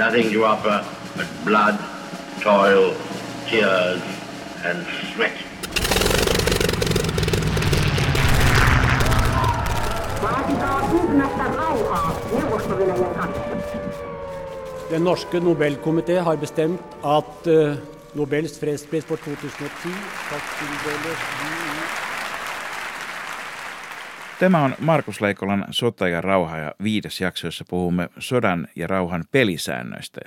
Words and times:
nothing 0.00 0.32
to 0.32 0.44
offer 0.46 0.76
but 1.14 1.28
blood, 1.44 1.76
toil, 2.40 2.94
tears, 3.48 4.00
and 4.64 4.78
sweat. 5.12 5.36
Den 14.90 15.02
norske 15.02 15.40
Nobelkomité 15.40 16.18
har 16.20 16.36
bestemt 16.36 16.80
at 17.04 17.46
uh, 17.46 17.76
Nobels 18.14 18.58
fredspris 18.58 19.04
for 19.04 19.16
2010 19.16 19.92
skal 20.24 20.40
tildeles 20.56 21.89
Tämä 24.40 24.64
on 24.64 24.74
Markus 24.78 25.20
Leikolan 25.20 25.64
Sota 25.70 26.08
ja 26.08 26.20
rauha 26.20 26.58
ja 26.58 26.74
viides 26.82 27.20
jakso, 27.20 27.46
jossa 27.46 27.64
puhumme 27.70 28.08
sodan 28.18 28.68
ja 28.76 28.86
rauhan 28.86 29.24
pelisäännöistä. 29.30 30.20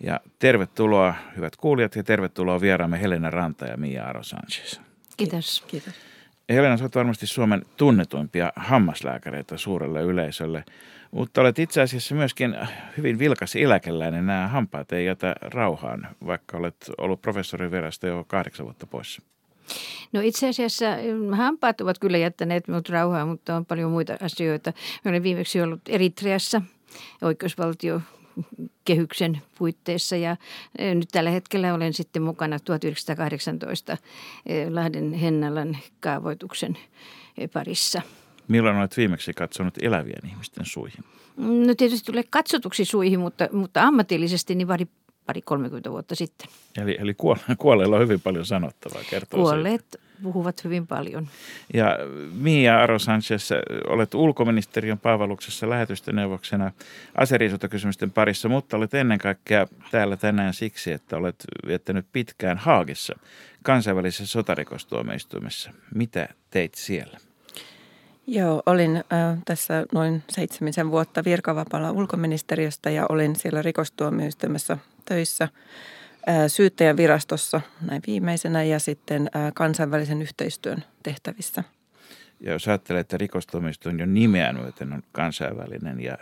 Ja 0.00 0.20
tervetuloa 0.38 1.14
hyvät 1.36 1.56
kuulijat 1.56 1.96
ja 1.96 2.02
tervetuloa 2.02 2.60
vieraamme 2.60 3.00
Helena 3.00 3.30
Ranta 3.30 3.66
ja 3.66 3.76
Mia 3.76 4.04
Aro 4.04 4.22
Sanchez. 4.22 4.80
Kiitos. 5.16 5.64
Kiitos. 5.66 5.94
Helena, 6.48 6.76
olet 6.80 6.94
varmasti 6.94 7.26
Suomen 7.26 7.62
tunnetuimpia 7.76 8.52
hammaslääkäreitä 8.56 9.56
suurelle 9.56 10.02
yleisölle, 10.02 10.64
mutta 11.10 11.40
olet 11.40 11.58
itse 11.58 11.80
asiassa 11.82 12.14
myöskin 12.14 12.56
hyvin 12.96 13.18
vilkas 13.18 13.56
eläkeläinen. 13.56 14.26
Nämä 14.26 14.48
hampaat 14.48 14.92
ei 14.92 15.06
jätä 15.06 15.34
rauhaan, 15.40 16.08
vaikka 16.26 16.56
olet 16.56 16.90
ollut 16.98 17.22
professorin 17.22 17.70
virasta 17.70 18.06
jo 18.06 18.24
kahdeksan 18.28 18.66
vuotta 18.66 18.86
poissa. 18.86 19.22
No 20.12 20.20
itse 20.20 20.48
asiassa 20.48 20.84
mm, 21.14 21.36
hampaat 21.36 21.80
ovat 21.80 21.98
kyllä 21.98 22.18
jättäneet 22.18 22.68
minut 22.68 22.88
rauhaa, 22.88 23.26
mutta 23.26 23.56
on 23.56 23.66
paljon 23.66 23.90
muita 23.90 24.16
asioita. 24.20 24.72
Mä 25.04 25.08
olen 25.08 25.22
viimeksi 25.22 25.60
ollut 25.60 25.80
Eritreassa 25.88 26.62
oikeusvaltio 27.22 28.00
kehyksen 28.84 29.42
puitteissa 29.58 30.16
ja 30.16 30.36
e, 30.78 30.94
nyt 30.94 31.08
tällä 31.12 31.30
hetkellä 31.30 31.74
olen 31.74 31.92
sitten 31.92 32.22
mukana 32.22 32.58
1918 32.58 33.96
e, 34.46 34.70
Lahden 34.70 35.12
Hennalan 35.12 35.78
kaavoituksen 36.00 36.78
parissa. 37.52 38.02
Milloin 38.48 38.76
olet 38.76 38.96
viimeksi 38.96 39.32
katsonut 39.32 39.74
elävien 39.82 40.26
ihmisten 40.26 40.66
suihin? 40.66 41.04
No 41.36 41.74
tietysti 41.74 42.06
tulee 42.06 42.24
katsotuksi 42.30 42.84
suihin, 42.84 43.20
mutta, 43.20 43.48
mutta 43.52 43.82
ammatillisesti 43.82 44.54
niin 44.54 44.68
pari, 44.68 44.86
pari 45.28 45.42
30 45.42 45.90
vuotta 45.90 46.14
sitten. 46.14 46.48
Eli, 46.76 46.96
eli 47.00 47.14
kuolleilla 47.58 47.96
on 47.96 48.02
hyvin 48.02 48.20
paljon 48.20 48.46
sanottavaa, 48.46 49.02
kertoo 49.10 49.40
Kuolleet 49.40 49.80
siitä. 49.90 50.22
puhuvat 50.22 50.64
hyvin 50.64 50.86
paljon. 50.86 51.28
Ja 51.74 51.98
Mia 52.32 52.82
Aro 52.82 52.98
Sanchez, 52.98 53.50
olet 53.88 54.14
ulkoministeriön 54.14 54.98
palveluksessa 54.98 55.70
lähetystöneuvoksena 55.70 56.72
aseriisuntakysymysten 57.14 58.10
parissa, 58.10 58.48
mutta 58.48 58.76
olet 58.76 58.94
ennen 58.94 59.18
kaikkea 59.18 59.66
täällä 59.90 60.16
tänään 60.16 60.54
siksi, 60.54 60.92
että 60.92 61.16
olet 61.16 61.44
viettänyt 61.66 62.06
pitkään 62.12 62.58
Haagissa 62.58 63.18
kansainvälisessä 63.62 64.26
sotarikostuomioistuimessa. 64.26 65.70
Mitä 65.94 66.28
teit 66.50 66.74
siellä? 66.74 67.18
Joo, 68.30 68.62
olin 68.66 68.96
äh, 68.96 69.38
tässä 69.44 69.86
noin 69.92 70.22
seitsemisen 70.30 70.90
vuotta 70.90 71.24
virkavapaalla 71.24 71.90
ulkoministeriöstä 71.90 72.90
ja 72.90 73.06
olin 73.08 73.36
siellä 73.36 73.62
rikostuomioistuimessa 73.62 74.78
töissä 75.04 75.44
äh, 76.28 76.36
syyttäjän 76.46 76.96
virastossa 76.96 77.60
näin 77.80 78.02
viimeisenä 78.06 78.62
ja 78.62 78.78
sitten 78.78 79.30
äh, 79.36 79.52
kansainvälisen 79.54 80.22
yhteistyön 80.22 80.84
tehtävissä. 81.02 81.64
Ja 82.40 82.52
jos 82.52 82.68
ajattelee, 82.68 83.00
että 83.00 83.18
rikostuomioistuin 83.18 83.98
jo 83.98 84.06
nimeä 84.06 84.52
myöten 84.52 84.92
on 84.92 85.02
kansainvälinen 85.12 86.00
ja, 86.00 86.18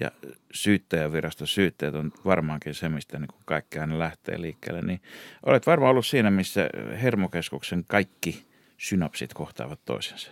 ja 0.00 0.10
syyttäjävirasto 0.52 1.46
syytteet 1.46 1.94
on 1.94 2.12
varmaankin 2.24 2.74
se, 2.74 2.88
mistä 2.88 3.18
niin 3.18 3.28
kuin 3.46 3.98
lähtee 3.98 4.40
liikkeelle, 4.40 4.82
niin 4.82 5.00
olet 5.46 5.66
varmaan 5.66 5.90
ollut 5.90 6.06
siinä, 6.06 6.30
missä 6.30 6.70
hermokeskuksen 7.02 7.84
kaikki 7.84 8.46
synapsit 8.78 9.34
kohtaavat 9.34 9.80
toisensa. 9.84 10.30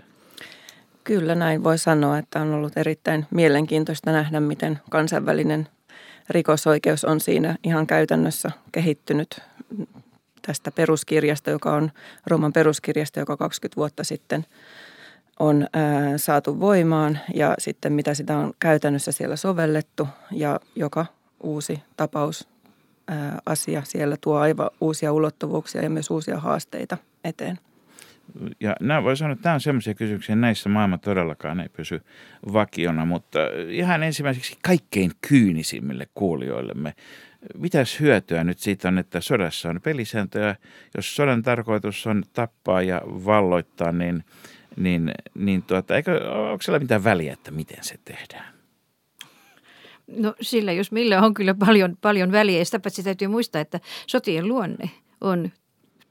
Kyllä 1.08 1.34
näin 1.34 1.64
voi 1.64 1.78
sanoa, 1.78 2.18
että 2.18 2.40
on 2.40 2.54
ollut 2.54 2.76
erittäin 2.76 3.26
mielenkiintoista 3.30 4.12
nähdä, 4.12 4.40
miten 4.40 4.78
kansainvälinen 4.90 5.68
rikosoikeus 6.30 7.04
on 7.04 7.20
siinä 7.20 7.56
ihan 7.64 7.86
käytännössä 7.86 8.50
kehittynyt 8.72 9.40
tästä 10.46 10.70
peruskirjasta, 10.70 11.50
joka 11.50 11.72
on 11.72 11.90
Rooman 12.26 12.52
peruskirjasta, 12.52 13.20
joka 13.20 13.36
20 13.36 13.76
vuotta 13.76 14.04
sitten 14.04 14.46
on 15.38 15.66
ää, 15.72 16.18
saatu 16.18 16.60
voimaan 16.60 17.18
ja 17.34 17.54
sitten 17.58 17.92
mitä 17.92 18.14
sitä 18.14 18.38
on 18.38 18.52
käytännössä 18.60 19.12
siellä 19.12 19.36
sovellettu 19.36 20.08
ja 20.32 20.60
joka 20.76 21.06
uusi 21.42 21.82
tapaus 21.96 22.48
ää, 23.06 23.38
asia 23.46 23.82
siellä 23.84 24.16
tuo 24.20 24.36
aivan 24.36 24.70
uusia 24.80 25.12
ulottuvuuksia 25.12 25.82
ja 25.82 25.90
myös 25.90 26.10
uusia 26.10 26.40
haasteita 26.40 26.98
eteen. 27.24 27.58
Ja 28.60 28.76
nämä 28.80 29.02
voi 29.02 29.16
sanoa, 29.16 29.32
että 29.32 29.42
tämä 29.42 29.54
on 29.54 29.60
sellaisia 29.60 29.94
kysymyksiä, 29.94 30.36
näissä 30.36 30.68
maailma 30.68 30.98
todellakaan 30.98 31.60
ei 31.60 31.68
pysy 31.68 32.00
vakiona, 32.52 33.04
mutta 33.04 33.38
ihan 33.68 34.02
ensimmäiseksi 34.02 34.58
kaikkein 34.62 35.10
kyynisimmille 35.28 36.06
kuulijoillemme. 36.14 36.94
Mitäs 37.58 38.00
hyötyä 38.00 38.44
nyt 38.44 38.58
siitä 38.58 38.88
on, 38.88 38.98
että 38.98 39.20
sodassa 39.20 39.68
on 39.68 39.80
pelisääntöjä? 39.80 40.56
Jos 40.96 41.16
sodan 41.16 41.42
tarkoitus 41.42 42.06
on 42.06 42.22
tappaa 42.32 42.82
ja 42.82 43.02
valloittaa, 43.04 43.92
niin, 43.92 44.24
niin, 44.76 45.10
niin 45.34 45.62
tuota, 45.62 45.96
eikö, 45.96 46.30
onko 46.30 46.62
siellä 46.62 46.78
mitään 46.78 47.04
väliä, 47.04 47.32
että 47.32 47.50
miten 47.50 47.84
se 47.84 47.94
tehdään? 48.04 48.58
No 50.16 50.34
sillä 50.40 50.72
jos 50.72 50.92
millä 50.92 51.22
on 51.22 51.34
kyllä 51.34 51.54
paljon, 51.54 51.96
paljon 52.00 52.32
väliä. 52.32 52.64
Sitä 52.64 52.80
paitsi 52.80 53.02
täytyy 53.02 53.28
muistaa, 53.28 53.60
että 53.60 53.80
sotien 54.06 54.48
luonne 54.48 54.90
on 55.20 55.50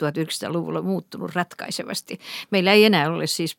1900-luvulla 0.03 0.81
muuttunut 0.81 1.35
ratkaisevasti. 1.35 2.19
Meillä 2.51 2.73
ei 2.73 2.85
enää 2.85 3.09
ole 3.11 3.27
siis 3.27 3.57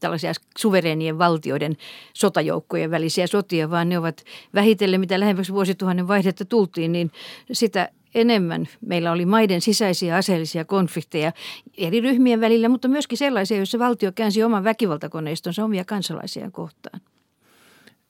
tällaisia 0.00 0.32
suvereenien 0.58 1.18
valtioiden 1.18 1.76
sotajoukkojen 2.12 2.90
välisiä 2.90 3.26
sotia, 3.26 3.70
vaan 3.70 3.88
ne 3.88 3.98
ovat 3.98 4.24
vähitellen, 4.54 5.00
mitä 5.00 5.20
lähemmäksi 5.20 5.52
vuosituhannen 5.52 6.08
vaihdetta 6.08 6.44
tultiin, 6.44 6.92
niin 6.92 7.10
sitä 7.52 7.88
enemmän 8.14 8.68
meillä 8.80 9.12
oli 9.12 9.26
maiden 9.26 9.60
sisäisiä 9.60 10.16
aseellisia 10.16 10.64
konflikteja 10.64 11.32
eri 11.76 12.00
ryhmien 12.00 12.40
välillä, 12.40 12.68
mutta 12.68 12.88
myöskin 12.88 13.18
sellaisia, 13.18 13.56
joissa 13.56 13.78
valtio 13.78 14.12
käänsi 14.12 14.42
oman 14.42 14.64
väkivaltakoneistonsa 14.64 15.64
omia 15.64 15.84
kansalaisiaan 15.84 16.52
kohtaan. 16.52 17.00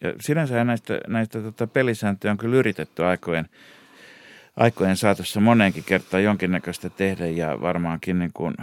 Ja 0.00 0.14
sinänsä 0.20 0.64
näistä, 0.64 1.00
näistä 1.06 1.42
tota 1.42 1.66
pelisääntöjä 1.66 2.32
on 2.32 2.38
kyllä 2.38 2.56
yritetty 2.56 3.04
aikojen 3.04 3.48
aikojen 4.58 4.96
saatossa 4.96 5.40
moneenkin 5.40 5.84
kertaan 5.84 6.22
jonkinnäköistä 6.22 6.90
tehdä 6.90 7.26
ja 7.26 7.60
varmaankin 7.60 8.18
niin 8.18 8.30
kuin, 8.34 8.54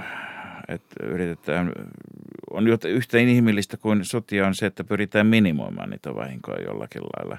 että 0.68 1.04
yritetään, 1.04 1.72
on 2.52 2.68
yhtä 2.88 3.18
inhimillistä 3.18 3.78
kuin 3.78 4.06
sotia 4.06 4.48
on 4.48 4.56
se, 4.56 4.66
että 4.66 4.84
pyritään 4.84 5.28
minimoimaan 5.28 5.90
niitä 5.90 6.16
vahinkoja 6.16 6.62
jollakin 6.62 7.02
lailla. 7.02 7.38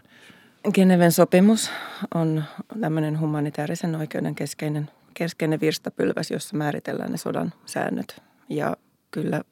Geneven 0.74 1.12
sopimus 1.12 1.70
on 2.14 2.44
tämmöinen 2.80 3.20
humanitaarisen 3.20 3.96
oikeuden 3.96 4.34
keskeinen, 4.34 4.90
keskeinen 5.14 5.60
virstapylväs, 5.60 6.30
jossa 6.30 6.56
määritellään 6.56 7.10
ne 7.10 7.16
sodan 7.16 7.52
säännöt. 7.66 8.22
Ja 8.48 8.76
kyllä, 9.10 9.42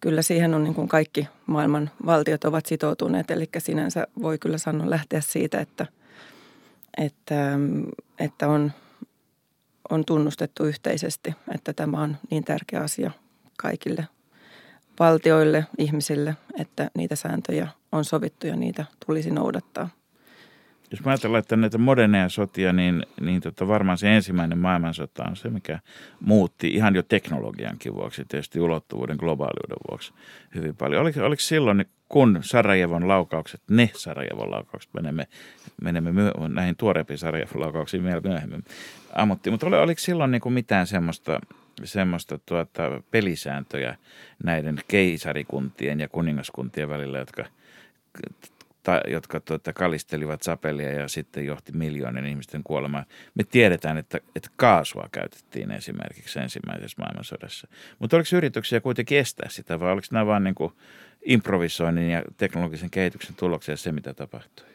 kyllä 0.00 0.22
siihen 0.22 0.54
on 0.54 0.64
niin 0.64 0.74
kuin 0.74 0.88
kaikki 0.88 1.28
maailman 1.46 1.90
valtiot 2.06 2.44
ovat 2.44 2.66
sitoutuneet, 2.66 3.30
eli 3.30 3.48
sinänsä 3.58 4.06
voi 4.22 4.38
kyllä 4.38 4.58
sanoa 4.58 4.90
lähteä 4.90 5.20
siitä, 5.20 5.60
että– 5.60 5.86
että, 6.98 7.58
että 8.22 8.48
on, 8.48 8.72
on 9.90 10.04
tunnustettu 10.04 10.64
yhteisesti, 10.64 11.34
että 11.54 11.72
tämä 11.72 12.02
on 12.02 12.16
niin 12.30 12.44
tärkeä 12.44 12.80
asia 12.80 13.10
kaikille 13.58 14.08
valtioille, 15.00 15.66
ihmisille, 15.78 16.36
että 16.58 16.90
niitä 16.94 17.16
sääntöjä 17.16 17.68
on 17.92 18.04
sovittu 18.04 18.46
ja 18.46 18.56
niitä 18.56 18.84
tulisi 19.06 19.30
noudattaa. 19.30 19.88
Jos 20.92 21.04
mä 21.04 21.10
ajatellaan, 21.10 21.38
että 21.38 21.56
näitä 21.56 21.78
moderneja 21.78 22.28
sotia, 22.28 22.72
niin, 22.72 23.06
niin 23.20 23.40
tota 23.40 23.68
varmaan 23.68 23.98
se 23.98 24.16
ensimmäinen 24.16 24.58
maailmansota 24.58 25.24
on 25.28 25.36
se, 25.36 25.50
mikä 25.50 25.78
muutti 26.20 26.68
ihan 26.68 26.94
jo 26.94 27.02
teknologiankin 27.02 27.94
vuoksi, 27.94 28.24
tietysti 28.28 28.60
ulottuvuuden 28.60 29.16
globaaliuden 29.16 29.76
vuoksi 29.90 30.12
hyvin 30.54 30.76
paljon. 30.76 31.02
Oliko, 31.02 31.24
oliko 31.24 31.40
silloin 31.40 31.84
kun 32.08 32.38
Sarajevon 32.40 33.08
laukaukset, 33.08 33.60
ne 33.70 33.90
Sarajevon 33.94 34.50
laukaukset, 34.50 34.94
menemme, 34.94 35.26
menemme 35.82 36.12
myö, 36.12 36.32
näihin 36.48 36.76
tuoreempiin 36.76 37.18
Sarajevon 37.18 37.60
laukauksiin 37.60 38.04
vielä 38.04 38.20
myöhemmin, 38.24 38.64
ammutti. 39.12 39.50
Mutta 39.50 39.66
oli, 39.66 39.76
oliko 39.76 39.98
silloin 39.98 40.30
niin 40.30 40.42
kuin 40.42 40.52
mitään 40.52 40.86
semmoista, 40.86 41.40
semmoista 41.84 42.38
tuota, 42.46 43.02
pelisääntöjä 43.10 43.96
näiden 44.44 44.78
keisarikuntien 44.88 46.00
ja 46.00 46.08
kuningaskuntien 46.08 46.88
välillä, 46.88 47.18
jotka 47.18 47.44
ta, 48.82 49.00
jotka 49.08 49.40
tuota, 49.40 49.72
kalistelivat 49.72 50.42
sapelia 50.42 50.92
ja 50.92 51.08
sitten 51.08 51.46
johti 51.46 51.72
miljoonien 51.72 52.26
ihmisten 52.26 52.62
kuolemaan. 52.64 53.04
Me 53.34 53.44
tiedetään, 53.44 53.98
että, 53.98 54.20
että 54.36 54.50
kaasua 54.56 55.08
käytettiin 55.12 55.70
esimerkiksi 55.70 56.38
ensimmäisessä 56.38 56.96
maailmansodassa. 56.98 57.68
Mutta 57.98 58.16
oliko 58.16 58.36
yrityksiä 58.36 58.80
kuitenkin 58.80 59.18
estää 59.18 59.48
sitä 59.48 59.80
vai 59.80 59.92
oliko 59.92 60.06
nämä 60.10 60.26
vain 60.26 60.44
niin 60.44 60.54
kuin 60.54 60.72
improvisoinnin 61.24 62.10
ja 62.10 62.22
teknologisen 62.36 62.90
kehityksen 62.90 63.36
tuloksia 63.36 63.76
se, 63.76 63.92
mitä 63.92 64.14
tapahtui? 64.14 64.66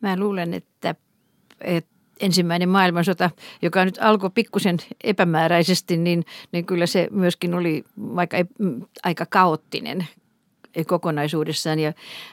Mä 0.00 0.16
luulen, 0.16 0.54
että, 0.54 0.94
että 1.60 1.90
ensimmäinen 2.20 2.68
maailmansota, 2.68 3.30
joka 3.62 3.84
nyt 3.84 3.98
alkoi 4.00 4.30
pikkusen 4.34 4.76
epämääräisesti, 5.04 5.96
niin, 5.96 6.24
niin 6.52 6.66
kyllä 6.66 6.86
se 6.86 7.08
myöskin 7.10 7.54
oli 7.54 7.84
vaikka 7.98 8.36
aika 9.02 9.26
kaoottinen 9.26 10.06
kokonaisuudessaan. 10.86 11.78
Ja, 11.78 11.92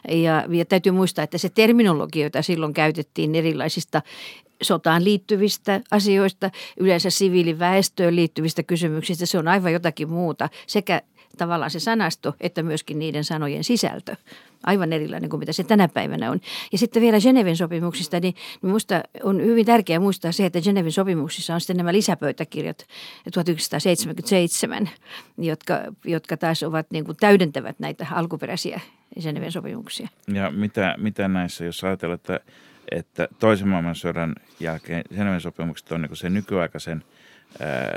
ja, 0.09 0.45
ja 0.49 0.65
täytyy 0.65 0.91
muistaa, 0.91 1.23
että 1.23 1.37
se 1.37 1.49
terminologia, 1.49 2.25
jota 2.25 2.41
silloin 2.41 2.73
käytettiin 2.73 3.35
erilaisista 3.35 4.01
sotaan 4.61 5.03
liittyvistä 5.03 5.81
asioista, 5.91 6.51
yleensä 6.79 7.09
siviiliväestöön 7.09 8.15
liittyvistä 8.15 8.63
kysymyksistä, 8.63 9.25
se 9.25 9.37
on 9.37 9.47
aivan 9.47 9.73
jotakin 9.73 10.09
muuta. 10.09 10.49
Sekä 10.67 11.01
tavallaan 11.37 11.71
se 11.71 11.79
sanasto, 11.79 12.35
että 12.39 12.63
myöskin 12.63 12.99
niiden 12.99 13.23
sanojen 13.23 13.63
sisältö. 13.63 14.15
Aivan 14.63 14.93
erilainen 14.93 15.29
kuin 15.29 15.39
mitä 15.39 15.53
se 15.53 15.63
tänä 15.63 15.87
päivänä 15.87 16.31
on. 16.31 16.39
Ja 16.71 16.77
sitten 16.77 17.01
vielä 17.01 17.19
Geneven 17.19 17.57
sopimuksista, 17.57 18.19
niin 18.19 18.35
minusta 18.61 19.03
on 19.23 19.41
hyvin 19.41 19.65
tärkeää 19.65 19.99
muistaa 19.99 20.31
se, 20.31 20.45
että 20.45 20.61
Geneven 20.61 20.91
sopimuksissa 20.91 21.53
on 21.53 21.61
sitten 21.61 21.77
nämä 21.77 21.93
lisäpöytäkirjat 21.93 22.87
1977, 23.33 24.89
jotka, 25.37 25.79
jotka 26.05 26.37
taas 26.37 26.63
ovat 26.63 26.91
niin 26.91 27.05
kuin 27.05 27.17
täydentävät 27.17 27.79
näitä 27.79 28.07
alkuperäisiä 28.11 28.79
Geneven 29.21 29.51
sopimuksia. 29.51 30.07
Ja 30.33 30.51
mitä, 30.51 30.95
mitä 30.97 31.27
näissä, 31.27 31.65
jos 31.65 31.83
ajatellaan, 31.83 32.15
että, 32.15 32.39
että 32.91 33.27
toisen 33.39 33.67
maailmansodan 33.67 34.35
jälkeen 34.59 35.03
Geneven 35.15 35.41
sopimukset 35.41 35.91
on 35.91 36.01
niin 36.01 36.09
kuin 36.09 36.17
se 36.17 36.29
nykyaikaisen 36.29 37.03
ää, 37.59 37.91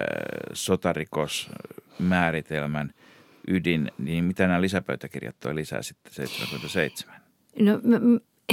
sotarikosmääritelmän– 0.52 2.92
ydin, 3.50 3.92
niin 3.98 4.24
mitä 4.24 4.46
nämä 4.46 4.60
lisäpöytäkirjat 4.60 5.36
toi 5.40 5.54
lisää 5.54 5.82
sitten 5.82 6.12
77? 6.14 7.20
No 7.58 7.80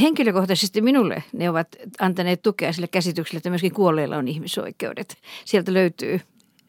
henkilökohtaisesti 0.02 0.82
minulle 0.82 1.24
ne 1.34 1.50
ovat 1.50 1.68
antaneet 2.00 2.42
tukea 2.42 2.74
sille 2.74 2.88
käsitykselle, 2.88 3.38
että 3.38 3.50
myöskin 3.50 3.74
kuolleilla 3.74 4.18
on 4.18 4.28
ihmisoikeudet. 4.28 5.18
Sieltä 5.46 5.74
löytyy 5.74 6.20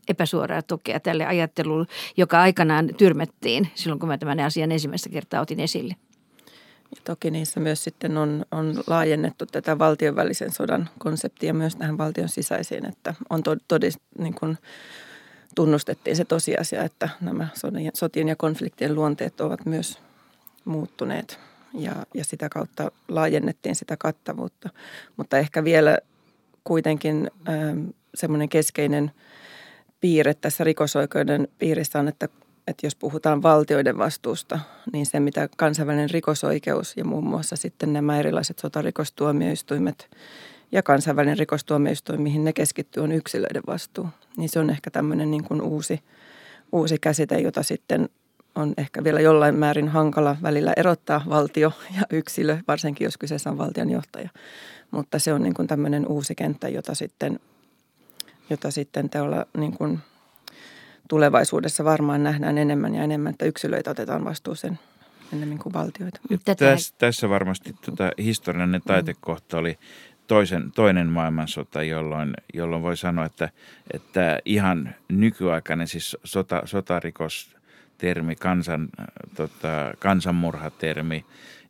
epäsuoraa 0.08 0.62
tukea 0.62 1.00
tälle 1.00 1.26
ajattelulle, 1.26 1.86
joka 2.16 2.40
aikanaan 2.40 2.88
tyrmättiin 2.96 3.68
silloin, 3.74 4.00
kun 4.00 4.08
mä 4.08 4.18
tämän 4.18 4.40
asian 4.40 4.72
ensimmäistä 4.72 5.08
kertaa 5.08 5.40
otin 5.40 5.60
esille. 5.60 5.96
Ja 6.96 7.02
toki 7.04 7.30
niissä 7.30 7.60
myös 7.60 7.84
sitten 7.84 8.16
on, 8.16 8.44
on 8.50 8.82
laajennettu 8.86 9.46
tätä 9.46 9.78
valtion 9.78 10.16
välisen 10.16 10.52
sodan 10.52 10.90
konseptia 10.98 11.54
myös 11.54 11.76
tähän 11.76 11.98
valtion 11.98 12.28
sisäisiin, 12.28 12.86
että 12.86 13.14
on 13.30 13.42
todist, 13.68 13.98
niin 14.18 14.34
kuin 14.34 14.58
tunnustettiin 15.58 16.16
se 16.16 16.24
tosiasia, 16.24 16.84
että 16.84 17.08
nämä 17.20 17.48
sotien 17.94 18.28
ja 18.28 18.36
konfliktien 18.36 18.94
luonteet 18.94 19.40
ovat 19.40 19.66
myös 19.66 19.98
muuttuneet 20.64 21.38
ja, 21.74 21.92
ja 22.14 22.24
sitä 22.24 22.48
kautta 22.48 22.90
laajennettiin 23.08 23.76
sitä 23.76 23.96
kattavuutta. 23.96 24.68
Mutta 25.16 25.38
ehkä 25.38 25.64
vielä 25.64 25.98
kuitenkin 26.64 27.30
ähm, 27.48 27.86
semmoinen 28.14 28.48
keskeinen 28.48 29.10
piirre 30.00 30.34
tässä 30.34 30.64
rikosoikeuden 30.64 31.48
piirissä 31.58 31.98
on, 31.98 32.08
että, 32.08 32.28
että 32.66 32.86
jos 32.86 32.96
puhutaan 32.96 33.42
valtioiden 33.42 33.98
vastuusta, 33.98 34.58
niin 34.92 35.06
se 35.06 35.20
mitä 35.20 35.48
kansainvälinen 35.56 36.10
rikosoikeus 36.10 36.96
ja 36.96 37.04
muun 37.04 37.26
muassa 37.26 37.56
sitten 37.56 37.92
nämä 37.92 38.18
erilaiset 38.18 38.58
sotarikostuomioistuimet– 38.58 40.08
ja 40.72 40.82
kansainvälinen 40.82 41.38
rikostuomioistuin, 41.38 42.22
mihin 42.22 42.44
ne 42.44 42.52
keskittyy, 42.52 43.02
on 43.02 43.12
yksilöiden 43.12 43.62
vastuu. 43.66 44.08
Niin 44.36 44.48
se 44.48 44.58
on 44.58 44.70
ehkä 44.70 44.90
tämmöinen 44.90 45.30
niin 45.30 45.44
kuin 45.44 45.62
uusi, 45.62 46.00
uusi 46.72 46.98
käsite, 46.98 47.40
jota 47.40 47.62
sitten 47.62 48.08
on 48.54 48.74
ehkä 48.76 49.04
vielä 49.04 49.20
jollain 49.20 49.54
määrin 49.54 49.88
hankala 49.88 50.36
välillä 50.42 50.72
erottaa 50.76 51.24
valtio 51.28 51.72
ja 51.96 52.02
yksilö, 52.10 52.58
varsinkin 52.68 53.04
jos 53.04 53.18
kyseessä 53.18 53.50
on 53.50 53.58
valtionjohtaja. 53.58 54.28
Mutta 54.90 55.18
se 55.18 55.32
on 55.32 55.42
niin 55.42 55.54
kuin 55.54 55.68
tämmöinen 55.68 56.06
uusi 56.06 56.34
kenttä, 56.34 56.68
jota 56.68 56.94
sitten, 56.94 57.40
jota 58.50 58.70
sitten 58.70 59.10
teolla 59.10 59.46
niin 59.56 59.72
kuin 59.72 59.98
tulevaisuudessa 61.08 61.84
varmaan 61.84 62.22
nähdään 62.22 62.58
enemmän 62.58 62.94
ja 62.94 63.02
enemmän, 63.02 63.30
että 63.30 63.44
yksilöitä 63.44 63.90
otetaan 63.90 64.24
vastuuseen 64.24 64.78
enemmän 65.32 65.58
kuin 65.58 65.72
valtioita. 65.72 66.20
Tässä, 66.56 66.94
tässä 66.98 67.28
varmasti 67.28 67.74
tuota, 67.84 68.12
historiallinen 68.18 68.82
taitekohta 68.86 69.58
oli 69.58 69.78
toisen, 70.28 70.72
toinen 70.72 71.06
maailmansota, 71.06 71.82
jolloin, 71.82 72.34
jolloin 72.54 72.82
voi 72.82 72.96
sanoa, 72.96 73.24
että, 73.24 73.48
että 73.92 74.38
ihan 74.44 74.94
nykyaikainen 75.08 75.88
siis 75.88 76.16
sota, 76.24 76.62
sotarikostermi, 76.64 78.36
kansan, 78.36 78.88
tota, 79.36 79.94
kansanmurhatermi 79.98 81.24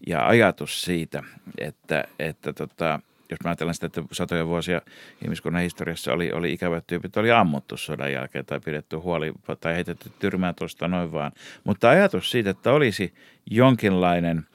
ja 0.07 0.27
ajatus 0.27 0.83
siitä, 0.83 1.23
että, 1.59 2.05
että 2.19 2.53
tota, 2.53 3.01
jos 3.31 3.39
mä 3.45 3.51
ajattelen 3.51 3.75
sitä, 3.75 3.87
että 3.87 4.03
satoja 4.13 4.47
vuosia 4.47 4.81
ihmiskunnan 5.25 5.63
historiassa 5.63 6.13
oli, 6.13 6.33
oli 6.33 6.53
ikävät 6.53 6.87
tyypit, 6.87 7.17
oli 7.17 7.31
ammuttu 7.31 7.77
sodan 7.77 8.13
jälkeen 8.13 8.47
tai 8.47 8.61
pidetty 8.61 8.97
huoli 8.97 9.33
tai 9.61 9.75
heitetty 9.75 10.11
tyrmää 10.19 10.53
tuosta 10.53 10.89
noin 10.89 11.13
vaan. 11.13 11.33
Mutta 11.65 11.91
ajatus 11.91 12.31
siitä, 12.31 12.51
että 12.51 12.73
olisi 12.73 13.15
jonkinlainen 13.51 14.47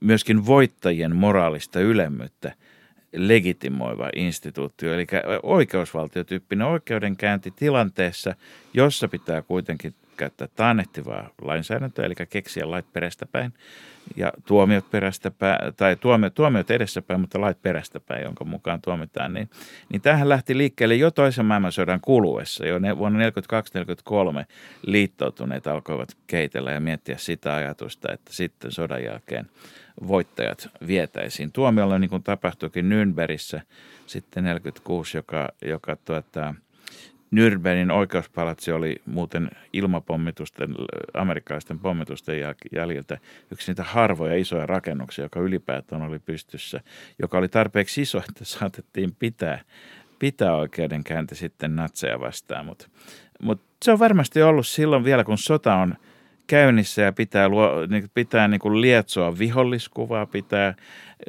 myöskin 0.00 0.46
voittajien 0.46 1.16
moraalista 1.16 1.80
ylemmyyttä 1.80 2.52
legitimoiva 3.12 4.10
instituutio, 4.16 4.94
eli 4.94 5.06
oikeusvaltiotyyppinen 5.42 6.66
oikeudenkäynti 6.66 7.50
tilanteessa, 7.50 8.34
jossa 8.74 9.08
pitää 9.08 9.42
kuitenkin 9.42 9.94
käyttää 10.16 10.48
taannehtivaa 10.56 11.30
lainsäädäntöä, 11.42 12.06
eli 12.06 12.14
keksiä 12.30 12.70
lait 12.70 12.92
perästäpäin 12.92 13.52
ja 14.16 14.32
tuomiot 14.46 14.90
perästäpäin, 14.90 15.74
tai 15.76 15.96
tuomiot, 15.96 16.34
tuomiot 16.34 16.70
edessäpäin, 16.70 17.20
mutta 17.20 17.40
lait 17.40 17.62
perästäpäin, 17.62 18.22
jonka 18.22 18.44
mukaan 18.44 18.82
tuomitaan, 18.82 19.34
niin, 19.34 19.50
niin 19.88 20.02
tähän 20.02 20.28
lähti 20.28 20.58
liikkeelle 20.58 20.94
jo 20.94 21.10
toisen 21.10 21.46
maailmansodan 21.46 22.00
kuluessa. 22.00 22.66
Jo 22.66 22.78
ne, 22.78 22.98
vuonna 22.98 23.18
1942-1943 23.28 24.44
liittoutuneet 24.82 25.66
alkoivat 25.66 26.16
keitellä 26.26 26.72
ja 26.72 26.80
miettiä 26.80 27.16
sitä 27.16 27.54
ajatusta, 27.54 28.12
että 28.12 28.32
sitten 28.32 28.72
sodan 28.72 29.04
jälkeen– 29.04 29.50
voittajat 30.08 30.68
vietäisiin 30.86 31.52
tuomiolla, 31.52 31.98
niin 31.98 32.10
kuin 32.10 32.22
tapahtuikin 32.22 32.90
Nürnbergissä 32.90 33.60
sitten 34.06 34.44
46, 34.44 35.18
joka, 35.18 35.48
joka 35.64 35.96
tuota, 35.96 36.54
Nürnbergin 37.32 37.92
oikeuspalatsi 37.92 38.72
oli 38.72 38.96
muuten 39.06 39.50
ilmapommitusten, 39.72 40.74
amerikkalaisten 41.14 41.78
pommitusten 41.78 42.36
jäljiltä 42.72 43.18
yksi 43.50 43.70
niitä 43.70 43.82
harvoja 43.82 44.36
isoja 44.36 44.66
rakennuksia, 44.66 45.24
joka 45.24 45.40
ylipäätään 45.40 46.02
oli 46.02 46.18
pystyssä, 46.18 46.80
joka 47.18 47.38
oli 47.38 47.48
tarpeeksi 47.48 48.02
iso, 48.02 48.18
että 48.18 48.44
saatettiin 48.44 49.14
pitää, 49.18 49.60
pitää 50.18 50.56
oikeudenkäynti 50.56 51.34
sitten 51.34 51.76
natseja 51.76 52.20
vastaan. 52.20 52.66
Mutta 52.66 52.88
mut 53.42 53.60
se 53.84 53.92
on 53.92 53.98
varmasti 53.98 54.42
ollut 54.42 54.66
silloin 54.66 55.04
vielä, 55.04 55.24
kun 55.24 55.38
sota 55.38 55.74
on– 55.74 55.94
käynnissä 56.46 57.02
ja 57.02 57.12
pitää, 57.12 57.48
luo, 57.48 57.86
niin 57.86 58.10
pitää 58.14 58.48
niin 58.48 58.60
kuin 58.60 58.80
lietsoa 58.80 59.38
viholliskuvaa, 59.38 60.26
pitää, 60.26 60.74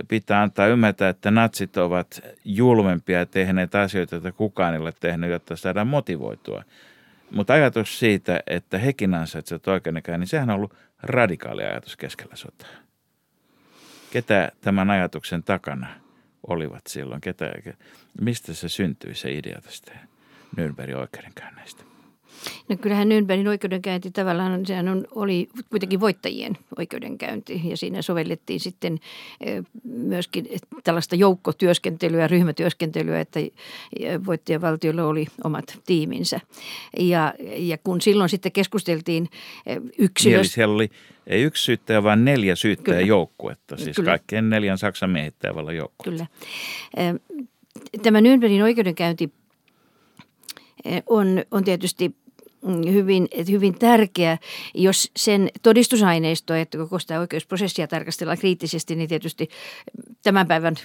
pitää 0.08 0.42
antaa 0.42 0.68
ymmärtää, 0.68 1.10
että 1.10 1.32
natsit 1.32 1.78
ovat 1.78 2.22
julmempia 2.46 3.20
ja 3.20 3.26
tehneet 3.26 3.76
asioita, 3.76 4.16
joita 4.16 4.32
kukaan 4.32 4.74
ei 4.74 4.80
ole 4.80 4.94
tehnyt, 5.00 5.32
jotta 5.32 5.56
saadaan 5.56 5.88
motivoitua. 5.88 6.64
Mutta 7.32 7.54
ajatus 7.54 8.00
siitä, 8.00 8.40
että 8.48 8.78
hekin 8.78 9.14
ansaitsevat 9.14 9.68
oikeudenkäyn, 9.68 10.20
niin 10.20 10.28
sehän 10.28 10.50
on 10.50 10.56
ollut 10.56 10.76
radikaali 11.04 11.64
ajatus 11.64 11.98
keskellä 11.98 12.36
sotaa. 12.36 12.70
Ketä 14.12 14.52
tämän 14.62 14.90
ajatuksen 14.90 15.44
takana 15.44 15.88
olivat 16.48 16.88
silloin? 16.88 17.22
Ketä, 17.22 17.52
mistä 18.22 18.54
se 18.54 18.70
syntyi 18.70 19.16
se 19.16 19.32
idea 19.32 19.62
tästä 19.62 19.92
Nürnbergin 20.58 20.96
oikeudenkäynneistä? 20.96 21.93
No 22.70 22.78
kyllähän 22.78 23.08
Nürnbergin 23.08 23.48
oikeudenkäynti 23.48 24.12
tavallaan 24.12 24.66
sehän 24.66 24.88
on, 24.88 25.08
oli 25.16 25.50
kuitenkin 25.70 26.00
voittajien 26.00 26.58
oikeudenkäynti 26.78 27.62
ja 27.64 27.78
siinä 27.78 28.02
sovellettiin 28.02 28.60
sitten 28.60 29.00
myöskin 29.84 30.50
tällaista 30.84 31.16
joukkotyöskentelyä, 31.16 32.28
ryhmätyöskentelyä, 32.28 33.20
että 33.20 33.40
voittajavaltiolla 34.26 35.04
oli 35.04 35.28
omat 35.44 35.80
tiiminsä. 35.86 36.40
Ja, 37.00 37.34
ja 37.56 37.78
kun 37.78 38.02
silloin 38.02 38.30
sitten 38.30 38.52
keskusteltiin 38.52 39.30
yksilöstä. 39.98 40.40
Eli 40.40 40.48
siellä 40.48 40.76
oli 40.76 40.90
ei 41.28 41.44
yksi 41.44 41.64
syyttäjä, 41.64 42.04
vaan 42.04 42.26
neljä 42.26 42.56
syyttäjäjoukkuetta, 42.56 43.78
siis 43.78 43.96
Kyllä. 43.96 44.10
kaikkien 44.10 44.50
neljän 44.50 44.78
Saksan 44.78 45.10
miehittäjävalla 45.10 45.74
joukkuetta. 45.74 46.26
Kyllä. 47.00 47.16
Tämä 48.02 48.20
Nürnbergin 48.20 48.64
oikeudenkäynti 48.64 49.34
on, 51.10 51.44
on 51.52 51.64
tietysti 51.64 52.16
hyvin, 52.92 53.28
hyvin 53.52 53.80
tärkeä, 53.80 54.38
jos 54.74 55.12
sen 55.16 55.50
todistusaineisto, 55.62 56.54
että 56.54 56.78
koko 56.78 57.00
sitä 57.00 57.20
oikeusprosessia 57.20 57.88
tarkastellaan 57.88 58.38
kriittisesti, 58.38 58.96
niin 58.96 59.10
tietysti 59.10 59.50
tämän 60.24 60.48
päivän 60.48 60.76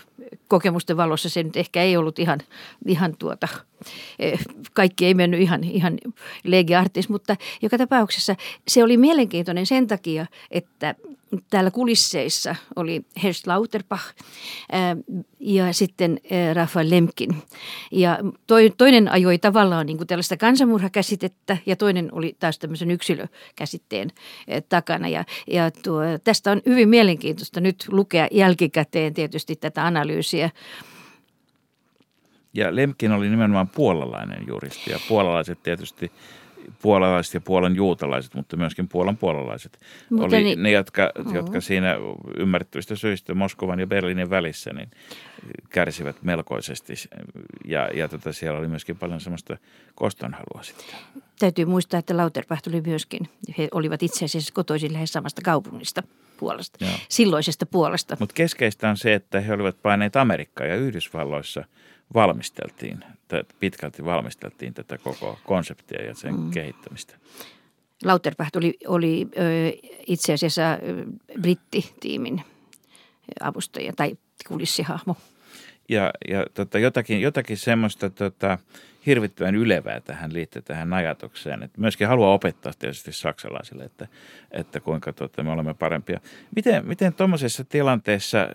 kokemusten 0.49 0.97
valossa 0.97 1.29
se 1.29 1.43
nyt 1.43 1.57
ehkä 1.57 1.83
ei 1.83 1.97
ollut 1.97 2.19
ihan, 2.19 2.41
ihan 2.87 3.17
tuota 3.19 3.49
kaikki 4.73 5.07
ei 5.07 5.15
mennyt 5.15 5.41
ihan, 5.41 5.65
ihan 5.65 5.99
legiartis, 6.45 7.09
mutta 7.09 7.37
joka 7.63 7.79
tapauksessa 7.79 8.37
se 8.69 8.85
oli 8.85 8.97
mielenkiintoinen 8.97 9.67
sen 9.67 9.87
takia, 9.87 10.27
että 10.51 10.95
täällä 11.51 11.71
kulisseissa 11.71 12.57
oli 12.77 13.03
Herst 13.23 13.47
Lauterbach 13.47 14.15
ja 15.41 15.73
sitten 15.73 16.21
Rafael 16.55 16.91
Lemkin. 16.91 17.43
Ja 17.93 18.19
toinen 18.77 19.09
ajoi 19.09 19.39
tavallaan 19.39 19.87
niin 19.87 19.97
kuin 19.97 20.07
tällaista 20.07 20.37
kansanmurhakäsitettä 20.37 21.57
ja 21.67 21.77
toinen 21.77 22.09
oli 22.13 22.37
taas 22.39 22.59
tämmöisen 22.59 22.91
yksilökäsitteen 22.91 24.11
takana. 24.69 25.09
Ja, 25.09 25.25
ja 25.47 25.71
tuo, 25.71 26.01
tästä 26.25 26.51
on 26.53 26.63
hyvin 26.67 26.89
mielenkiintoista 26.89 27.61
nyt 27.61 27.85
lukea 27.89 28.29
jälkikäteen 28.31 29.15
tietysti 29.15 29.57
tätä 29.57 29.87
analyysiä. 29.87 30.51
Ja 32.59 32.77
Lemkin 32.77 33.12
oli 33.12 33.29
nimenomaan 33.29 33.69
puolalainen 33.69 34.45
juristi 34.49 34.91
ja 34.91 34.99
puolalaiset 35.09 35.62
tietysti 35.62 36.12
puolalaiset 36.83 37.35
ja 37.35 37.41
puolan 37.41 37.77
juutalaiset, 37.77 38.35
mutta 38.35 38.57
myöskin 38.57 38.88
puolan 38.88 39.17
puolalaiset. 39.17 39.81
Mutta 40.11 40.27
oli 40.27 40.45
niin, 40.45 40.62
ne, 40.62 40.71
jotka, 40.71 41.12
uh-huh. 41.19 41.35
jotka 41.35 41.61
siinä 41.61 41.97
ymmärrettävistä 42.38 42.97
syistä 42.97 43.35
Moskovan 43.35 43.81
ja 43.81 43.87
Berliinin 43.87 44.31
välissä 44.31 44.73
niin 44.73 44.91
kärsivät 45.71 46.23
melkoisesti. 46.23 46.95
Ja, 47.65 47.88
ja 47.95 48.09
tota, 48.09 48.33
siellä 48.33 48.59
oli 48.59 48.69
myöskin 48.69 48.97
paljon 48.97 49.21
semmoista 49.21 49.57
kostonhalua 49.95 50.62
sitten. 50.62 50.97
Täytyy 51.38 51.65
muistaa, 51.65 51.99
että 51.99 52.17
Lauterbach 52.17 52.69
oli 52.69 52.81
myöskin, 52.81 53.29
he 53.59 53.69
olivat 53.73 54.03
itse 54.03 54.25
asiassa 54.25 54.55
kotoisin 54.55 54.93
lähes 54.93 55.12
samasta 55.12 55.43
kaupungista. 55.45 56.03
Puolesta, 56.37 56.85
Joo. 56.85 56.95
silloisesta 57.09 57.67
puolesta. 57.67 58.17
Mutta 58.21 58.35
keskeistä 58.35 58.91
on 58.91 58.97
se, 58.97 59.15
että 59.15 59.41
he 59.41 59.53
olivat 59.53 59.83
paineet 59.83 60.17
Amerikkaan 60.17 60.71
ja 60.71 60.77
Yhdysvalloissa– 60.77 61.65
valmisteltiin, 62.15 63.05
pitkälti 63.61 64.05
valmisteltiin 64.05 64.75
tätä 64.75 64.99
koko 64.99 65.38
konseptia 65.45 66.03
ja 66.03 66.15
sen 66.15 66.41
mm. 66.41 66.50
kehittämistä. 66.50 67.15
Lauterbach 68.05 68.57
oli, 68.57 68.79
oli 68.87 69.29
itse 70.07 70.33
asiassa 70.33 70.62
brittitiimin 71.41 72.43
avustaja 73.41 73.93
tai 73.97 74.17
kulissihahmo. 74.49 75.17
Ja, 75.88 76.11
ja 76.29 76.47
tota, 76.55 76.79
jotakin, 76.79 77.21
jotakin 77.21 77.57
semmoista 77.57 78.11
tota, 78.11 78.59
hirvittävän 79.09 79.55
ylevää 79.55 80.00
tähän 80.00 80.33
liittyy 80.33 80.62
tähän 80.62 80.93
ajatukseen. 80.93 81.62
Että 81.62 81.81
myöskin 81.81 82.09
haluaa 82.09 82.33
opettaa 82.33 82.73
tietysti 82.79 83.12
saksalaisille, 83.12 83.85
että, 83.85 84.09
että 84.50 84.81
kuinka 84.81 85.12
tota, 85.12 85.43
me 85.43 85.50
olemme 85.50 85.75
parempia. 85.75 86.21
Miten, 86.57 86.87
miten 86.87 87.15
tuommoisessa 87.15 87.65
tilanteessa, 87.65 88.49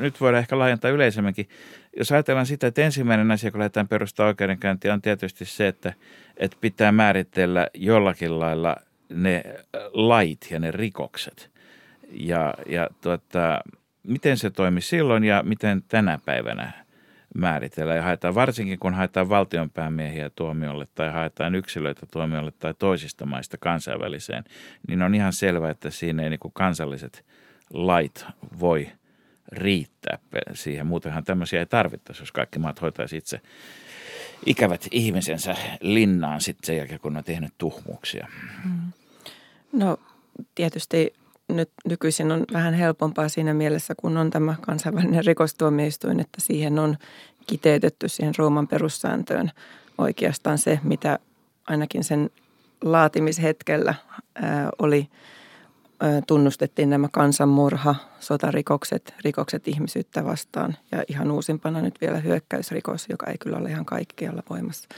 nyt 0.00 0.20
voidaan 0.20 0.40
ehkä 0.40 0.58
laajentaa 0.58 0.90
yleisemminkin, 0.90 1.48
jos 1.96 2.12
ajatellaan 2.12 2.46
sitä, 2.46 2.66
että 2.66 2.82
ensimmäinen 2.82 3.30
asia, 3.30 3.50
kun 3.50 3.60
lähdetään 3.60 3.88
perustaa 3.88 4.26
oikeudenkäyntiä, 4.26 4.94
on 4.94 5.02
tietysti 5.02 5.44
se, 5.44 5.68
että, 5.68 5.92
että 6.36 6.56
pitää 6.60 6.92
määritellä 6.92 7.68
jollakin 7.74 8.40
lailla 8.40 8.76
ne 9.08 9.42
lait 9.92 10.48
ja 10.50 10.58
ne 10.58 10.70
rikokset. 10.70 11.50
Ja, 12.10 12.54
ja 12.66 12.88
tuota, 13.00 13.60
miten 14.02 14.36
se 14.36 14.50
toimi 14.50 14.80
silloin 14.80 15.24
ja 15.24 15.42
miten 15.42 15.82
tänä 15.88 16.18
päivänä 16.24 16.83
määritellään 17.34 17.96
ja 17.96 18.02
haetaan, 18.02 18.34
varsinkin 18.34 18.78
kun 18.78 18.94
haetaan 18.94 19.28
valtionpäämiehiä 19.28 20.30
tuomiolle 20.30 20.88
tai 20.94 21.12
haetaan 21.12 21.54
yksilöitä 21.54 22.06
tuomiolle 22.12 22.52
tai 22.58 22.74
toisista 22.78 23.26
maista 23.26 23.58
kansainväliseen, 23.58 24.44
niin 24.88 25.02
on 25.02 25.14
ihan 25.14 25.32
selvää, 25.32 25.70
että 25.70 25.90
siinä 25.90 26.22
ei 26.22 26.30
niin 26.30 26.40
kansalliset 26.52 27.24
lait 27.72 28.26
voi 28.60 28.88
riittää 29.52 30.18
siihen. 30.52 30.86
Muutenhan 30.86 31.24
tämmöisiä 31.24 31.60
ei 31.60 31.66
tarvittaisi, 31.66 32.22
jos 32.22 32.32
kaikki 32.32 32.58
maat 32.58 32.80
hoitaisi 32.80 33.16
itse 33.16 33.40
ikävät 34.46 34.86
ihmisensä 34.90 35.56
linnaan 35.80 36.40
sitten 36.40 36.66
sen 36.66 36.76
jälkeen, 36.76 37.00
kun 37.00 37.16
on 37.16 37.24
tehnyt 37.24 37.52
tuhmuuksia. 37.58 38.28
Mm. 38.64 38.92
No 39.72 39.98
tietysti 40.54 41.14
nyt 41.48 41.70
nykyisin 41.88 42.32
on 42.32 42.44
vähän 42.52 42.74
helpompaa 42.74 43.28
siinä 43.28 43.54
mielessä, 43.54 43.94
kun 43.96 44.16
on 44.16 44.30
tämä 44.30 44.54
kansainvälinen 44.60 45.24
rikostuomioistuin, 45.24 46.20
että 46.20 46.40
siihen 46.40 46.78
on 46.78 46.96
kiteytetty 47.46 48.08
siihen 48.08 48.34
Rooman 48.38 48.68
perussääntöön 48.68 49.50
oikeastaan 49.98 50.58
se, 50.58 50.80
mitä 50.82 51.18
ainakin 51.66 52.04
sen 52.04 52.30
laatimishetkellä 52.84 53.94
ää, 54.34 54.70
oli, 54.78 55.08
ää, 56.00 56.22
tunnustettiin 56.26 56.90
nämä 56.90 57.08
kansanmurha, 57.12 57.94
sotarikokset, 58.20 59.14
rikokset 59.24 59.68
ihmisyyttä 59.68 60.24
vastaan 60.24 60.76
ja 60.92 61.04
ihan 61.08 61.30
uusimpana 61.30 61.82
nyt 61.82 62.00
vielä 62.00 62.18
hyökkäysrikos, 62.18 63.06
joka 63.08 63.26
ei 63.26 63.38
kyllä 63.38 63.56
ole 63.56 63.70
ihan 63.70 63.84
kaikkialla 63.84 64.42
voimassa. 64.50 64.88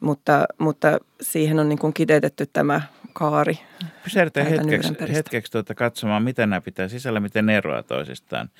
Mutta, 0.00 0.46
mutta 0.58 0.98
siihen 1.20 1.58
on 1.58 1.68
niin 1.68 1.78
kuin 1.78 1.94
kiteytetty 1.94 2.46
tämä 2.52 2.80
kaari. 3.12 3.58
Pysähdytään 4.04 4.46
hetkeksi, 4.46 4.94
hetkeksi 5.12 5.52
tuota 5.52 5.74
katsomaan, 5.74 6.22
miten 6.22 6.50
nämä 6.50 6.60
pitää 6.60 6.88
sisällä, 6.88 7.20
miten 7.20 7.46
ne 7.46 7.56
eroavat 7.56 7.86
toisistaan. 7.86 8.50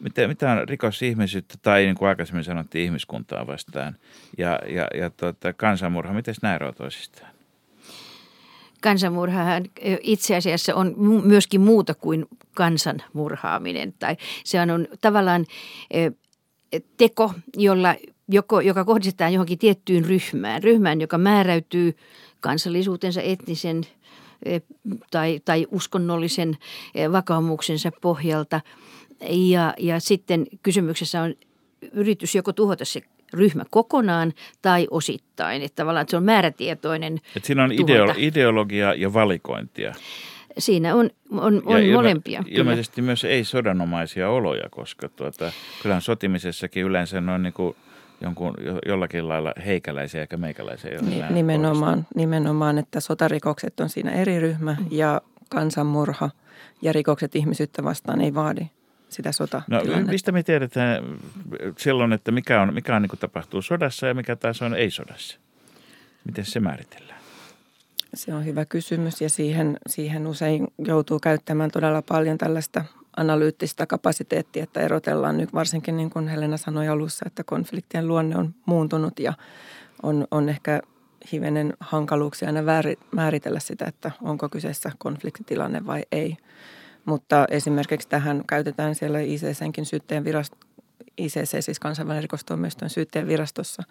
Miten, 0.00 0.28
mitä 0.28 0.52
on 0.52 0.68
rikos 0.68 1.02
ihmisyyttä 1.02 1.54
tai 1.62 1.82
niin 1.82 1.94
kuin 1.96 2.08
aikaisemmin 2.08 2.44
sanottiin 2.44 2.84
ihmiskuntaa 2.84 3.46
vastaan 3.46 3.96
ja, 4.38 4.58
ja, 4.68 4.88
ja 4.94 5.10
tuota, 5.10 5.52
kansanmurha, 5.52 6.14
miten 6.14 6.34
nämä 6.42 6.54
eroavat 6.54 6.76
toisistaan? 6.76 7.34
kansanmurhahan 8.84 9.64
itse 10.00 10.36
asiassa 10.36 10.74
on 10.74 10.94
myöskin 11.24 11.60
muuta 11.60 11.94
kuin 11.94 12.26
kansanmurhaaminen. 12.54 13.94
Tai 13.98 14.16
se 14.44 14.60
on 14.60 14.88
tavallaan 15.00 15.46
teko, 16.96 17.32
jolla, 17.56 17.94
joko, 18.28 18.60
joka 18.60 18.84
kohdistetaan 18.84 19.32
johonkin 19.32 19.58
tiettyyn 19.58 20.04
ryhmään. 20.04 20.62
Ryhmään, 20.62 21.00
joka 21.00 21.18
määräytyy 21.18 21.96
kansallisuutensa, 22.44 23.22
etnisen 23.22 23.80
eh, 24.44 24.62
tai, 25.10 25.40
tai 25.44 25.66
uskonnollisen 25.70 26.56
eh, 26.94 27.12
vakaumuksensa 27.12 27.90
pohjalta. 28.00 28.60
Ja, 29.30 29.74
ja 29.78 30.00
sitten 30.00 30.46
kysymyksessä 30.62 31.22
on 31.22 31.34
yritys 31.92 32.34
joko 32.34 32.52
tuhota 32.52 32.84
se 32.84 33.02
ryhmä 33.32 33.64
kokonaan 33.70 34.32
tai 34.62 34.86
osittain. 34.90 35.62
Että 35.62 35.76
tavallaan 35.76 36.02
että 36.02 36.10
se 36.10 36.16
on 36.16 36.24
määrätietoinen 36.24 37.20
että 37.36 37.46
Siinä 37.46 37.64
on 37.64 37.72
ideo- 37.72 38.14
ideologia 38.16 38.94
ja 38.94 39.12
valikointia. 39.12 39.94
Siinä 40.58 40.94
on, 40.94 41.10
on, 41.30 41.62
on 41.66 41.82
ilme, 41.82 41.94
molempia. 41.94 42.44
Ilmeisesti 42.46 42.94
kyllä. 42.94 43.06
myös 43.06 43.24
ei 43.24 43.44
sodanomaisia 43.44 44.30
oloja, 44.30 44.68
koska 44.70 45.08
tuota, 45.08 45.52
kyllähän 45.82 46.02
sotimisessakin 46.02 46.84
yleensä 46.84 47.18
on 47.34 47.42
niin 47.42 47.52
kuin– 47.52 47.76
jonkun 48.24 48.54
jollakin 48.86 49.28
lailla 49.28 49.52
heikäläisiä 49.66 50.20
eikä 50.20 50.36
meikäläisiä. 50.36 50.90
Nimenomaan, 51.30 52.06
nimenomaan, 52.14 52.78
että 52.78 53.00
sotarikokset 53.00 53.80
on 53.80 53.88
siinä 53.88 54.10
eri 54.10 54.40
ryhmä 54.40 54.76
mm. 54.80 54.86
ja 54.90 55.20
kansanmurha 55.48 56.30
ja 56.82 56.92
rikokset 56.92 57.36
ihmisyyttä 57.36 57.84
vastaan 57.84 58.20
ei 58.20 58.34
vaadi 58.34 58.66
sitä 59.08 59.32
sota 59.32 59.62
No 59.70 59.80
mistä 60.06 60.32
me 60.32 60.42
tiedetään 60.42 61.04
silloin, 61.78 62.12
että 62.12 62.32
mikä 62.32 62.62
on, 62.62 62.74
mikä 62.74 62.96
on 62.96 63.02
niin 63.02 63.18
tapahtuu 63.20 63.62
sodassa 63.62 64.06
ja 64.06 64.14
mikä 64.14 64.36
taas 64.36 64.62
on 64.62 64.74
ei-sodassa? 64.74 65.38
Miten 66.24 66.44
se 66.44 66.60
määritellään? 66.60 67.20
Se 68.14 68.34
on 68.34 68.44
hyvä 68.44 68.64
kysymys 68.64 69.20
ja 69.20 69.28
siihen, 69.28 69.78
siihen 69.88 70.26
usein 70.26 70.68
joutuu 70.78 71.18
käyttämään 71.18 71.70
todella 71.70 72.02
paljon 72.02 72.38
tällaista 72.38 72.84
analyyttistä 73.16 73.86
kapasiteettia, 73.86 74.62
että 74.62 74.80
erotellaan 74.80 75.36
nyt 75.36 75.54
varsinkin 75.54 75.96
niin 75.96 76.10
kuin 76.10 76.28
Helena 76.28 76.56
sanoi 76.56 76.88
alussa, 76.88 77.24
että 77.26 77.44
konfliktien 77.44 78.08
luonne 78.08 78.36
on 78.36 78.54
muuntunut 78.66 79.18
ja 79.18 79.32
on, 80.02 80.26
on 80.30 80.48
ehkä 80.48 80.80
hivenen 81.32 81.74
hankaluuksia 81.80 82.48
aina 82.48 82.60
määritellä 83.12 83.60
sitä, 83.60 83.84
että 83.84 84.10
onko 84.22 84.48
kyseessä 84.48 84.92
konfliktitilanne 84.98 85.86
vai 85.86 86.02
ei. 86.12 86.36
Mutta 87.04 87.46
esimerkiksi 87.50 88.08
tähän 88.08 88.42
käytetään 88.48 88.94
siellä 88.94 89.20
ICCnkin 89.20 89.86
syytteen 89.86 90.24
virasto, 90.24 90.56
ICC, 91.18 91.64
siis 91.64 91.80
kansainvälinen 91.80 92.24
rikostuomioistuin 92.24 92.90
syytteen 92.90 93.28
virastossa, 93.28 93.82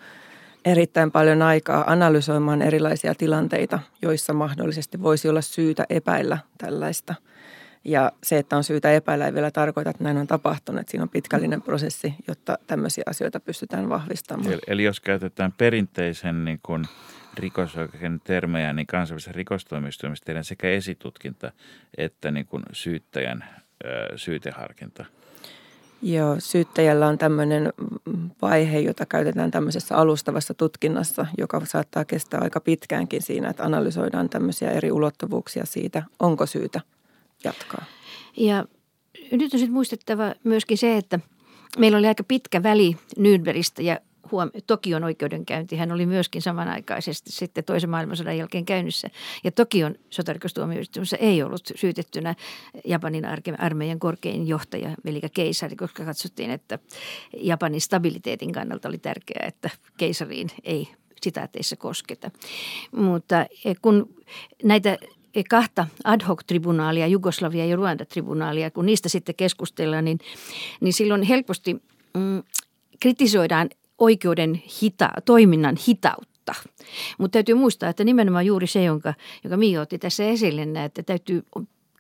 erittäin 0.65 1.12
paljon 1.12 1.42
aikaa 1.42 1.92
analysoimaan 1.92 2.62
erilaisia 2.62 3.15
tilanteita, 3.15 3.80
joissa 4.01 4.34
mahdollisesti 4.34 5.01
voisi 5.01 5.30
olla 5.30 5.42
syytä 5.42 5.86
epäillä 5.89 6.38
tällaista– 6.58 7.15
ja 7.83 8.11
se, 8.23 8.37
että 8.37 8.57
on 8.57 8.63
syytä 8.63 8.91
epäillä, 8.91 9.25
ei 9.25 9.33
vielä 9.33 9.51
tarkoita, 9.51 9.89
että 9.89 10.03
näin 10.03 10.17
on 10.17 10.27
tapahtunut. 10.27 10.89
Siinä 10.89 11.03
on 11.03 11.09
pitkällinen 11.09 11.61
prosessi, 11.61 12.13
jotta 12.27 12.57
tämmöisiä 12.67 13.03
asioita 13.07 13.39
pystytään 13.39 13.89
vahvistamaan. 13.89 14.51
Eli, 14.51 14.61
eli 14.67 14.83
jos 14.83 14.99
käytetään 14.99 15.51
perinteisen 15.51 16.45
niin 16.45 16.59
kuin 16.63 16.85
rikosoikeuden 17.37 18.21
termejä, 18.23 18.73
niin 18.73 18.87
kansainvälisessä 18.87 19.31
rikostoimistoimissa 19.31 20.25
tehdään 20.25 20.43
sekä 20.43 20.69
esitutkinta 20.69 21.51
että 21.97 22.31
niin 22.31 22.45
kuin 22.45 22.63
syyttäjän 22.71 23.45
ö, 23.85 24.17
syyteharkinta. 24.17 25.05
Joo, 26.01 26.35
syyttäjällä 26.39 27.07
on 27.07 27.17
tämmöinen 27.17 27.73
vaihe, 28.41 28.79
jota 28.79 29.05
käytetään 29.05 29.51
tämmöisessä 29.51 29.95
alustavassa 29.95 30.53
tutkinnassa, 30.53 31.25
joka 31.37 31.61
saattaa 31.65 32.05
kestää 32.05 32.39
aika 32.43 32.59
pitkäänkin 32.59 33.21
siinä, 33.21 33.49
että 33.49 33.63
analysoidaan 33.63 34.29
tämmöisiä 34.29 34.71
eri 34.71 34.91
ulottuvuuksia 34.91 35.65
siitä, 35.65 36.03
onko 36.19 36.45
syytä 36.45 36.81
jatkaa. 37.43 37.85
Ja 38.38 38.65
nyt 39.31 39.53
on 39.53 39.59
sitten 39.59 39.73
muistettava 39.73 40.33
myöskin 40.43 40.77
se, 40.77 40.97
että 40.97 41.19
meillä 41.77 41.97
oli 41.97 42.07
aika 42.07 42.23
pitkä 42.23 42.63
väli 42.63 42.97
Nürnbergistä 43.19 43.81
ja 43.81 44.00
huom- 44.31 44.51
Tokion 44.67 45.03
oikeudenkäynti, 45.03 45.75
hän 45.75 45.91
oli 45.91 46.05
myöskin 46.05 46.41
samanaikaisesti 46.41 47.31
sitten 47.31 47.63
toisen 47.63 47.89
maailmansodan 47.89 48.38
jälkeen 48.38 48.65
käynnissä. 48.65 49.09
Ja 49.43 49.51
Tokion 49.51 49.95
sotarikostuomioistuimessa 50.09 51.17
ei 51.17 51.43
ollut 51.43 51.71
syytettynä 51.75 52.35
Japanin 52.85 53.25
armeijan 53.57 54.00
korkein 54.00 54.47
johtaja, 54.47 54.95
eli 55.05 55.21
keisari, 55.33 55.75
koska 55.75 56.05
katsottiin, 56.05 56.51
että 56.51 56.79
Japanin 57.38 57.81
stabiliteetin 57.81 58.51
kannalta 58.51 58.88
oli 58.88 58.97
tärkeää, 58.97 59.47
että 59.47 59.69
keisariin 59.97 60.50
ei 60.63 60.88
sitaateissa 61.21 61.75
kosketa. 61.75 62.31
Mutta 62.91 63.45
eh, 63.65 63.77
kun 63.81 64.15
näitä 64.63 64.97
kahta 65.49 65.87
ad 66.03 66.21
hoc-tribunaalia, 66.21 67.07
Jugoslavia 67.07 67.65
ja 67.65 67.75
Ruanda-tribunaalia, 67.75 68.71
kun 68.71 68.85
niistä 68.85 69.09
sitten 69.09 69.35
keskustellaan, 69.35 70.05
niin, 70.05 70.19
niin 70.81 70.93
silloin 70.93 71.23
helposti 71.23 71.73
mm, 72.17 72.43
kritisoidaan 72.99 73.69
oikeuden 73.97 74.63
hita, 74.81 75.09
toiminnan 75.25 75.77
hitautta. 75.87 76.53
Mutta 77.17 77.33
täytyy 77.33 77.55
muistaa, 77.55 77.89
että 77.89 78.03
nimenomaan 78.03 78.45
juuri 78.45 78.67
se, 78.67 78.83
jonka, 78.83 79.13
jonka 79.43 79.57
Mio 79.57 79.81
otti 79.81 79.99
tässä 79.99 80.23
esille, 80.23 80.85
että 80.85 81.03
täytyy 81.03 81.43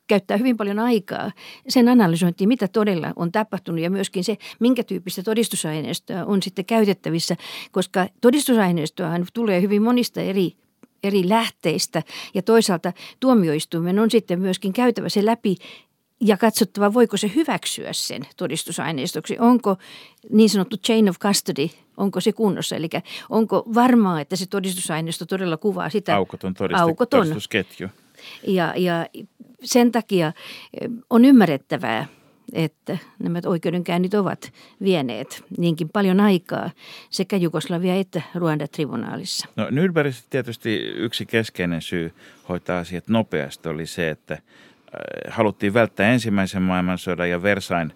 käyttää 0.07 0.37
hyvin 0.37 0.57
paljon 0.57 0.79
aikaa 0.79 1.31
sen 1.67 1.87
analysointiin, 1.87 2.47
mitä 2.47 2.67
todella 2.67 3.13
on 3.15 3.31
tapahtunut 3.31 3.81
ja 3.81 3.89
myöskin 3.89 4.23
se, 4.23 4.37
minkä 4.59 4.83
tyyppistä 4.83 5.23
todistusaineistoa 5.23 6.25
on 6.25 6.43
sitten 6.43 6.65
käytettävissä, 6.65 7.35
koska 7.71 8.07
todistusaineistoahan 8.21 9.25
tulee 9.33 9.61
hyvin 9.61 9.81
monista 9.81 10.21
eri 10.21 10.51
eri 11.03 11.29
lähteistä 11.29 12.03
ja 12.33 12.41
toisaalta 12.41 12.93
tuomioistuimen 13.19 13.99
on 13.99 14.11
sitten 14.11 14.39
myöskin 14.39 14.73
käytävä 14.73 15.09
se 15.09 15.25
läpi 15.25 15.55
ja 16.21 16.37
katsottava, 16.37 16.93
voiko 16.93 17.17
se 17.17 17.31
hyväksyä 17.35 17.93
sen 17.93 18.21
todistusaineistoksi. 18.37 19.37
Onko 19.39 19.77
niin 20.29 20.49
sanottu 20.49 20.77
chain 20.77 21.09
of 21.09 21.19
custody, 21.19 21.69
onko 21.97 22.19
se 22.19 22.31
kunnossa? 22.31 22.75
Eli 22.75 22.89
onko 23.29 23.63
varmaa, 23.73 24.21
että 24.21 24.35
se 24.35 24.45
todistusaineisto 24.45 25.25
todella 25.25 25.57
kuvaa 25.57 25.89
sitä 25.89 26.15
aukoton, 26.15 26.53
todiste, 26.53 26.81
aukoton. 26.81 27.19
todistusketju. 27.19 27.87
Ja, 28.47 28.73
ja 28.77 29.05
sen 29.63 29.91
takia 29.91 30.27
eh, 30.81 30.89
on 31.09 31.25
ymmärrettävää, 31.25 32.07
että 32.53 32.97
nämä 33.19 33.39
oikeudenkäynnit 33.45 34.13
ovat 34.13 34.53
vieneet 34.83 35.43
niinkin 35.57 35.89
paljon 35.89 36.19
aikaa 36.19 36.69
sekä 37.09 37.37
Jugoslavia 37.37 37.95
että 37.95 38.21
Ruanda-tribunaalissa. 38.35 39.47
No 39.55 39.67
Nürnbergissä 39.69 40.25
tietysti 40.29 40.75
yksi 40.77 41.25
keskeinen 41.25 41.81
syy 41.81 42.13
hoitaa 42.49 42.79
asiat 42.79 43.07
nopeasti 43.07 43.69
oli 43.69 43.85
se, 43.85 44.09
että– 44.09 44.37
haluttiin 45.27 45.73
välttää 45.73 46.11
ensimmäisen 46.11 46.61
maailmansodan 46.61 47.29
ja 47.29 47.43
Versain 47.43 47.93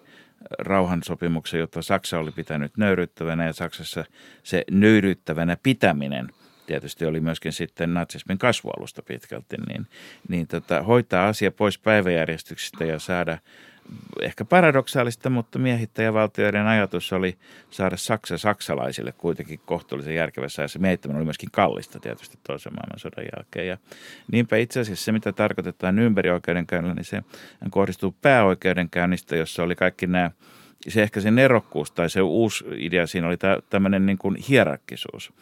rauhansopimuksen, 0.58 1.60
jota 1.60 1.82
Saksa 1.82 2.18
oli 2.18 2.30
pitänyt 2.30 2.76
nöyryttävänä 2.76 3.46
ja 3.46 3.52
Saksassa 3.52 4.04
se 4.42 4.64
nöyryttävänä 4.70 5.56
pitäminen 5.62 6.28
tietysti 6.66 7.06
oli 7.06 7.20
myöskin 7.20 7.52
sitten 7.52 7.94
natsismin 7.94 8.38
kasvualusta 8.38 9.02
pitkälti, 9.02 9.56
niin, 9.68 9.86
niin 10.28 10.46
tota, 10.46 10.82
hoitaa 10.82 11.28
asia 11.28 11.50
pois 11.50 11.78
päiväjärjestyksestä 11.78 12.84
ja 12.84 12.98
saada 12.98 13.38
ehkä 14.22 14.44
paradoksaalista, 14.44 15.30
mutta 15.30 15.58
miehittäjävaltioiden 15.58 16.66
ajatus 16.66 17.12
oli 17.12 17.38
saada 17.70 17.96
Saksa 17.96 18.38
saksalaisille 18.38 19.12
kuitenkin 19.12 19.60
kohtuullisen 19.64 20.14
järkevässä 20.14 20.62
ajassa. 20.62 20.78
Miehittäminen 20.78 21.18
oli 21.18 21.24
myöskin 21.24 21.50
kallista 21.52 22.00
tietysti 22.00 22.38
toisen 22.46 22.72
maailmansodan 22.72 23.24
jälkeen. 23.36 23.66
Ja 23.66 23.78
niinpä 24.32 24.56
itse 24.56 24.80
asiassa 24.80 25.04
se, 25.04 25.12
mitä 25.12 25.32
tarkoitetaan 25.32 25.96
Nürnbergin 25.96 26.32
oikeudenkäynnillä, 26.32 26.94
niin 26.94 27.04
se 27.04 27.22
kohdistuu 27.70 28.14
pääoikeudenkäynnistä, 28.22 29.36
jossa 29.36 29.62
oli 29.62 29.76
kaikki 29.76 30.06
nämä 30.06 30.30
se 30.88 31.02
ehkä 31.02 31.20
se 31.20 31.30
nerokkuus 31.30 31.90
tai 31.90 32.10
se 32.10 32.20
uusi 32.20 32.64
idea 32.76 33.06
siinä 33.06 33.26
oli 33.26 33.36
tämmöinen 33.70 34.06
niin 34.06 34.18
kuin 34.18 34.36
hierarkkisuus. 34.48 35.32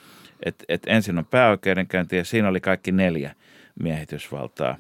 Että 0.45 0.65
et 0.69 0.83
ensin 0.87 1.19
on 1.19 1.25
pääoikeudenkäynti 1.25 2.17
ja 2.17 2.25
siinä 2.25 2.49
oli 2.49 2.61
kaikki 2.61 2.93
neljä 2.93 3.35
miehitysvaltaa 3.83 4.77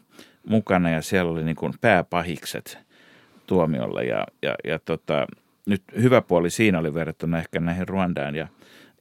mukana 0.46 0.90
ja 0.90 1.02
siellä 1.02 1.32
oli 1.32 1.44
niin 1.44 1.56
kuin 1.56 1.74
pääpahikset– 1.80 2.78
tuomiolle. 3.46 4.04
Ja, 4.04 4.26
ja, 4.42 4.54
ja 4.64 4.78
tota, 4.78 5.26
nyt 5.66 5.82
hyvä 6.02 6.22
puoli 6.22 6.50
siinä 6.50 6.78
oli 6.78 6.94
verrattuna 6.94 7.38
ehkä 7.38 7.60
näihin 7.60 7.88
Ruandaan 7.88 8.34
ja, 8.34 8.48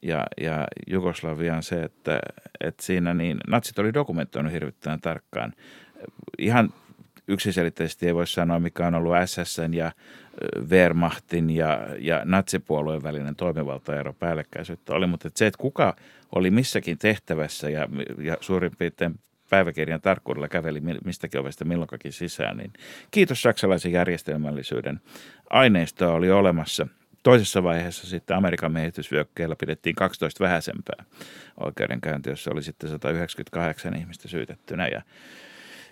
ja, 0.02 0.24
ja 0.40 0.66
Jugoslaviaan 0.86 1.62
se, 1.62 1.82
että, 1.82 2.20
että 2.60 2.82
siinä 2.82 3.14
niin 3.14 3.36
natsit 3.46 3.78
oli 3.78 3.94
dokumentoinut 3.94 4.52
hirvittävän 4.52 5.00
tarkkaan. 5.00 5.52
Ihan 6.38 6.72
yksiselitteisesti 7.28 8.06
ei 8.06 8.14
voi 8.14 8.26
sanoa, 8.26 8.60
mikä 8.60 8.86
on 8.86 8.94
ollut 8.94 9.14
SSN 9.24 9.74
ja 9.74 9.92
Wehrmachtin 10.68 11.50
ja, 11.50 11.86
ja 11.98 12.22
natsipuolueen 12.24 13.02
välinen 13.02 13.36
toimivaltaero 13.36 14.12
päällekkäisyyttä 14.12 14.94
oli, 14.94 15.06
mutta 15.06 15.28
se, 15.34 15.46
että 15.46 15.58
kuka 15.58 15.96
oli 16.34 16.50
missäkin 16.50 16.98
tehtävässä 16.98 17.70
ja, 17.70 17.88
ja 18.18 18.36
suurin 18.40 18.72
piirtein 18.78 19.14
päiväkirjan 19.50 20.00
tarkkuudella 20.00 20.48
käveli 20.48 20.80
mistäkin 21.04 21.40
ovesta 21.40 21.64
milloinkakin 21.64 22.12
sisään, 22.12 22.56
niin 22.56 22.72
kiitos 23.10 23.42
saksalaisen 23.42 23.92
järjestelmällisyyden. 23.92 25.00
Aineistoa 25.50 26.12
oli 26.12 26.30
olemassa. 26.30 26.86
Toisessa 27.22 27.62
vaiheessa 27.62 28.06
sitten 28.06 28.36
Amerikan 28.36 28.72
miehitysvyökkeellä 28.72 29.56
pidettiin 29.56 29.96
12 29.96 30.44
vähäisempää 30.44 31.04
oikeudenkäyntiä, 31.60 32.32
jossa 32.32 32.50
oli 32.50 32.62
sitten 32.62 32.90
198 32.90 33.96
ihmistä 33.96 34.28
syytettynä 34.28 34.88
ja 34.88 35.02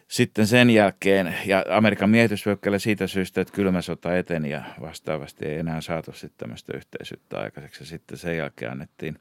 sitten 0.09 0.47
sen 0.47 0.71
jälkeen, 0.71 1.35
ja 1.47 1.65
Amerikan 1.71 2.11
miehitysvyökkäillä 2.11 2.79
siitä 2.79 3.07
syystä, 3.07 3.41
että 3.41 3.55
kylmä 3.55 3.83
sota 3.83 4.17
eteni 4.17 4.51
ja 4.51 4.63
vastaavasti 4.81 5.47
ei 5.47 5.59
enää 5.59 5.81
saatu 5.81 6.13
sitten 6.13 6.39
tämmöistä 6.39 6.77
yhteisyyttä 6.77 7.39
aikaiseksi. 7.39 7.87
Sitten 7.87 8.19
sen 8.19 8.37
jälkeen 8.37 8.73
annettiin 8.73 9.19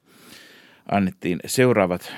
annettiin 0.91 1.39
seuraavat 1.45 2.13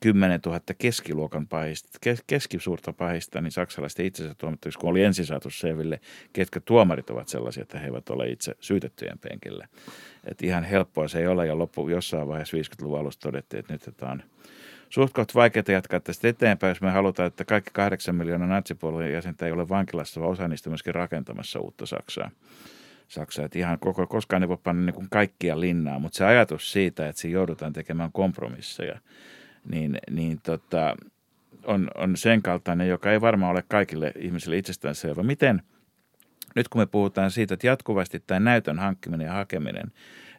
10 0.00 0.40
000 0.46 0.60
keskiluokan 0.78 1.46
pahista, 1.46 1.98
kes, 2.00 2.24
keskisuurta 2.26 2.92
pahista, 2.92 3.40
niin 3.40 3.52
saksalaisten 3.52 4.06
itsensä 4.06 4.34
tuomittaviksi, 4.34 4.78
kun 4.78 4.90
oli 4.90 5.04
ensin 5.04 5.26
saatu 5.26 5.50
selville, 5.50 6.00
ketkä 6.32 6.60
tuomarit 6.60 7.10
ovat 7.10 7.28
sellaisia, 7.28 7.62
että 7.62 7.78
he 7.78 7.86
eivät 7.86 8.10
ole 8.10 8.30
itse 8.30 8.54
syytettyjen 8.60 9.18
penkillä. 9.18 9.68
Että 10.24 10.46
ihan 10.46 10.64
helppoa 10.64 11.08
se 11.08 11.18
ei 11.18 11.26
ole, 11.26 11.46
ja 11.46 11.58
loppu 11.58 11.88
jossain 11.88 12.28
vaiheessa 12.28 12.56
50-luvun 12.56 12.98
alussa 12.98 13.20
todettiin, 13.20 13.60
että 13.60 13.72
nyt 13.72 13.96
tämä 13.96 14.12
on 14.12 14.22
suht 14.88 15.34
vaikeaa 15.34 15.64
jatkaa 15.68 16.00
tästä 16.00 16.28
eteenpäin, 16.28 16.70
jos 16.70 16.80
me 16.80 16.90
halutaan, 16.90 17.26
että 17.26 17.44
kaikki 17.44 17.70
kahdeksan 17.72 18.14
miljoonaa 18.14 18.48
natsipuolueen 18.48 19.12
jäsentä 19.12 19.46
ei 19.46 19.52
ole 19.52 19.68
vankilassa, 19.68 20.20
vaan 20.20 20.32
osa 20.32 20.48
niistä 20.48 20.70
myöskin 20.70 20.94
rakentamassa 20.94 21.60
uutta 21.60 21.86
Saksaa. 21.86 22.30
Saksa. 23.08 23.44
Että 23.44 23.58
ihan 23.58 23.78
koko, 23.78 24.06
koskaan 24.06 24.42
ei 24.42 24.48
voi 24.48 24.56
panna 24.64 24.86
niin 24.86 24.94
kuin 24.94 25.06
kaikkia 25.10 25.60
linnaa, 25.60 25.98
mutta 25.98 26.16
se 26.16 26.24
ajatus 26.24 26.72
siitä, 26.72 27.08
että 27.08 27.20
siinä 27.20 27.34
joudutaan 27.34 27.72
tekemään 27.72 28.12
kompromisseja, 28.12 28.98
niin, 29.70 29.98
niin 30.10 30.40
tota, 30.42 30.96
on, 31.64 31.90
on 31.94 32.16
sen 32.16 32.42
kaltainen, 32.42 32.88
joka 32.88 33.12
ei 33.12 33.20
varmaan 33.20 33.52
ole 33.52 33.64
kaikille 33.68 34.12
ihmisille 34.18 34.56
itsestäänselvä. 34.56 35.22
Miten, 35.22 35.62
nyt 36.54 36.68
kun 36.68 36.80
me 36.80 36.86
puhutaan 36.86 37.30
siitä, 37.30 37.54
että 37.54 37.66
jatkuvasti 37.66 38.22
tämä 38.26 38.40
näytön 38.40 38.78
hankkiminen 38.78 39.26
ja 39.26 39.32
hakeminen, 39.32 39.92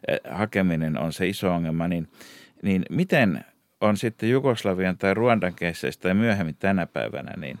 eh, 0.08 0.20
hakeminen 0.30 0.98
on 0.98 1.12
se 1.12 1.28
iso 1.28 1.54
ongelma, 1.54 1.88
niin, 1.88 2.08
niin 2.62 2.82
miten 2.90 3.44
on 3.80 3.96
sitten 3.96 4.30
Jugoslavian 4.30 4.98
tai 4.98 5.14
Ruandan 5.14 5.54
keisseistä 5.54 6.02
tai 6.02 6.14
myöhemmin 6.14 6.56
tänä 6.58 6.86
päivänä 6.86 7.32
niin 7.36 7.58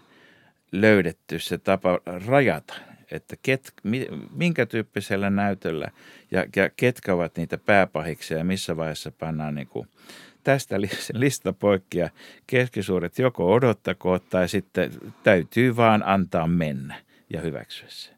löydetty 0.72 1.38
se 1.38 1.58
tapa 1.58 1.98
rajata 2.26 2.74
että 3.12 3.36
ket, 3.42 3.72
minkä 4.34 4.66
tyyppisellä 4.66 5.30
näytöllä 5.30 5.90
ja, 6.30 6.46
ja 6.56 6.70
ketkä 6.76 7.14
ovat 7.14 7.36
niitä 7.36 7.58
pääpahiksia 7.58 8.38
ja 8.38 8.44
missä 8.44 8.76
vaiheessa 8.76 9.12
pannaan 9.18 9.54
niin 9.54 9.66
kuin 9.66 9.88
tästä 10.44 10.80
lista 11.14 11.52
poikki 11.52 11.98
ja 11.98 12.10
keskisuuret 12.46 13.18
joko 13.18 13.52
odottakoot 13.52 14.28
tai 14.30 14.48
sitten 14.48 14.92
täytyy 15.22 15.76
vaan 15.76 16.02
antaa 16.06 16.46
mennä 16.46 16.94
ja 17.30 17.40
hyväksyä 17.40 17.88
se. 17.88 18.10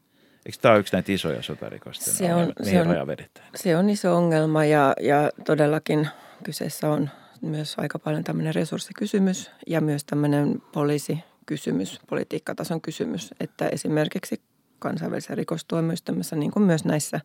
Eikö 0.47 0.59
tämä 0.61 0.73
ole 0.73 0.81
yksi 0.81 0.93
näitä 0.93 1.13
isoja 1.13 1.43
sotarikosten 1.43 2.15
se 2.15 2.35
on, 2.35 2.53
se 2.63 2.81
on? 2.81 2.89
Se 3.55 3.77
on 3.77 3.91
iso 3.91 4.17
ongelma 4.17 4.65
ja, 4.65 4.95
ja 5.01 5.31
todellakin 5.45 6.09
kyseessä 6.45 6.91
on 6.91 7.11
myös 7.41 7.75
aika 7.79 7.99
paljon 7.99 8.25
tämmöinen 8.25 8.55
resurssikysymys 8.55 9.51
ja 9.67 9.81
myös 9.81 10.05
tämmöinen 10.05 10.63
poliisikysymys, 10.73 12.01
politiikkatason 12.07 12.81
kysymys, 12.81 13.35
että 13.41 13.69
esimerkiksi 13.69 14.41
kansainvälisessä 14.83 15.35
rikostuomioistuimessa, 15.35 16.37
niin 16.37 16.51
kuin 16.51 16.63
myös 16.63 16.85
näissä 16.85 17.21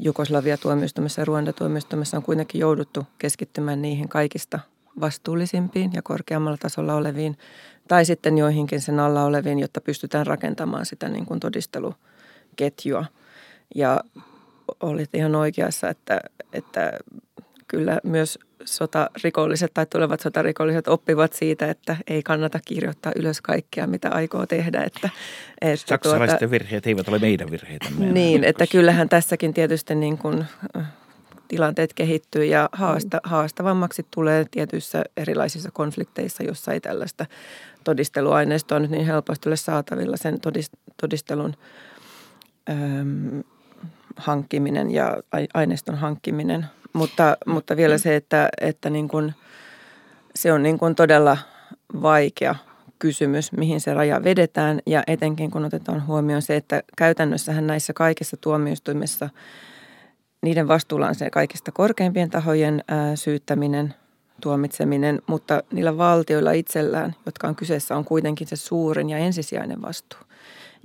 Jugoslavia-tuomioistuimessa 0.00 1.20
ja 1.20 1.24
Ruanda-tuomioistuimessa 1.24 2.16
on 2.16 2.22
kuitenkin 2.22 2.60
jouduttu 2.60 3.06
keskittymään 3.18 3.82
niihin 3.82 4.08
kaikista 4.08 4.60
vastuullisimpiin 5.00 5.90
ja 5.94 6.02
korkeammalla 6.02 6.58
tasolla 6.58 6.94
oleviin 6.94 7.38
tai 7.88 8.04
sitten 8.04 8.38
joihinkin 8.38 8.80
sen 8.80 9.00
alla 9.00 9.24
oleviin, 9.24 9.58
jotta 9.58 9.80
pystytään 9.80 10.26
rakentamaan 10.26 10.86
sitä 10.86 11.08
niin 11.08 11.26
kuin 11.26 11.40
todisteluketjua. 11.40 13.04
Ja 13.74 14.00
olit 14.80 15.14
ihan 15.14 15.34
oikeassa, 15.34 15.88
että, 15.88 16.20
että 16.52 16.92
kyllä 17.68 18.00
myös 18.02 18.38
sotarikolliset 18.64 19.74
tai 19.74 19.86
tulevat 19.86 20.20
sotarikolliset 20.20 20.88
oppivat 20.88 21.32
siitä, 21.32 21.70
että 21.70 21.96
ei 22.06 22.22
kannata 22.22 22.60
kirjoittaa 22.64 23.12
ylös 23.16 23.40
kaikkea, 23.40 23.86
mitä 23.86 24.10
aikoo 24.10 24.46
tehdä. 24.46 24.82
Että, 24.82 25.08
että 25.60 25.86
Saksalaisten 25.88 26.38
tuota, 26.38 26.50
virheet 26.50 26.86
eivät 26.86 27.08
ole 27.08 27.18
meidän 27.18 27.50
virheitä. 27.50 27.86
Niin, 27.98 28.44
että 28.44 28.66
kyllähän 28.66 29.08
tässäkin 29.08 29.54
tietysti 29.54 29.94
niin 29.94 30.18
kuin, 30.18 30.44
tilanteet 31.48 31.94
kehittyy 31.94 32.44
ja 32.44 32.68
haasta, 32.72 33.20
haastavammaksi 33.24 34.06
tulee 34.14 34.46
tietyissä 34.50 35.04
erilaisissa 35.16 35.70
konflikteissa, 35.70 36.42
jossa 36.42 36.72
ei 36.72 36.80
tällaista 36.80 37.26
todisteluaineistoa 37.84 38.78
nyt 38.78 38.90
niin 38.90 39.06
helposti 39.06 39.48
ole 39.48 39.56
saatavilla 39.56 40.16
sen 40.16 40.38
todistelun 41.00 41.54
äm, 42.70 43.42
hankkiminen 44.16 44.90
ja 44.90 45.16
aineiston 45.54 45.94
hankkiminen. 45.94 46.66
Mutta, 46.94 47.36
mutta 47.46 47.76
vielä 47.76 47.98
se, 47.98 48.16
että, 48.16 48.48
että 48.60 48.90
niin 48.90 49.08
kuin, 49.08 49.34
se 50.34 50.52
on 50.52 50.62
niin 50.62 50.78
kuin 50.78 50.94
todella 50.94 51.38
vaikea 52.02 52.54
kysymys, 52.98 53.52
mihin 53.52 53.80
se 53.80 53.94
raja 53.94 54.24
vedetään 54.24 54.80
ja 54.86 55.02
etenkin 55.06 55.50
kun 55.50 55.64
otetaan 55.64 56.06
huomioon 56.06 56.42
se, 56.42 56.56
että 56.56 56.82
käytännössähän 56.98 57.66
näissä 57.66 57.92
kaikissa 57.92 58.36
tuomioistuimissa 58.36 59.28
niiden 60.44 60.68
vastuulla 60.68 61.08
on 61.08 61.14
se 61.14 61.30
kaikista 61.30 61.72
korkeimpien 61.72 62.30
tahojen 62.30 62.84
syyttäminen, 63.14 63.94
tuomitseminen, 64.40 65.22
mutta 65.26 65.62
niillä 65.72 65.96
valtioilla 65.96 66.52
itsellään, 66.52 67.14
jotka 67.26 67.48
on 67.48 67.56
kyseessä, 67.56 67.96
on 67.96 68.04
kuitenkin 68.04 68.46
se 68.46 68.56
suurin 68.56 69.10
ja 69.10 69.18
ensisijainen 69.18 69.82
vastuu. 69.82 70.20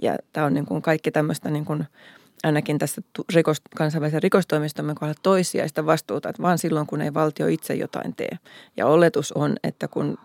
Ja 0.02 0.18
tämä 0.34 0.46
on 0.46 0.54
niin 0.54 0.66
kuin 0.66 0.82
kaikki 0.82 1.12
tämmöistä 1.12 1.50
niin 1.50 1.66
kuin 1.66 1.86
ainakin 2.44 2.80
tässä 2.80 3.02
rikos, 3.34 3.62
kansainvälisen 3.76 4.24
rikostoimistomme 4.24 4.96
kohdalla 4.96 5.20
toissijaista 5.24 5.86
vastuuta, 5.86 6.30
että 6.30 6.42
vaan 6.42 6.58
silloin, 6.58 6.88
kun 6.88 7.02
ei 7.02 7.14
valtio 7.14 7.48
itse 7.48 7.74
jotain 7.74 8.16
tee. 8.16 8.38
Ja 8.78 8.88
oletus 8.88 9.32
on, 9.32 9.56
että 9.64 9.88
kun 9.88 10.18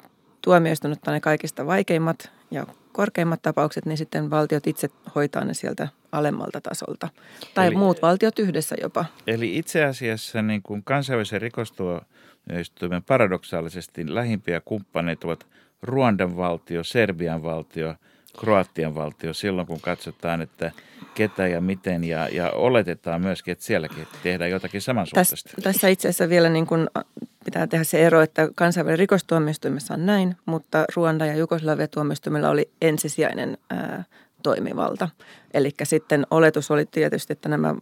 tuomioistuin 0.43 0.93
ottaa 0.93 1.15
ne 1.15 1.21
kaikista 1.21 1.67
vaikeimmat 1.67 2.31
ja 2.51 2.67
korkeimmat 2.93 3.43
tapaukset, 3.43 3.87
niin 3.87 3.99
sitten 3.99 4.31
valtiot 4.31 4.67
itse 4.67 4.89
hoitaa 5.15 5.45
ne 5.45 5.55
sieltä 5.55 5.89
alemmalta 6.13 6.61
tasolta. 6.61 7.09
Tai 7.55 7.67
eli, 7.67 7.77
muut 7.77 8.03
valtiot 8.03 8.39
yhdessä 8.39 8.77
jopa. 8.83 9.05
Eli 9.27 9.59
itse 9.59 9.85
asiassa 9.85 10.43
niin 10.43 10.63
kuin 10.63 10.85
kansainvälisen 10.85 11.41
rikostuomioistuimen 11.41 13.03
paradoksaalisesti 13.03 14.15
lähimpiä 14.15 14.61
kumppaneita 14.65 15.27
ovat 15.27 15.47
Ruandan 15.83 16.37
valtio, 16.37 16.85
Serbian 16.85 17.43
valtio– 17.43 17.95
Kroatian 18.41 18.95
valtio 18.95 19.35
silloin, 19.35 19.67
kun 19.67 19.81
katsotaan, 19.81 20.43
että 20.43 20.73
ketä 21.15 21.47
ja 21.47 21.61
miten 21.61 22.05
ja, 22.05 22.29
ja 22.29 22.51
oletetaan 22.51 23.21
myöskin, 23.21 23.53
että 23.53 23.65
sielläkin 23.65 24.07
tehdään 24.23 24.51
jotakin 24.51 24.83
samansuuntaista. 24.83 25.37
Tässä, 25.49 25.63
tässä 25.63 25.89
itse 25.89 26.09
asiassa 26.09 26.29
vielä 26.29 26.49
niin 26.49 26.67
kuin 26.67 26.89
pitää 27.45 27.67
tehdä 27.67 27.85
se 27.85 28.07
ero, 28.07 28.21
että 28.21 28.49
kansainvälinen 28.55 28.99
rikostuomioistuimessa 28.99 29.95
on 29.95 30.07
näin, 30.07 30.37
mutta 30.47 30.85
Ruanda 30.97 31.27
ja 31.27 31.37
Jugoslavia 31.37 31.89
tuomioistuimella 31.89 32.51
oli 32.51 32.71
ensisijainen 32.83 33.59
ää, 33.71 34.05
toimivalta. 34.43 35.09
Eli 35.55 35.71
sitten 35.83 36.27
oletus 36.31 36.71
oli 36.71 36.87
tietysti, 36.87 37.33
että 37.33 37.49
nämä 37.49 37.75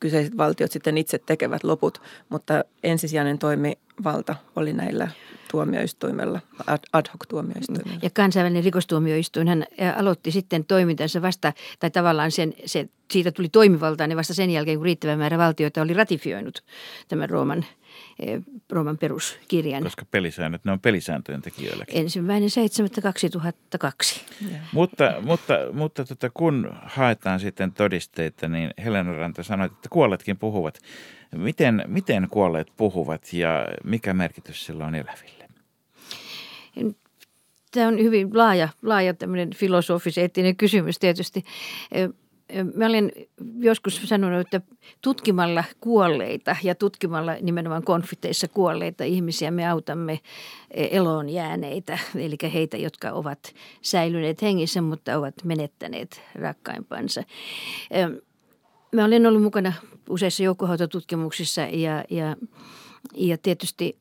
kyseiset 0.00 0.36
valtiot 0.36 0.72
sitten 0.72 0.98
itse 0.98 1.18
tekevät 1.18 1.64
loput, 1.64 2.02
mutta 2.28 2.64
ensisijainen 2.82 3.38
toimivalta 3.38 4.36
oli 4.56 4.72
näillä 4.72 5.08
tuomioistuimella, 5.52 6.40
ad 6.92 7.04
hoc 7.12 7.28
tuomioistuimella. 7.28 8.00
Ja 8.02 8.10
kansainvälinen 8.10 8.64
rikostuomioistuin 8.64 9.48
hän 9.48 9.66
aloitti 9.96 10.30
sitten 10.30 10.64
toimintansa 10.64 11.22
vasta, 11.22 11.52
tai 11.80 11.90
tavallaan 11.90 12.30
sen, 12.30 12.54
se, 12.64 12.88
siitä 13.10 13.32
tuli 13.32 13.48
toimivaltainen 13.48 14.16
vasta 14.16 14.34
sen 14.34 14.50
jälkeen, 14.50 14.78
kun 14.78 14.84
riittävä 14.84 15.16
määrä 15.16 15.38
valtioita 15.38 15.82
oli 15.82 15.94
ratifioinut 15.94 16.64
tämän 17.08 17.30
Rooman 17.30 17.64
Rooman 18.72 18.98
peruskirjan. 18.98 19.82
Koska 19.82 20.04
pelisäännöt, 20.10 20.64
ne 20.64 20.72
on 20.72 20.80
pelisääntöjen 20.80 21.42
tekijöilläkin. 21.42 22.00
Ensimmäinen 22.00 22.48
7.2002. 22.48 24.20
Mutta, 24.72 25.14
mutta, 25.20 25.54
mutta 25.72 26.04
tota, 26.04 26.30
kun 26.34 26.70
haetaan 26.82 27.40
sitten 27.40 27.72
todisteita, 27.72 28.48
niin 28.48 28.70
Helena 28.84 29.12
Ranta 29.12 29.42
sanoi, 29.42 29.66
että 29.66 29.88
kuolletkin 29.88 30.36
puhuvat. 30.36 30.78
Miten, 31.36 31.84
miten 31.86 32.28
kuolleet 32.30 32.72
puhuvat 32.76 33.32
ja 33.32 33.66
mikä 33.84 34.14
merkitys 34.14 34.66
sillä 34.66 34.86
on 34.86 34.94
eläville? 34.94 35.41
Tämä 37.72 37.88
on 37.88 37.98
hyvin 37.98 38.30
laaja, 38.34 38.68
laaja 38.82 39.14
tämmöinen 39.14 39.50
filosofis-eettinen 39.54 40.56
kysymys 40.56 40.98
tietysti. 40.98 41.44
Mä 42.74 42.86
olen 42.86 43.12
joskus 43.58 44.00
sanonut, 44.04 44.40
että 44.40 44.60
tutkimalla 45.00 45.64
kuolleita 45.80 46.56
ja 46.62 46.74
tutkimalla 46.74 47.36
nimenomaan 47.40 47.84
konflikteissa 47.84 48.48
kuolleita 48.48 49.04
ihmisiä 49.04 49.50
me 49.50 49.68
autamme 49.68 50.20
eloon 50.70 51.28
jääneitä, 51.28 51.98
eli 52.14 52.36
heitä, 52.52 52.76
jotka 52.76 53.10
ovat 53.10 53.54
säilyneet 53.82 54.42
hengissä, 54.42 54.82
mutta 54.82 55.18
ovat 55.18 55.34
menettäneet 55.44 56.22
rakkaimpansa. 56.34 57.22
Mä 58.92 59.04
olen 59.04 59.26
ollut 59.26 59.42
mukana 59.42 59.72
useissa 60.08 60.42
joukkohoitotutkimuksissa 60.42 61.60
ja, 61.60 62.04
ja, 62.10 62.36
ja 63.14 63.38
tietysti 63.38 63.98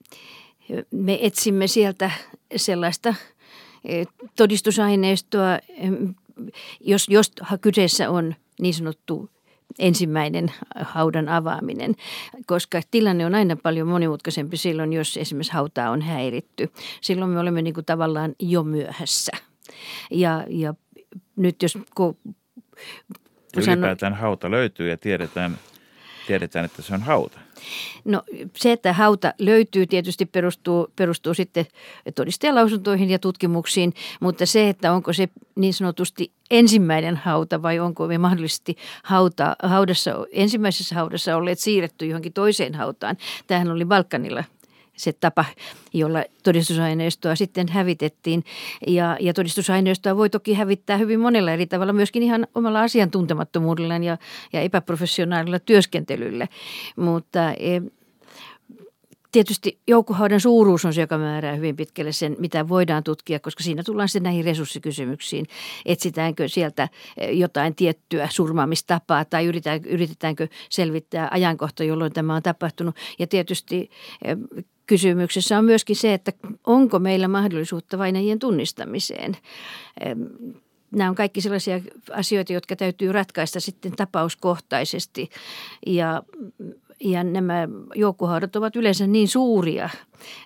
me 0.92 1.20
etsimme 1.22 1.68
sieltä 1.68 2.12
sellaista 2.56 3.16
e, 3.86 4.04
todistusaineistoa, 4.36 5.60
jos, 6.80 7.10
jos 7.10 7.32
kyseessä 7.62 8.10
on 8.10 8.36
niin 8.62 8.74
sanottu 8.74 9.30
ensimmäinen 9.80 10.52
haudan 10.76 11.30
avaaminen, 11.30 11.96
koska 12.46 12.82
tilanne 12.92 13.26
on 13.26 13.36
aina 13.36 13.56
paljon 13.56 13.88
monimutkaisempi 13.88 14.58
silloin, 14.58 14.94
jos 14.94 15.18
esimerkiksi 15.18 15.54
hautaa 15.54 15.90
on 15.90 16.02
häiritty. 16.02 16.72
Silloin 17.02 17.32
me 17.32 17.40
olemme 17.40 17.62
niin 17.62 17.74
kuin 17.74 17.86
tavallaan 17.86 18.36
jo 18.40 18.64
myöhässä. 18.64 19.32
Ja, 20.12 20.46
ja 20.50 20.74
nyt 21.36 21.62
jos... 21.62 21.78
Kun, 21.96 22.18
Ylipäätään 23.58 24.14
hauta 24.14 24.52
löytyy 24.52 24.90
ja 24.90 24.98
tiedetään, 24.98 25.58
tiedetään, 26.32 26.65
että 26.65 26.82
se 26.82 26.94
on 26.94 27.02
hauta. 27.02 27.39
No 28.06 28.24
se, 28.56 28.72
että 28.72 28.94
hauta 28.94 29.34
löytyy 29.39 29.88
tietysti 29.88 30.26
perustuu, 30.26 30.88
perustuu 30.96 31.34
sitten 31.34 31.65
todistajalausuntoihin 32.15 33.10
ja 33.10 33.20
tutkimuksiin, 33.20 33.94
mutta 34.20 34.46
se, 34.46 34.70
että 34.70 34.94
onko 34.94 35.13
se 35.13 35.30
niin 35.56 35.74
sanotusti 35.74 36.32
ensimmäinen 36.52 37.17
hauta 37.17 37.62
vai 37.62 37.80
onko 37.80 38.08
me 38.08 38.17
mahdollisesti 38.17 38.78
hauta, 39.04 39.56
haudassa, 39.63 40.12
ensimmäisessä 40.32 40.96
haudassa 40.96 41.36
olleet 41.36 41.60
siirretty 41.60 42.06
johonkin 42.06 42.34
toiseen 42.34 42.76
hautaan. 42.76 43.17
Tämähän 43.48 43.72
oli 43.72 43.86
Balkanilla 43.86 44.44
se 44.98 45.14
tapa, 45.14 45.46
jolla 45.94 46.24
todistusaineistoa 46.44 47.36
sitten 47.36 47.68
hävitettiin. 47.70 48.44
Ja, 48.88 49.18
ja 49.20 49.34
todistusaineistoa 49.34 50.18
voi 50.18 50.30
toki 50.30 50.54
hävittää 50.54 50.98
hyvin 50.98 51.20
monella 51.20 51.52
eri 51.52 51.68
tavalla, 51.68 51.94
myöskin 51.94 52.24
ihan 52.24 52.48
omalla 52.56 52.82
asiantuntemattomuudellaan 52.82 54.04
ja, 54.04 54.18
ja 54.54 54.62
epäprofessionaalilla 54.62 55.60
työskentelyllä. 55.60 56.48
Mutta 56.96 57.52
e, 57.52 57.82
Tietysti 59.32 59.80
joukkohaudan 59.88 60.40
suuruus 60.40 60.86
on 60.86 60.94
se, 60.94 61.02
joka 61.02 61.18
määrää 61.18 61.56
hyvin 61.56 61.76
pitkälle 61.76 62.12
sen, 62.12 62.36
mitä 62.40 62.70
voidaan 62.70 63.04
tutkia, 63.04 63.40
koska 63.40 63.64
siinä 63.64 63.84
tullaan 63.84 64.10
sitten 64.10 64.24
näihin 64.24 64.46
resurssikysymyksiin. 64.46 65.46
Etsitäänkö 65.86 66.48
sieltä 66.48 66.90
e, 67.18 67.32
jotain 67.32 67.76
tiettyä 67.76 68.28
surmaamistapaa 68.32 69.26
tai 69.26 69.46
yritetäänkö, 69.86 70.48
selvittää 70.70 71.28
ajankohta, 71.32 71.84
jolloin 71.84 72.14
tämä 72.14 72.36
on 72.36 72.44
tapahtunut. 72.44 72.96
Ja 73.20 73.28
tietysti 73.28 73.90
e, 74.22 74.36
kysymyksessä 74.92 75.58
on 75.58 75.66
myöskin 75.66 75.96
se, 75.96 76.14
että 76.14 76.32
onko 76.68 77.00
meillä 77.00 77.28
mahdollisuutta 77.28 77.98
vainajien 77.98 78.40
tunnistamiseen. 78.40 79.38
Nämä 80.92 81.10
on 81.10 81.16
kaikki 81.16 81.42
sellaisia 81.42 81.82
asioita, 82.12 82.54
jotka 82.54 82.76
täytyy 82.76 83.12
ratkaista 83.12 83.60
sitten 83.60 83.92
tapauskohtaisesti 83.92 85.30
ja 85.88 86.24
ja 87.04 87.24
nämä 87.24 87.68
joukkohaudat 87.96 88.56
ovat 88.56 88.76
yleensä 88.76 89.08
niin 89.08 89.28
suuria, 89.28 89.90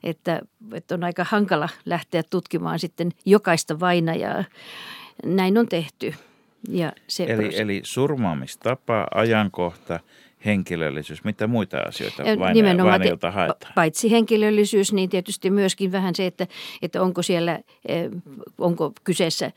että, 0.03 0.41
että 0.73 0.95
on 0.95 1.03
aika 1.03 1.25
hankala 1.29 1.69
lähteä 1.85 2.23
tutkimaan 2.29 2.79
sitten 2.79 3.11
jokaista 3.25 3.79
vainajaa. 3.79 4.43
Näin 5.25 5.57
on 5.57 5.67
tehty. 5.67 6.13
Ja 6.69 6.93
se 7.07 7.23
eli, 7.23 7.61
eli 7.61 7.81
surmaamistapa, 7.83 9.07
ajankohta– 9.13 9.99
henkilöllisyys, 10.45 11.23
mitä 11.23 11.47
muita 11.47 11.77
asioita 11.77 12.23
vain, 12.23 12.65
vainajilta 12.83 13.31
haetaan? 13.31 13.73
Paitsi 13.75 14.11
henkilöllisyys, 14.11 14.93
niin 14.93 15.09
tietysti 15.09 15.49
myöskin 15.49 15.91
vähän 15.91 16.15
se, 16.15 16.25
että, 16.25 16.47
että 16.81 17.01
onko 17.01 17.21
siellä, 17.21 17.59
onko 18.57 18.93
kyseessä 19.03 19.51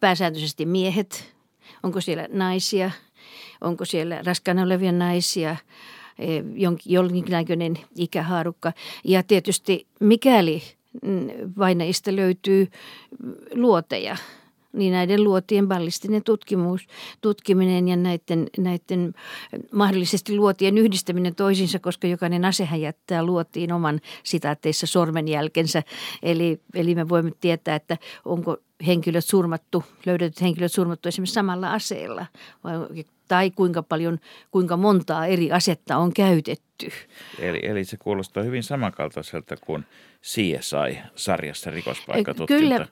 pääsääntöisesti 0.00 0.66
miehet, 0.66 1.34
onko 1.82 2.00
siellä 2.00 2.28
naisia, 2.32 2.90
onko 3.60 3.84
siellä 3.84 4.20
raskaana 4.26 4.62
olevia 4.62 4.92
naisia, 4.92 5.56
jonkinnäköinen 6.86 7.78
ikähaarukka. 7.96 8.72
Ja 9.04 9.22
tietysti 9.22 9.86
mikäli 10.00 10.62
mm, 11.02 11.28
vainajista 11.58 12.16
löytyy 12.16 12.68
luoteja– 13.54 14.16
niin 14.74 14.92
näiden 14.92 15.24
luotien 15.24 15.68
ballistinen 15.68 16.22
tutkimus, 16.22 16.86
tutkiminen 17.20 17.88
ja 17.88 17.96
näiden, 17.96 18.46
näiden 18.58 19.14
mahdollisesti 19.72 20.36
luotien 20.36 20.78
yhdistäminen 20.78 21.34
toisiinsa, 21.34 21.78
koska 21.78 22.06
jokainen 22.06 22.44
asehän 22.44 22.80
jättää 22.80 23.24
luotiin 23.24 23.72
oman 23.72 24.00
sitaatteissa 24.22 24.86
sormenjälkensä. 24.86 25.82
Eli, 26.22 26.60
eli 26.74 26.94
me 26.94 27.08
voimme 27.08 27.32
tietää, 27.40 27.76
että 27.76 27.98
onko 28.24 28.56
henkilöt 28.86 29.24
surmattu, 29.24 29.84
löydetyt 30.06 30.40
henkilöt 30.40 30.72
surmattu 30.72 31.08
esimerkiksi 31.08 31.34
samalla 31.34 31.72
aseella 31.72 32.26
vai, 32.64 33.04
tai 33.28 33.50
kuinka 33.50 33.82
paljon, 33.82 34.18
kuinka 34.50 34.76
montaa 34.76 35.26
eri 35.26 35.52
asetta 35.52 35.96
on 35.96 36.14
käytetty. 36.14 36.88
Eli, 37.38 37.60
eli 37.62 37.84
se 37.84 37.96
kuulostaa 37.96 38.42
hyvin 38.42 38.62
samankaltaiselta 38.62 39.56
kuin 39.56 39.84
CSI-sarjassa 40.24 41.70
rikospaikkatutkinta. 41.70 42.62
Kyllä, 42.62 42.86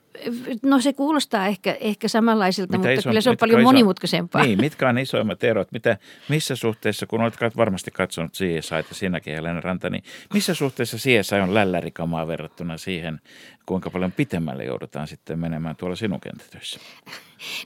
no 0.63 0.81
se 0.81 0.93
kuulostaa 0.93 1.47
ehkä, 1.47 1.77
ehkä 1.79 2.07
samanlaiselta, 2.07 2.77
mitä 2.77 2.77
mutta 2.77 2.91
iso, 2.99 3.09
kyllä 3.09 3.21
se 3.21 3.29
on 3.29 3.37
paljon 3.39 3.59
iso, 3.59 3.67
monimutkaisempaa. 3.67 4.43
Niin, 4.43 4.61
mitkä 4.61 4.89
on 4.89 4.97
isoimmat 4.97 5.43
erot? 5.43 5.71
Mitä, 5.71 5.97
missä 6.29 6.55
suhteessa, 6.55 7.05
kun 7.05 7.21
olet 7.21 7.57
varmasti 7.57 7.91
katsonut 7.91 8.31
CSI 8.31 8.75
sinäkin 8.91 9.33
Helena 9.33 9.61
Ranta, 9.61 9.89
niin 9.89 10.03
missä 10.33 10.53
suhteessa 10.53 10.97
CSI 10.97 11.35
on 11.43 11.53
lällärikamaa 11.53 12.27
verrattuna 12.27 12.77
siihen, 12.77 13.21
kuinka 13.65 13.89
paljon 13.89 14.11
pitemmälle 14.11 14.63
joudutaan 14.63 15.07
sitten 15.07 15.39
menemään 15.39 15.75
tuolla 15.75 15.95
sinun 15.95 16.19
kenttätöissä? 16.19 16.79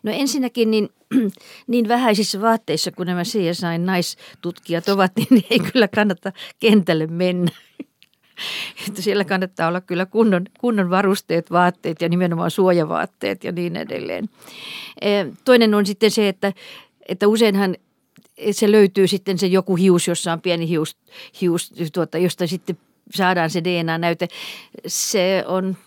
No 0.04 0.12
ensinnäkin 0.16 0.72
niin, 0.72 0.90
niin 1.68 1.88
vähäisissä 1.88 2.42
vaatteissa 2.42 2.92
kuin 2.92 3.06
nämä 3.06 3.24
CSI-naistutkijat 3.24 4.90
ovat, 4.90 5.12
niin 5.16 5.46
ei 5.50 5.60
kyllä 5.60 5.88
kannata 5.88 6.32
kentälle 6.60 7.08
mennä. 7.08 7.52
Että 8.88 9.02
siellä 9.02 9.24
kannattaa 9.24 9.68
olla 9.68 9.82
kyllä 9.82 10.06
kunnon, 10.06 10.46
kunnon 10.60 10.90
varusteet, 10.90 11.52
vaatteet 11.52 12.02
ja 12.02 12.10
nimenomaan 12.10 12.52
suojavaatteet 12.52 13.44
ja 13.44 13.52
niin 13.52 13.76
edelleen. 13.76 14.30
Toinen 15.46 15.74
on 15.74 15.86
sitten 15.86 16.12
se, 16.12 16.28
että, 16.28 16.54
että 17.08 17.28
useinhan 17.28 17.76
se 18.52 18.72
löytyy 18.72 19.08
sitten 19.08 19.38
se 19.38 19.48
joku 19.48 19.76
hius, 19.76 20.08
jossa 20.08 20.34
on 20.34 20.42
pieni 20.42 20.70
hius, 20.70 20.98
hius 21.42 21.74
tuota, 21.94 22.18
josta 22.18 22.48
sitten 22.48 22.78
saadaan 23.14 23.50
se 23.50 23.64
DNA-näyte. 23.64 24.28
Se, 24.88 25.44
on, 25.48 25.78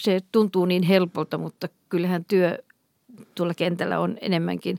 se 0.00 0.20
tuntuu 0.32 0.64
niin 0.64 0.82
helpolta, 0.82 1.38
mutta 1.38 1.68
kyllähän 1.88 2.24
työ 2.24 2.58
tuolla 3.34 3.54
kentällä 3.54 3.98
on 4.00 4.18
enemmänkin, 4.20 4.78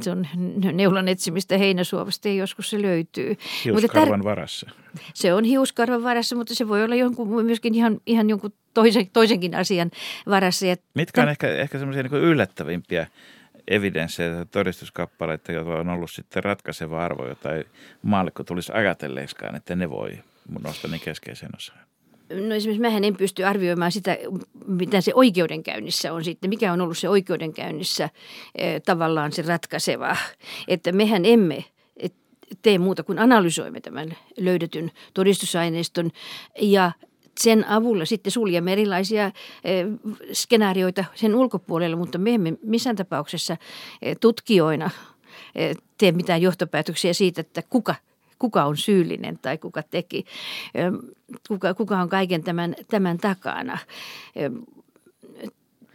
se 0.00 0.10
on 0.10 0.26
neulan 0.72 1.08
etsimistä 1.08 1.58
heinäsuovasta 1.58 2.28
ja 2.28 2.34
joskus 2.34 2.70
se 2.70 2.82
löytyy. 2.82 3.36
Hiuskarvan 3.64 4.24
varassa. 4.24 4.70
Se 5.14 5.34
on 5.34 5.44
hiuskarvan 5.44 6.02
varassa, 6.02 6.36
mutta 6.36 6.54
se 6.54 6.68
voi 6.68 6.84
olla 6.84 6.94
jonkun, 6.94 7.44
myöskin 7.44 7.74
ihan, 7.74 8.00
ihan 8.06 8.30
jonkun 8.30 8.52
toisen, 8.74 9.10
toisenkin 9.12 9.54
asian 9.54 9.90
varassa. 10.26 10.66
Ja 10.66 10.76
Mitkä 10.94 11.22
on 11.22 11.28
ehkä, 11.28 11.48
ehkä 11.48 11.78
semmoisia 11.78 12.02
niin 12.02 12.22
yllättävimpiä 12.22 13.06
evidenssejä 13.68 14.44
todistuskappaleita, 14.44 15.52
jotka 15.52 15.74
on 15.74 15.88
ollut 15.88 16.10
sitten 16.10 16.44
ratkaiseva 16.44 17.04
arvo, 17.04 17.28
jota 17.28 17.54
ei 17.54 17.64
maallikko 18.02 18.44
tulisi 18.44 18.72
ajatelleeksikaan, 18.72 19.56
että 19.56 19.76
ne 19.76 19.90
voi 19.90 20.18
nostaa 20.64 20.90
niin 20.90 21.00
keskeisen 21.00 21.50
osaan. 21.56 21.88
No 22.30 22.54
esimerkiksi 22.54 22.80
mähän 22.80 23.04
en 23.04 23.16
pysty 23.16 23.44
arvioimaan 23.44 23.92
sitä, 23.92 24.18
mitä 24.66 25.00
se 25.00 25.14
oikeudenkäynnissä 25.14 26.12
on 26.12 26.24
sitten, 26.24 26.50
mikä 26.50 26.72
on 26.72 26.80
ollut 26.80 26.98
se 26.98 27.08
oikeudenkäynnissä 27.08 28.10
eh, 28.54 28.82
tavallaan 28.82 29.32
se 29.32 29.42
ratkaiseva. 29.42 30.16
Että 30.68 30.92
mehän 30.92 31.24
emme 31.24 31.64
tee 32.62 32.78
muuta 32.78 33.02
kuin 33.02 33.18
analysoimme 33.18 33.80
tämän 33.80 34.16
löydetyn 34.38 34.90
todistusaineiston 35.14 36.10
ja 36.60 36.92
sen 37.40 37.68
avulla 37.68 38.04
sitten 38.04 38.32
suljemme 38.32 38.72
erilaisia 38.72 39.26
eh, 39.64 39.86
skenaarioita 40.32 41.04
sen 41.14 41.34
ulkopuolella, 41.34 41.96
mutta 41.96 42.18
me 42.18 42.34
emme 42.34 42.52
missään 42.62 42.96
tapauksessa 42.96 43.56
eh, 44.02 44.16
tutkijoina 44.20 44.90
tee 45.98 46.12
mitään 46.12 46.42
johtopäätöksiä 46.42 47.12
siitä, 47.12 47.40
että 47.40 47.62
kuka 47.70 47.94
kuka 48.38 48.64
on 48.64 48.76
syyllinen 48.76 49.38
tai 49.38 49.58
kuka 49.58 49.82
teki, 49.82 50.24
kuka, 51.48 51.74
kuka 51.74 51.98
on 51.98 52.08
kaiken 52.08 52.44
tämän, 52.44 52.74
tämän 52.90 53.18
takana. 53.18 53.78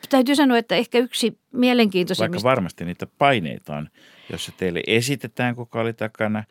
Täytyy 0.10 0.36
sanoa, 0.36 0.58
että 0.58 0.76
ehkä 0.76 0.98
yksi 0.98 1.38
mielenkiintoisimmista... 1.52 2.34
Vaikka 2.34 2.50
varmasti 2.50 2.86
niitä 2.86 3.08
paineita 3.18 3.76
on, 3.76 3.90
jossa 4.32 4.52
teille 4.58 4.84
esitetään, 4.88 5.56
kuka 5.56 5.82
oli 5.82 5.94
takana, 5.94 6.44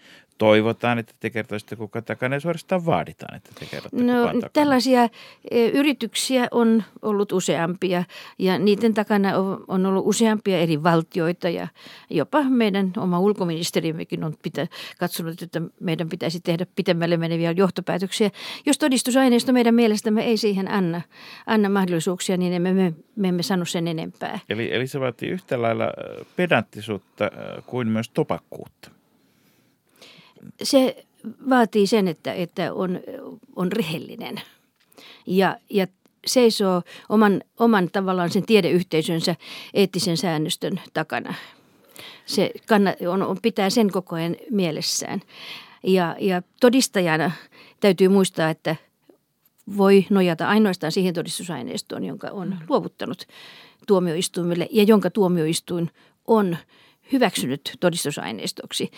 toivotaan, 0.42 0.98
että 0.98 1.14
te 1.20 1.31
kertoisitte 1.31 1.76
kuka 1.76 2.02
takana 2.02 2.37
ja 2.37 2.40
suorastaan 2.40 2.87
vaaditaan, 2.87 3.37
että 3.37 3.50
te 3.61 3.66
kerrotte 3.66 4.02
no. 4.02 4.48
Tällaisia 4.52 5.09
e, 5.50 5.68
yrityksiä 5.68 6.48
on 6.50 6.83
ollut 7.02 7.33
useampia 7.33 8.05
ja 8.38 8.59
niiden 8.59 8.94
takana 8.94 9.33
on 9.68 9.87
ollut 9.87 10.07
useampia 10.07 10.59
eri 10.59 10.83
valtioita 10.83 11.48
ja 11.48 11.68
jopa 12.11 12.42
meidän 12.42 12.92
oma 12.96 13.20
ulkoministeriömmekin 13.20 14.24
on 14.24 14.35
pitä, 14.42 14.66
katsonut, 14.98 15.42
että 15.42 15.62
meidän 15.81 16.09
pitäisi 16.09 16.40
tehdä 16.40 16.66
pitemmälle 16.76 17.16
meneviä 17.16 17.52
johtopäätöksiä. 17.52 18.31
Jos 18.66 18.78
todistusaineisto 18.78 19.52
meidän 19.52 19.74
mielestämme 19.74 20.24
ei 20.24 20.37
siihen 20.37 20.70
anna, 20.70 21.00
anna 21.46 21.68
mahdollisuuksia, 21.68 22.37
niin 22.37 22.52
emme, 22.52 22.72
me, 22.72 22.94
me 23.16 23.28
emme 23.28 23.42
sano 23.42 23.64
sen 23.64 23.88
enempää. 23.88 24.38
Eli, 24.48 24.74
eli 24.74 24.87
se 24.87 25.00
vaatii 25.00 25.28
yhtä 25.28 25.62
lailla 25.62 25.92
pedanttisuutta 26.37 27.31
kuin 27.66 27.88
myös 27.88 28.09
topakkuutta 28.09 29.02
se 30.62 31.05
vaatii 31.50 31.87
sen, 31.87 32.09
että, 32.09 32.33
että 32.33 32.72
on, 32.72 33.00
on 33.57 33.72
rehellinen 33.72 34.40
ja, 35.26 35.57
ja 35.70 35.87
seisoo 36.26 36.83
oman, 37.09 37.42
oman 37.59 37.90
tavallaan 37.90 38.31
sen 38.31 38.46
tiedeyhteisönsä 38.46 39.37
eettisen 39.74 40.16
säännöstön 40.16 40.81
takana. 40.94 41.35
Se 42.26 42.50
kanna, 42.66 42.94
on, 43.09 43.22
on, 43.22 43.37
pitää 43.42 43.70
sen 43.70 43.90
koko 43.90 44.16
ajan 44.16 44.37
mielessään. 44.50 45.22
Ja, 45.83 46.16
ja 46.20 46.42
todistajana 46.61 47.31
täytyy 47.81 48.09
muistaa, 48.09 48.50
että 48.50 48.76
voi 49.76 50.07
nojata 50.11 50.48
ainoastaan 50.48 50.92
siihen 50.92 51.14
todistusaineistoon, 51.14 52.05
jonka 52.05 52.28
on 52.31 52.59
luovuttanut 52.68 53.26
tuomioistuimelle 53.87 54.68
ja 54.70 54.83
jonka 54.83 55.11
tuomioistuin 55.11 55.90
on 56.26 56.57
hyväksynyt 57.12 57.76
todistusaineistoksi 57.81 58.90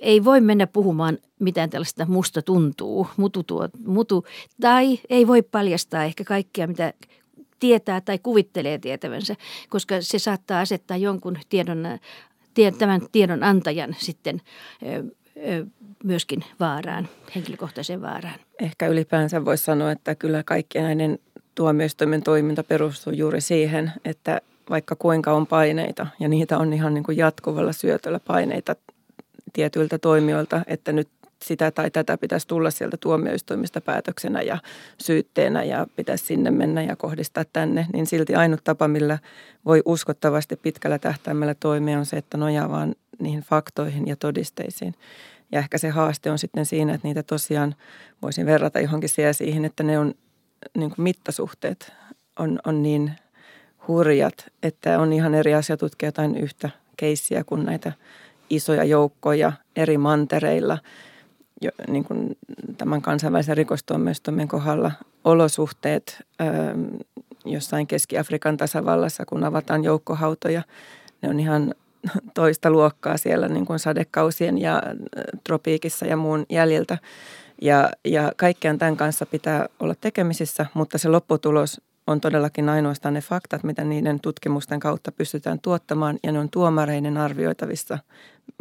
ei 0.00 0.24
voi 0.24 0.40
mennä 0.40 0.66
puhumaan 0.66 1.18
mitään 1.38 1.70
tällaista 1.70 2.06
musta 2.06 2.42
tuntuu, 2.42 3.06
mutu, 3.16 3.42
tuo, 3.42 3.68
mutu, 3.86 4.24
tai 4.60 4.98
ei 5.10 5.26
voi 5.26 5.42
paljastaa 5.42 6.04
ehkä 6.04 6.24
kaikkea, 6.24 6.66
mitä 6.66 6.92
tietää 7.60 8.00
tai 8.00 8.18
kuvittelee 8.18 8.78
tietävänsä, 8.78 9.36
koska 9.68 9.94
se 10.00 10.18
saattaa 10.18 10.60
asettaa 10.60 10.96
jonkun 10.96 11.38
tiedon, 11.48 11.84
tämän 12.78 13.00
tiedon 13.12 13.42
antajan 13.42 13.96
sitten 13.98 14.40
myöskin 16.04 16.44
vaaraan, 16.60 17.08
henkilökohtaiseen 17.34 18.02
vaaraan. 18.02 18.38
Ehkä 18.60 18.86
ylipäänsä 18.86 19.44
voisi 19.44 19.64
sanoa, 19.64 19.92
että 19.92 20.14
kyllä 20.14 20.42
kaikki 20.42 20.78
näiden 20.78 21.18
tuomioistuimen 21.54 22.22
toiminta 22.22 22.64
perustuu 22.64 23.12
juuri 23.12 23.40
siihen, 23.40 23.92
että 24.04 24.40
vaikka 24.70 24.96
kuinka 24.96 25.32
on 25.32 25.46
paineita, 25.46 26.06
ja 26.20 26.28
niitä 26.28 26.58
on 26.58 26.72
ihan 26.72 26.94
niin 26.94 27.04
kuin 27.04 27.18
jatkuvalla 27.18 27.72
syötöllä 27.72 28.20
paineita 28.26 28.76
tietyiltä 29.54 29.98
toimijoilta, 29.98 30.62
että 30.66 30.92
nyt 30.92 31.08
sitä 31.44 31.70
tai 31.70 31.90
tätä 31.90 32.18
pitäisi 32.18 32.48
tulla 32.48 32.70
sieltä 32.70 32.96
tuomioistuimista 32.96 33.80
päätöksenä 33.80 34.42
ja 34.42 34.58
syytteenä 35.02 35.64
ja 35.64 35.86
pitäisi 35.96 36.24
sinne 36.24 36.50
mennä 36.50 36.82
ja 36.82 36.96
kohdistaa 36.96 37.44
tänne, 37.52 37.86
niin 37.92 38.06
silti 38.06 38.34
ainut 38.34 38.64
tapa, 38.64 38.88
millä 38.88 39.18
voi 39.64 39.82
uskottavasti 39.84 40.56
pitkällä 40.56 40.98
tähtäimellä 40.98 41.54
toimia 41.54 41.98
on 41.98 42.06
se, 42.06 42.16
että 42.16 42.36
nojaa 42.36 42.70
vaan 42.70 42.94
niihin 43.18 43.40
faktoihin 43.40 44.08
ja 44.08 44.16
todisteisiin. 44.16 44.94
Ja 45.52 45.58
ehkä 45.58 45.78
se 45.78 45.88
haaste 45.88 46.30
on 46.30 46.38
sitten 46.38 46.66
siinä, 46.66 46.94
että 46.94 47.08
niitä 47.08 47.22
tosiaan 47.22 47.74
voisin 48.22 48.46
verrata 48.46 48.80
johonkin 48.80 49.10
siihen, 49.32 49.64
että 49.64 49.82
ne 49.82 49.98
on 49.98 50.14
niin 50.76 50.90
kuin 50.90 51.02
mittasuhteet 51.02 51.92
on, 52.38 52.58
on 52.66 52.82
niin 52.82 53.12
hurjat, 53.88 54.34
että 54.62 54.98
on 54.98 55.12
ihan 55.12 55.34
eri 55.34 55.54
asia 55.54 55.76
tutkia 55.76 56.08
jotain 56.08 56.36
yhtä 56.36 56.70
keissiä 56.96 57.44
kuin 57.44 57.64
näitä– 57.64 57.92
isoja 58.50 58.84
joukkoja 58.84 59.52
eri 59.76 59.98
mantereilla 59.98 60.78
jo, 61.62 61.70
niin 61.88 62.04
kuin 62.04 62.36
tämän 62.76 63.02
kansainvälisen 63.02 63.56
rikostuomioistuimen 63.56 64.48
kohdalla 64.48 64.92
olosuhteet 65.24 66.22
ö, 66.40 66.44
jossain 67.44 67.86
Keski-Afrikan 67.86 68.56
tasavallassa, 68.56 69.24
kun 69.26 69.44
avataan 69.44 69.84
joukkohautoja. 69.84 70.62
Ne 71.22 71.28
on 71.28 71.40
ihan 71.40 71.74
toista 72.34 72.70
luokkaa 72.70 73.16
siellä 73.16 73.48
niin 73.48 73.66
kuin 73.66 73.78
sadekausien 73.78 74.58
ja 74.58 74.82
tropiikissa 75.44 76.06
ja 76.06 76.16
muun 76.16 76.46
jäljiltä. 76.48 76.98
Ja, 77.62 77.90
ja 78.04 78.32
kaikkien 78.36 78.78
tämän 78.78 78.96
kanssa 78.96 79.26
pitää 79.26 79.66
olla 79.80 79.94
tekemisissä, 80.00 80.66
mutta 80.74 80.98
se 80.98 81.08
lopputulos 81.08 81.80
on 82.06 82.20
todellakin 82.20 82.68
ainoastaan 82.68 83.14
ne 83.14 83.20
faktat, 83.20 83.64
mitä 83.64 83.84
niiden 83.84 84.20
tutkimusten 84.20 84.80
kautta 84.80 85.12
pystytään 85.12 85.60
tuottamaan, 85.60 86.18
ja 86.22 86.32
ne 86.32 86.38
on 86.38 86.50
tuomareiden 86.50 87.16
arvioitavissa, 87.16 87.98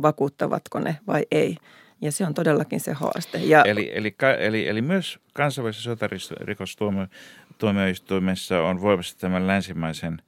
vakuuttavatko 0.02 0.80
ne 0.80 0.98
vai 1.08 1.26
ei. 1.32 1.58
Ja 2.02 2.12
se 2.12 2.26
on 2.26 2.34
todellakin 2.34 2.80
se 2.80 2.94
haaste. 2.94 3.38
Ja 3.38 3.64
eli, 3.64 3.92
eli, 3.94 4.16
eli, 4.40 4.68
eli 4.68 4.82
myös 4.82 5.20
kansainvälisessä 5.34 5.92
sotarikostuomioistuimessa 5.92 8.62
on 8.62 8.82
voimassa 8.82 9.20
tämän 9.20 9.48
länsimaisen 9.48 10.22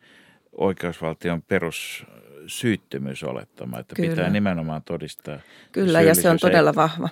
oikeusvaltion 0.51 1.41
perus 1.41 2.05
syyttömyysolettama, 2.47 3.79
että 3.79 3.95
Kyllä. 3.95 4.09
pitää 4.09 4.29
nimenomaan 4.29 4.83
todistaa. 4.83 5.39
Kyllä, 5.71 6.01
ja 6.01 6.15
se 6.15 6.29
on 6.29 6.39
todella 6.39 6.75
vahva 6.75 7.09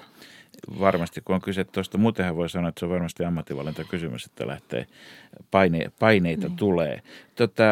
varmasti, 0.80 1.22
kun 1.22 1.36
on 1.36 1.42
kyse 1.42 1.64
tuosta, 1.64 1.98
muutenhan 1.98 2.36
voi 2.36 2.50
sanoa, 2.50 2.70
että 2.70 2.80
se 2.80 2.86
on 2.86 2.92
varmasti 2.92 3.26
ammattivalinta 3.26 3.84
kysymys, 3.84 4.26
että 4.26 4.48
lähtee, 4.48 4.86
paine, 5.52 5.92
paineita 6.00 6.50
mm. 6.50 6.56
tulee. 6.56 7.02
Tota, 7.36 7.64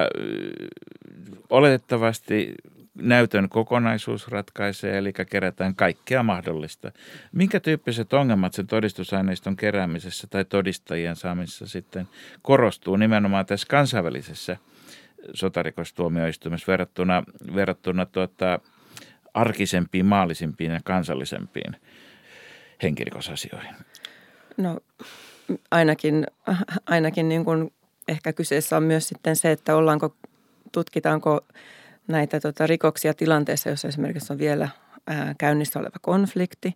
oletettavasti 1.50 2.56
näytön 2.96 3.50
kokonaisuus 3.50 4.28
ratkaisee, 4.28 4.98
eli 4.98 5.14
kerätään 5.30 5.76
kaikkea 5.76 6.24
mahdollista. 6.24 6.92
Minkä 7.32 7.60
tyyppiset 7.60 8.14
ongelmat 8.14 8.54
sen 8.54 8.68
todistusaineiston 8.68 9.56
keräämisessä 9.56 10.28
tai 10.28 10.46
todistajien 10.46 11.16
saamisessa 11.16 11.68
sitten 11.68 12.08
korostuu 12.42 12.96
nimenomaan 12.96 13.46
tässä 13.46 13.68
kansainvälisessä 13.70 14.58
sotarikostuomioistuimessa 15.34 16.72
verrattuna, 16.72 17.24
verrattuna 17.56 18.06
tuota, 18.06 18.60
arkisempiin, 19.34 20.06
maallisempiin 20.06 20.72
ja 20.72 20.80
kansallisempiin 20.84 21.76
henkirikosasioihin? 22.84 23.76
No 24.58 24.80
ainakin, 25.72 26.28
ainakin 26.86 27.30
niin 27.30 27.46
kuin 27.46 27.74
ehkä 28.08 28.34
kyseessä 28.34 28.78
on 28.78 28.84
myös 28.84 29.08
sitten 29.08 29.36
se, 29.36 29.52
että 29.52 29.76
ollaanko, 29.76 30.16
tutkitaanko 30.72 31.42
näitä 32.08 32.40
tota, 32.40 32.68
rikoksia 32.68 33.14
tilanteessa, 33.14 33.70
jossa 33.70 33.88
esimerkiksi 33.88 34.34
on 34.34 34.40
vielä 34.40 34.70
ää, 35.08 35.36
käynnissä 35.38 35.80
oleva 35.80 35.98
konflikti, 36.02 36.76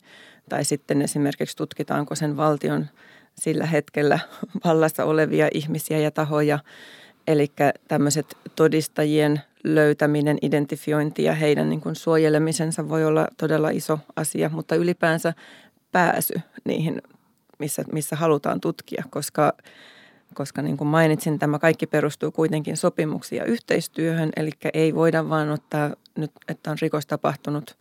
tai 0.49 0.65
sitten 0.65 1.01
esimerkiksi 1.01 1.57
tutkitaanko 1.57 2.15
sen 2.15 2.37
valtion 2.37 2.85
sillä 3.35 3.65
hetkellä 3.65 4.19
vallassa 4.65 5.05
olevia 5.05 5.47
ihmisiä 5.53 5.99
ja 5.99 6.11
tahoja. 6.11 6.59
Eli 7.27 7.51
tämmöiset 7.87 8.37
todistajien 8.55 9.41
löytäminen, 9.63 10.37
identifiointi 10.41 11.23
ja 11.23 11.33
heidän 11.33 11.69
niin 11.69 11.81
kuin 11.81 11.95
suojelemisensa 11.95 12.89
voi 12.89 13.05
olla 13.05 13.27
todella 13.37 13.69
iso 13.69 13.99
asia, 14.15 14.49
mutta 14.49 14.75
ylipäänsä 14.75 15.33
pääsy 15.95 16.33
niihin, 16.65 17.01
missä, 17.59 17.83
missä 17.91 18.15
halutaan 18.15 18.61
tutkia, 18.61 19.03
koska 19.09 19.53
koska 20.33 20.61
niin 20.61 20.77
kuin 20.77 20.87
mainitsin, 20.87 21.39
tämä 21.39 21.59
kaikki 21.59 21.87
perustuu 21.87 22.31
kuitenkin 22.31 22.77
sopimuksiin 22.77 23.39
ja 23.39 23.45
yhteistyöhön, 23.45 24.29
eli 24.35 24.49
ei 24.73 24.95
voida 24.95 25.29
vaan 25.29 25.49
ottaa 25.49 25.95
nyt, 26.17 26.31
että 26.47 26.71
on 26.71 26.77
rikos 26.81 27.05
tapahtunut 27.05 27.77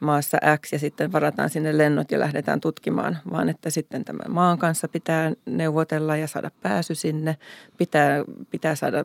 maassa 0.00 0.38
X 0.56 0.72
ja 0.72 0.78
sitten 0.78 1.12
varataan 1.12 1.50
sinne 1.50 1.78
lennot 1.78 2.10
ja 2.10 2.20
lähdetään 2.20 2.60
tutkimaan, 2.60 3.18
vaan 3.30 3.48
että 3.48 3.70
sitten 3.70 4.04
tämän 4.04 4.32
maan 4.34 4.58
kanssa 4.58 4.88
pitää 4.88 5.32
neuvotella 5.46 6.16
ja 6.16 6.26
saada 6.26 6.50
pääsy 6.62 6.94
sinne. 6.94 7.36
Pitää, 7.78 8.24
pitää 8.50 8.74
saada 8.74 9.04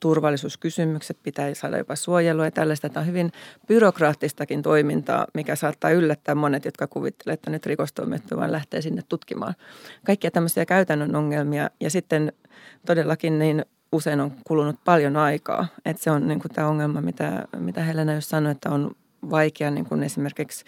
turvallisuuskysymykset, 0.00 1.18
pitää 1.22 1.54
saada 1.54 1.78
jopa 1.78 1.96
suojelua 1.96 2.44
ja 2.44 2.50
tällaista. 2.50 2.88
Tämä 2.88 3.02
on 3.02 3.06
hyvin 3.06 3.32
byrokraattistakin 3.66 4.62
toimintaa, 4.62 5.26
mikä 5.34 5.56
saattaa 5.56 5.90
yllättää 5.90 6.34
monet, 6.34 6.64
jotka 6.64 6.86
kuvittelevat, 6.86 7.38
että 7.38 7.50
nyt 7.50 7.66
rikostoimittu 7.66 8.36
vaan 8.36 8.52
lähtee 8.52 8.80
sinne 8.82 9.02
tutkimaan. 9.08 9.54
Kaikkia 10.06 10.30
tämmöisiä 10.30 10.66
käytännön 10.66 11.16
ongelmia 11.16 11.70
ja 11.80 11.90
sitten 11.90 12.32
todellakin 12.86 13.38
niin 13.38 13.64
usein 13.92 14.20
on 14.20 14.32
kulunut 14.46 14.76
paljon 14.84 15.16
aikaa. 15.16 15.66
Että 15.84 16.02
se 16.02 16.10
on 16.10 16.28
niin 16.28 16.40
kuin 16.40 16.52
tämä 16.52 16.68
ongelma, 16.68 17.00
mitä, 17.00 17.48
mitä 17.58 17.84
Helena 17.84 18.14
just 18.14 18.28
sanoi, 18.28 18.52
että 18.52 18.70
on 18.70 18.96
vaikea 19.30 19.70
niin 19.70 19.84
kuin 19.84 20.02
esimerkiksi 20.02 20.64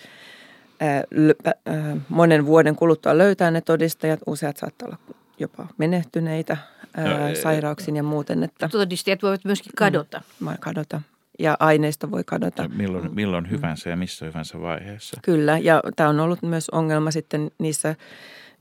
monen 2.09 2.47
vuoden 2.47 2.77
kuluttua 2.77 3.19
löytää 3.19 3.51
ne 3.51 3.61
todistajat. 3.61 4.21
Useat 4.27 4.57
saattaa 4.57 4.87
olla 4.87 4.99
jopa 5.39 5.67
menehtyneitä 5.79 6.57
ää, 6.97 7.35
sairauksiin 7.35 7.97
ja 7.97 8.03
muuten. 8.03 8.43
Että, 8.43 8.69
Todistajat 8.69 9.23
voivat 9.23 9.45
myöskin 9.45 9.73
kadota. 9.77 10.23
Mm, 10.41 10.49
kadota. 10.61 11.01
Ja 11.39 11.57
aineisto 11.61 12.11
voi 12.11 12.25
kadota. 12.25 12.63
Ja 12.63 12.69
milloin, 12.69 13.15
milloin 13.15 13.51
hyvänsä 13.51 13.91
ja 13.91 13.97
missä 13.97 14.27
hyvänsä 14.27 14.61
vaiheessa. 14.61 15.21
Kyllä, 15.23 15.59
ja 15.59 15.83
tämä 15.97 16.09
on 16.09 16.21
ollut 16.21 16.43
myös 16.43 16.71
ongelma 16.71 17.11
sitten 17.11 17.51
niissä 17.59 17.95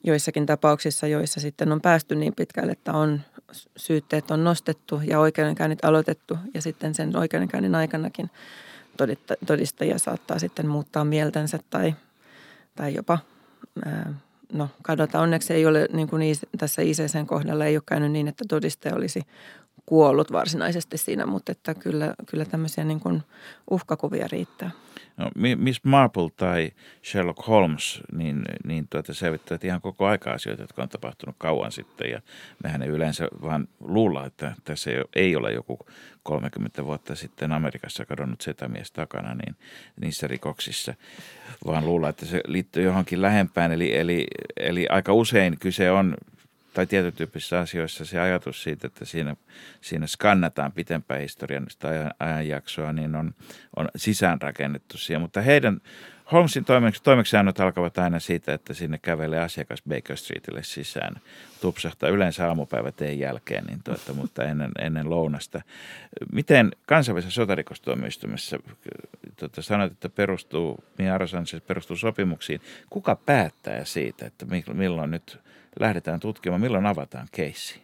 joissakin 0.03 0.45
tapauksissa, 0.45 1.07
joissa 1.07 1.39
sitten 1.39 1.71
on 1.71 1.81
päästy 1.81 2.15
niin 2.15 2.33
pitkälle, 2.35 2.71
että 2.71 2.93
on 2.93 3.21
syytteet 3.77 4.31
on 4.31 4.43
nostettu 4.43 5.01
ja 5.03 5.19
oikeudenkäynnit 5.19 5.85
aloitettu 5.85 6.37
ja 6.53 6.61
sitten 6.61 6.95
sen 6.95 7.17
oikeudenkäynnin 7.17 7.75
aikanakin 7.75 8.29
todistajia 9.45 9.99
saattaa 9.99 10.39
sitten 10.39 10.67
muuttaa 10.67 11.05
mieltänsä 11.05 11.59
tai, 11.69 11.95
tai 12.75 12.95
jopa 12.95 13.19
no 14.53 14.69
kadota. 14.83 15.19
Onneksi 15.19 15.53
ei 15.53 15.65
ole 15.65 15.87
niin 15.93 16.07
kuin 16.07 16.21
tässä 16.57 16.81
ICCn 16.81 17.27
kohdalla 17.27 17.65
ei 17.65 17.77
ole 17.77 17.83
käynyt 17.85 18.11
niin, 18.11 18.27
että 18.27 18.45
todistaja 18.47 18.95
olisi 18.95 19.21
kuollut 19.85 20.31
varsinaisesti 20.31 20.97
siinä, 20.97 21.25
mutta 21.25 21.51
että 21.51 21.73
kyllä, 21.73 22.13
kyllä 22.25 22.45
tämmöisiä 22.45 22.83
niin 22.83 22.99
kuin 22.99 23.23
uhkakuvia 23.69 24.27
riittää. 24.31 24.71
No, 25.17 25.31
Miss 25.55 25.83
Marple 25.83 26.29
tai 26.35 26.71
Sherlock 27.03 27.47
Holmes, 27.47 28.01
niin, 28.11 28.45
niin 28.65 28.87
tuota, 28.89 29.13
selvittävät 29.13 29.63
ihan 29.63 29.81
koko 29.81 30.05
aika 30.05 30.31
asioita, 30.31 30.63
jotka 30.63 30.83
on 30.83 30.89
tapahtunut 30.89 31.35
kauan 31.37 31.71
sitten. 31.71 32.09
Ja 32.09 32.21
mehän 32.63 32.81
ei 32.81 32.89
yleensä 32.89 33.27
vaan 33.41 33.67
luulla, 33.79 34.25
että 34.25 34.55
tässä 34.63 34.91
ei 35.15 35.35
ole 35.35 35.51
joku 35.51 35.79
30 36.23 36.85
vuotta 36.85 37.15
sitten 37.15 37.51
Amerikassa 37.51 38.05
kadonnut 38.05 38.41
setämies 38.41 38.91
takana 38.91 39.35
niin 39.35 39.55
niissä 40.01 40.27
rikoksissa, 40.27 40.93
vaan 41.65 41.85
luulla, 41.85 42.09
että 42.09 42.25
se 42.25 42.41
liittyy 42.47 42.83
johonkin 42.83 43.21
lähempään. 43.21 43.71
Eli, 43.71 43.97
eli, 43.97 44.27
eli 44.57 44.87
aika 44.89 45.13
usein 45.13 45.59
kyse 45.59 45.91
on 45.91 46.15
tai 46.75 47.11
tyyppisissä 47.15 47.59
asioissa 47.59 48.05
se 48.05 48.19
ajatus 48.19 48.63
siitä, 48.63 48.87
että 48.87 49.05
siinä, 49.05 49.35
siinä 49.81 50.07
skannataan 50.07 50.71
pitempää 50.71 51.17
historiallista 51.17 51.87
ajan, 51.87 52.11
ajanjaksoa, 52.19 52.93
niin 52.93 53.15
on, 53.15 53.31
on 53.75 53.89
sisäänrakennettu 53.95 54.97
siihen. 54.97 55.21
Mutta 55.21 55.41
heidän 55.41 55.81
Holmesin 56.31 56.65
toimeksi, 56.65 57.03
toimeksiannot 57.03 57.59
alkavat 57.59 57.97
aina 57.97 58.19
siitä, 58.19 58.53
että 58.53 58.73
sinne 58.73 58.97
kävelee 58.97 59.39
asiakas 59.39 59.83
Baker 59.89 60.17
Streetille 60.17 60.63
sisään. 60.63 61.15
Tupsahtaa 61.61 62.09
yleensä 62.09 62.47
aamupäiväteen 62.47 63.19
jälkeen, 63.19 63.63
niin 63.63 63.79
tuota, 63.83 64.13
mutta 64.13 64.43
ennen, 64.43 64.71
ennen 64.79 65.09
lounasta. 65.09 65.61
Miten 66.31 66.71
kansainvälisessä 66.85 67.35
sotarikostuomioistuimessa, 67.35 68.59
tuota, 69.35 69.61
sanoit, 69.61 69.91
että 69.91 70.09
perustuu, 70.09 70.83
niin 70.97 71.09
se 71.47 71.59
perustuu 71.59 71.97
sopimuksiin. 71.97 72.61
Kuka 72.89 73.15
päättää 73.15 73.85
siitä, 73.85 74.25
että 74.25 74.45
milloin 74.73 75.11
nyt 75.11 75.39
lähdetään 75.79 76.19
tutkimaan, 76.19 76.61
milloin 76.61 76.85
avataan 76.85 77.27
keissi? 77.31 77.81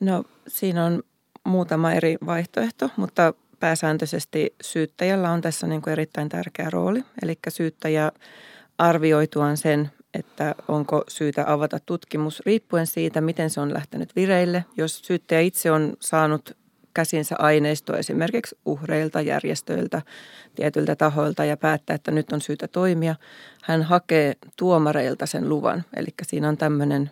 No 0.00 0.24
siinä 0.48 0.84
on 0.84 1.02
muutama 1.44 1.92
eri 1.92 2.16
vaihtoehto, 2.26 2.90
mutta 2.96 3.34
pääsääntöisesti 3.60 4.54
syyttäjällä 4.62 5.30
on 5.30 5.40
tässä 5.40 5.66
niin 5.66 5.82
kuin 5.82 5.92
erittäin 5.92 6.28
tärkeä 6.28 6.70
rooli. 6.70 7.04
Eli 7.22 7.38
syyttäjä 7.48 8.12
arvioituaan 8.78 9.56
sen, 9.56 9.90
että 10.14 10.54
onko 10.68 11.04
syytä 11.08 11.44
avata 11.46 11.78
tutkimus 11.86 12.42
riippuen 12.46 12.86
siitä, 12.86 13.20
miten 13.20 13.50
se 13.50 13.60
on 13.60 13.74
lähtenyt 13.74 14.16
vireille. 14.16 14.64
Jos 14.76 14.98
syyttäjä 14.98 15.40
itse 15.40 15.70
on 15.70 15.92
saanut 16.00 16.56
käsinsä 16.94 17.34
aineistoa 17.38 17.96
esimerkiksi 17.96 18.58
uhreilta, 18.64 19.20
järjestöiltä, 19.20 20.02
tietyiltä 20.54 20.96
tahoilta 20.96 21.44
ja 21.44 21.56
päättää, 21.56 21.94
että 21.94 22.10
nyt 22.10 22.32
on 22.32 22.40
syytä 22.40 22.68
toimia. 22.68 23.14
Hän 23.62 23.82
hakee 23.82 24.34
tuomareilta 24.56 25.26
sen 25.26 25.48
luvan, 25.48 25.84
eli 25.96 26.08
siinä 26.22 26.48
on 26.48 26.56
tämmöinen 26.56 27.10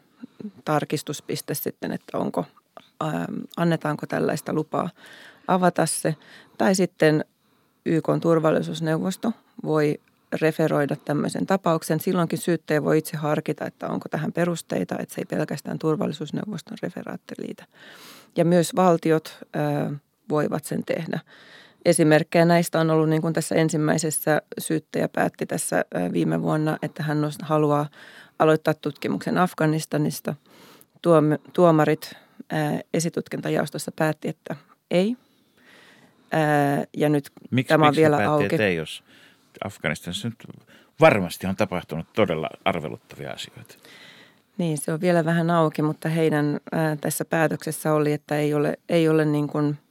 tarkistuspiste 0.65 1.55
sitten, 1.55 1.93
että 1.93 2.19
onko, 2.19 2.45
ää, 3.01 3.27
annetaanko 3.57 4.07
tällaista 4.07 4.53
lupaa 4.53 4.91
avata 5.49 5.87
se. 5.87 6.17
Tai 6.59 6.75
sitten 6.75 7.25
YK 7.87 8.09
turvallisuusneuvosto 8.21 9.33
voi 9.65 10.01
referoida 10.41 10.97
tämmöisen 10.97 11.47
tapauksen. 11.47 12.01
Silloinkin 12.01 12.39
syyttäjä 12.39 12.85
voi 12.85 12.99
itse 12.99 13.17
harkita, 13.17 13.67
että 13.67 13.89
onko 13.89 14.09
tähän 14.09 14.33
perusteita, 14.33 14.99
että 14.99 15.15
se 15.15 15.21
ei 15.21 15.25
pelkästään 15.25 15.79
turvallisuusneuvoston 15.79 16.79
referaatti 16.83 17.35
liitä. 17.39 17.65
Ja 18.37 18.45
myös 18.45 18.77
valtiot 18.77 19.39
ää, 19.55 19.91
voivat 20.29 20.65
sen 20.65 20.85
tehdä. 20.85 21.21
Esimerkkejä 21.85 22.45
näistä 22.45 22.81
on 22.81 22.91
ollut, 22.91 23.09
niin 23.09 23.23
kuin 23.23 23.35
tässä 23.35 23.55
ensimmäisessä 23.55 24.43
syyttäjä 24.59 25.09
päätti 25.09 25.47
tässä 25.47 25.85
viime 26.13 26.43
vuonna, 26.43 26.79
että 26.83 27.03
hän 27.03 27.19
haluaa 27.43 27.89
aloittaa 28.39 28.75
tutkimuksen 28.75 29.39
Afganistanista. 29.39 30.35
Tuomarit 31.53 32.13
esitutkintajaostossa 32.95 33.93
päätti, 33.97 34.29
että 34.29 34.57
ei. 34.91 35.17
Ja 36.97 37.09
nyt 37.09 37.31
miksi, 37.51 37.69
tämä 37.69 37.89
on 37.89 37.97
vielä 37.97 38.17
päätti, 38.17 38.45
auki. 38.45 38.63
Ei, 38.63 38.77
jos 38.77 39.05
Afganistanissa 39.65 40.29
nyt 40.29 40.45
varmasti 41.01 41.47
on 41.47 41.57
tapahtunut 41.57 42.07
todella 42.13 42.49
arveluttavia 42.65 43.31
asioita. 43.31 43.75
Niin, 44.59 44.79
se 44.79 44.93
on 44.93 45.01
vielä 45.01 45.25
vähän 45.25 45.51
auki, 45.51 45.83
mutta 45.83 46.09
heidän 46.09 46.61
ää, 46.73 46.97
tässä 46.97 47.25
päätöksessä 47.25 47.95
oli, 47.95 48.13
että 48.13 48.37
ei 48.37 48.55
ole, 48.55 48.79
ei 48.89 49.09
ole 49.09 49.25
niin 49.25 49.49
kuin– 49.49 49.79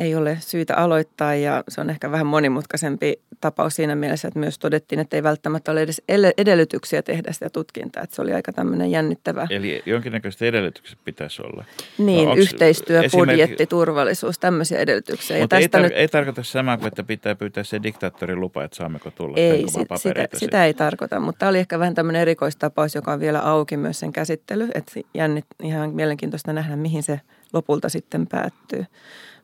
ei 0.00 0.14
ole 0.14 0.36
syytä 0.40 0.76
aloittaa 0.76 1.34
ja 1.34 1.64
se 1.68 1.80
on 1.80 1.90
ehkä 1.90 2.10
vähän 2.10 2.26
monimutkaisempi 2.26 3.20
tapaus 3.40 3.76
siinä 3.76 3.94
mielessä, 3.94 4.28
että 4.28 4.40
myös 4.40 4.58
todettiin, 4.58 4.98
että 4.98 5.16
ei 5.16 5.22
välttämättä 5.22 5.72
ole 5.72 5.82
edes 5.82 6.02
edellytyksiä 6.38 7.02
tehdä 7.02 7.32
sitä 7.32 7.50
tutkintaa. 7.50 8.02
Että 8.02 8.16
se 8.16 8.22
oli 8.22 8.32
aika 8.32 8.52
tämmöinen 8.52 8.90
jännittävä. 8.90 9.46
Eli 9.50 9.82
jonkinnäköiset 9.86 10.42
edellytykset 10.42 10.98
pitäisi 11.04 11.42
olla. 11.42 11.64
Niin, 11.98 12.28
no, 12.28 12.34
yhteistyö, 12.34 13.02
budjetti, 13.12 13.66
turvallisuus, 13.66 14.38
tämmöisiä 14.38 14.78
edellytyksiä. 14.78 15.40
Mutta 15.40 15.58
ei, 15.58 15.66
tar- 15.66 15.80
nyt... 15.80 15.92
ei 15.92 16.08
tarkoita 16.08 16.42
samaa 16.42 16.76
kuin, 16.76 16.88
että 16.88 17.02
pitää 17.02 17.34
pyytää 17.34 17.64
se 17.64 17.82
diktaattorin 17.82 18.40
lupa, 18.40 18.64
että 18.64 18.76
saammeko 18.76 19.10
tulla 19.10 19.36
Ei, 19.36 19.64
sit, 19.68 19.88
sitä, 19.96 20.28
sitä 20.36 20.64
ei 20.64 20.74
tarkoita, 20.74 21.20
mutta 21.20 21.48
oli 21.48 21.58
ehkä 21.58 21.78
vähän 21.78 21.94
tämmöinen 21.94 22.22
erikoistapaus, 22.22 22.94
joka 22.94 23.12
on 23.12 23.20
vielä 23.20 23.40
auki 23.40 23.76
myös 23.76 24.00
sen 24.00 24.12
käsittely. 24.12 24.68
Että 24.74 24.92
jännit, 25.14 25.44
ihan 25.62 25.94
mielenkiintoista 25.94 26.52
nähdä, 26.52 26.76
mihin 26.76 27.02
se 27.02 27.20
lopulta 27.52 27.88
sitten 27.88 28.26
päättyy. 28.26 28.86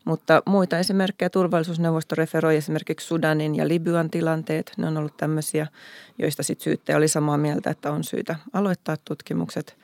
Mutta 0.07 0.43
muita 0.47 0.79
esimerkkejä 0.79 1.31
turvallisuusneuvosto 1.31 2.15
referoi 2.15 2.57
esimerkiksi 2.57 3.07
Sudanin 3.07 3.55
ja 3.55 3.69
Libyan 3.69 4.11
tilanteet. 4.11 4.73
Ne 4.77 4.87
on 4.87 4.97
ollut 4.97 5.17
tämmöisiä, 5.17 5.67
joista 6.19 6.43
sitten 6.43 6.65
syyttäjä 6.65 6.97
oli 6.97 7.09
samaa 7.09 7.37
mieltä, 7.37 7.71
että 7.71 7.93
on 7.93 8.05
syytä 8.05 8.37
aloittaa 8.53 8.97
tutkimukset. 9.05 9.77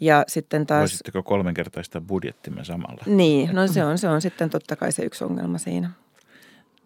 Ja 0.00 0.24
sitten 0.28 0.66
taas... 0.66 0.80
Voisitteko 0.80 1.22
kolmenkertaista 1.22 2.00
budjettimme 2.00 2.64
samalla? 2.64 3.04
Niin, 3.06 3.54
no 3.54 3.66
se 3.66 3.84
on, 3.84 3.98
se 3.98 4.08
on 4.08 4.20
sitten 4.20 4.50
totta 4.50 4.76
kai 4.76 4.92
se 4.92 5.02
yksi 5.02 5.24
ongelma 5.24 5.58
siinä. 5.58 5.90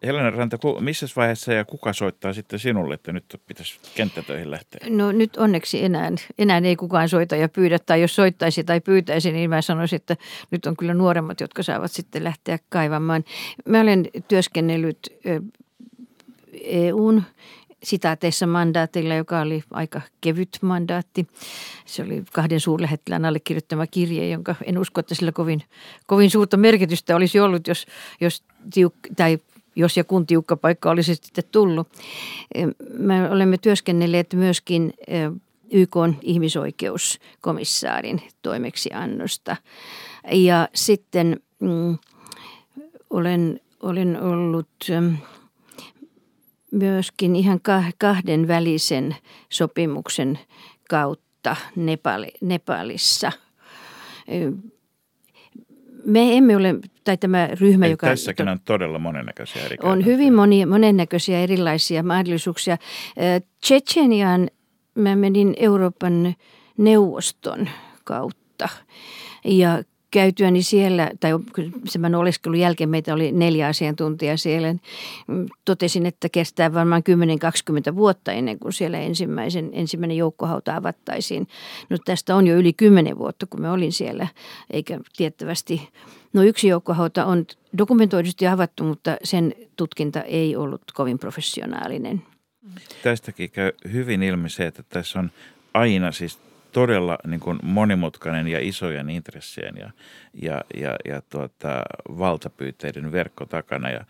Helena 0.07 0.31
Ranta, 0.31 0.59
missä 0.81 1.07
vaiheessa 1.17 1.53
ja 1.53 1.65
kuka 1.65 1.93
soittaa 1.93 2.33
sitten 2.33 2.59
sinulle, 2.59 2.95
että 2.95 3.13
nyt 3.13 3.41
pitäisi 3.47 3.79
kenttätöihin 3.95 4.51
lähteä? 4.51 4.87
No 4.91 5.13
nyt 5.13 5.37
onneksi 5.37 5.85
enää, 5.85 6.13
enää 6.39 6.61
ei 6.65 6.77
kukaan 6.77 7.09
soita 7.09 7.37
ja 7.37 7.49
pyydä, 7.49 7.79
tai 7.79 8.01
jos 8.01 8.15
soittaisi 8.15 8.65
tai 8.65 8.81
pyytäisi, 8.81 9.33
niin 9.33 9.51
mä 9.51 9.63
sanoisin, 9.63 9.97
että 9.97 10.17
nyt 10.51 10.67
on 10.67 10.77
kyllä 10.77 10.95
nuoremmat, 10.95 11.41
jotka 11.41 11.63
saavat 11.63 11.93
sitten 11.93 12.25
lähteä 12.25 12.59
kaivamaan. 12.69 13.25
Mä 13.69 13.81
olen 13.81 14.09
työskennellyt 14.29 14.99
EUn 16.63 17.23
sitaateissa 17.83 18.47
mandaatilla, 18.47 19.15
joka 19.15 19.41
oli 19.41 19.63
aika 19.71 20.01
kevyt 20.21 20.59
mandaatti. 20.63 21.27
Se 21.85 22.03
oli 22.03 22.23
kahden 22.33 22.61
suurlähettilään 22.61 23.25
allekirjoittama 23.25 23.87
kirje, 23.87 24.29
jonka 24.29 24.55
en 24.65 24.79
usko, 24.79 25.01
että 25.01 25.15
sillä 25.15 25.33
kovin, 25.33 25.63
kovin 26.07 26.31
suurta 26.31 26.57
merkitystä 26.57 27.17
olisi 27.17 27.41
ollut, 27.41 27.69
jos, 27.69 27.87
jos 28.21 28.43
tiuk- 28.65 29.15
tai 29.17 29.39
jos 29.77 29.97
ja 29.97 30.05
kun 30.05 30.27
tiukka 30.27 30.57
paikka 30.57 30.91
olisi 30.91 31.14
sitten 31.14 31.45
tullut. 31.53 31.89
Me 32.99 33.31
olemme 33.31 33.59
työskennelleet 33.59 34.35
myöskin 34.35 34.93
YK 35.72 35.97
ihmisoikeuskomissaarin 36.22 38.22
toimeksiannosta. 38.43 39.57
Ja 40.33 40.68
sitten 40.75 41.41
mm, 41.61 41.99
olen, 43.11 43.61
olen 43.83 44.22
ollut 44.22 44.87
myöskin 46.70 47.37
ihan 47.37 47.61
kahden 47.99 48.49
välisen 48.49 49.16
sopimuksen 49.51 50.39
kautta 50.89 51.57
Nepali, 51.77 52.33
Nepalissa. 52.41 53.33
Me 56.07 56.37
emme 56.37 56.57
ole, 56.57 56.75
tai 57.05 57.17
tämä 57.17 57.49
ryhmä, 57.61 57.85
Eli 57.85 57.93
joka... 57.93 58.07
Tässäkin 58.07 58.49
on 58.49 58.61
todella 58.65 58.99
monennäköisiä 58.99 59.65
eri 59.65 59.77
On 59.83 60.05
hyvin 60.05 60.35
moni, 60.35 60.67
monennäköisiä 60.67 61.41
erilaisia 61.41 62.03
mahdollisuuksia. 62.03 62.79
Tsetseniaan 63.61 64.49
mä 64.95 65.17
menin 65.17 65.55
Euroopan 65.57 66.35
neuvoston 66.79 67.69
kautta 68.05 68.69
ja 69.45 69.83
käytyäni 70.15 70.62
siellä, 70.62 71.11
tai 71.21 71.33
sen 71.85 72.15
oleskelun 72.15 72.59
jälkeen 72.59 72.91
meitä 72.91 73.15
oli 73.15 73.33
neljä 73.33 73.67
asiantuntijaa 73.67 74.37
siellä, 74.37 74.69
niin 74.69 74.81
totesin, 75.65 76.07
että 76.07 76.29
kestää 76.29 76.75
varmaan 76.75 77.03
10-20 77.93 77.95
vuotta 77.95 78.33
ennen 78.33 78.59
kuin 78.59 78.73
siellä 78.73 78.99
ensimmäisen, 78.99 79.71
ensimmäinen 79.73 80.17
joukkohauta 80.17 80.77
avattaisiin. 80.77 81.49
No 81.91 81.97
tästä 82.05 82.37
on 82.37 82.47
jo 82.47 82.57
yli 82.57 82.73
10 82.73 83.19
vuotta, 83.19 83.47
kun 83.47 83.61
me 83.61 83.71
olin 83.71 83.93
siellä, 83.93 84.29
eikä 84.71 85.01
tiettävästi, 85.17 85.89
no 86.33 86.43
yksi 86.43 86.69
joukkohauta 86.69 87.25
on 87.25 87.47
dokumentoidusti 87.79 88.47
avattu, 88.47 88.85
mutta 88.85 89.17
sen 89.25 89.55
tutkinta 89.77 90.23
ei 90.23 90.57
ollut 90.57 90.83
kovin 90.95 91.19
professionaalinen. 91.19 92.23
Tästäkin 93.03 93.51
käy 93.51 93.73
hyvin 93.93 94.23
ilmi 94.23 94.51
se, 94.51 94.67
että 94.67 94.83
tässä 94.89 95.19
on 95.19 95.31
aina 95.75 96.12
siis 96.12 96.39
todella 96.75 97.18
niin 97.27 97.41
kuin 97.41 97.59
monimutkainen 97.62 98.49
ja 98.49 98.59
isojen 98.61 99.11
intressien 99.11 99.75
ja, 99.77 99.91
ja, 100.43 100.61
ja, 100.77 100.97
ja 101.05 101.22
tuota, 101.22 101.83
valtapyyteiden 102.09 103.12
verkko 103.12 103.47
takana. 103.47 103.91
Ja 103.91 104.05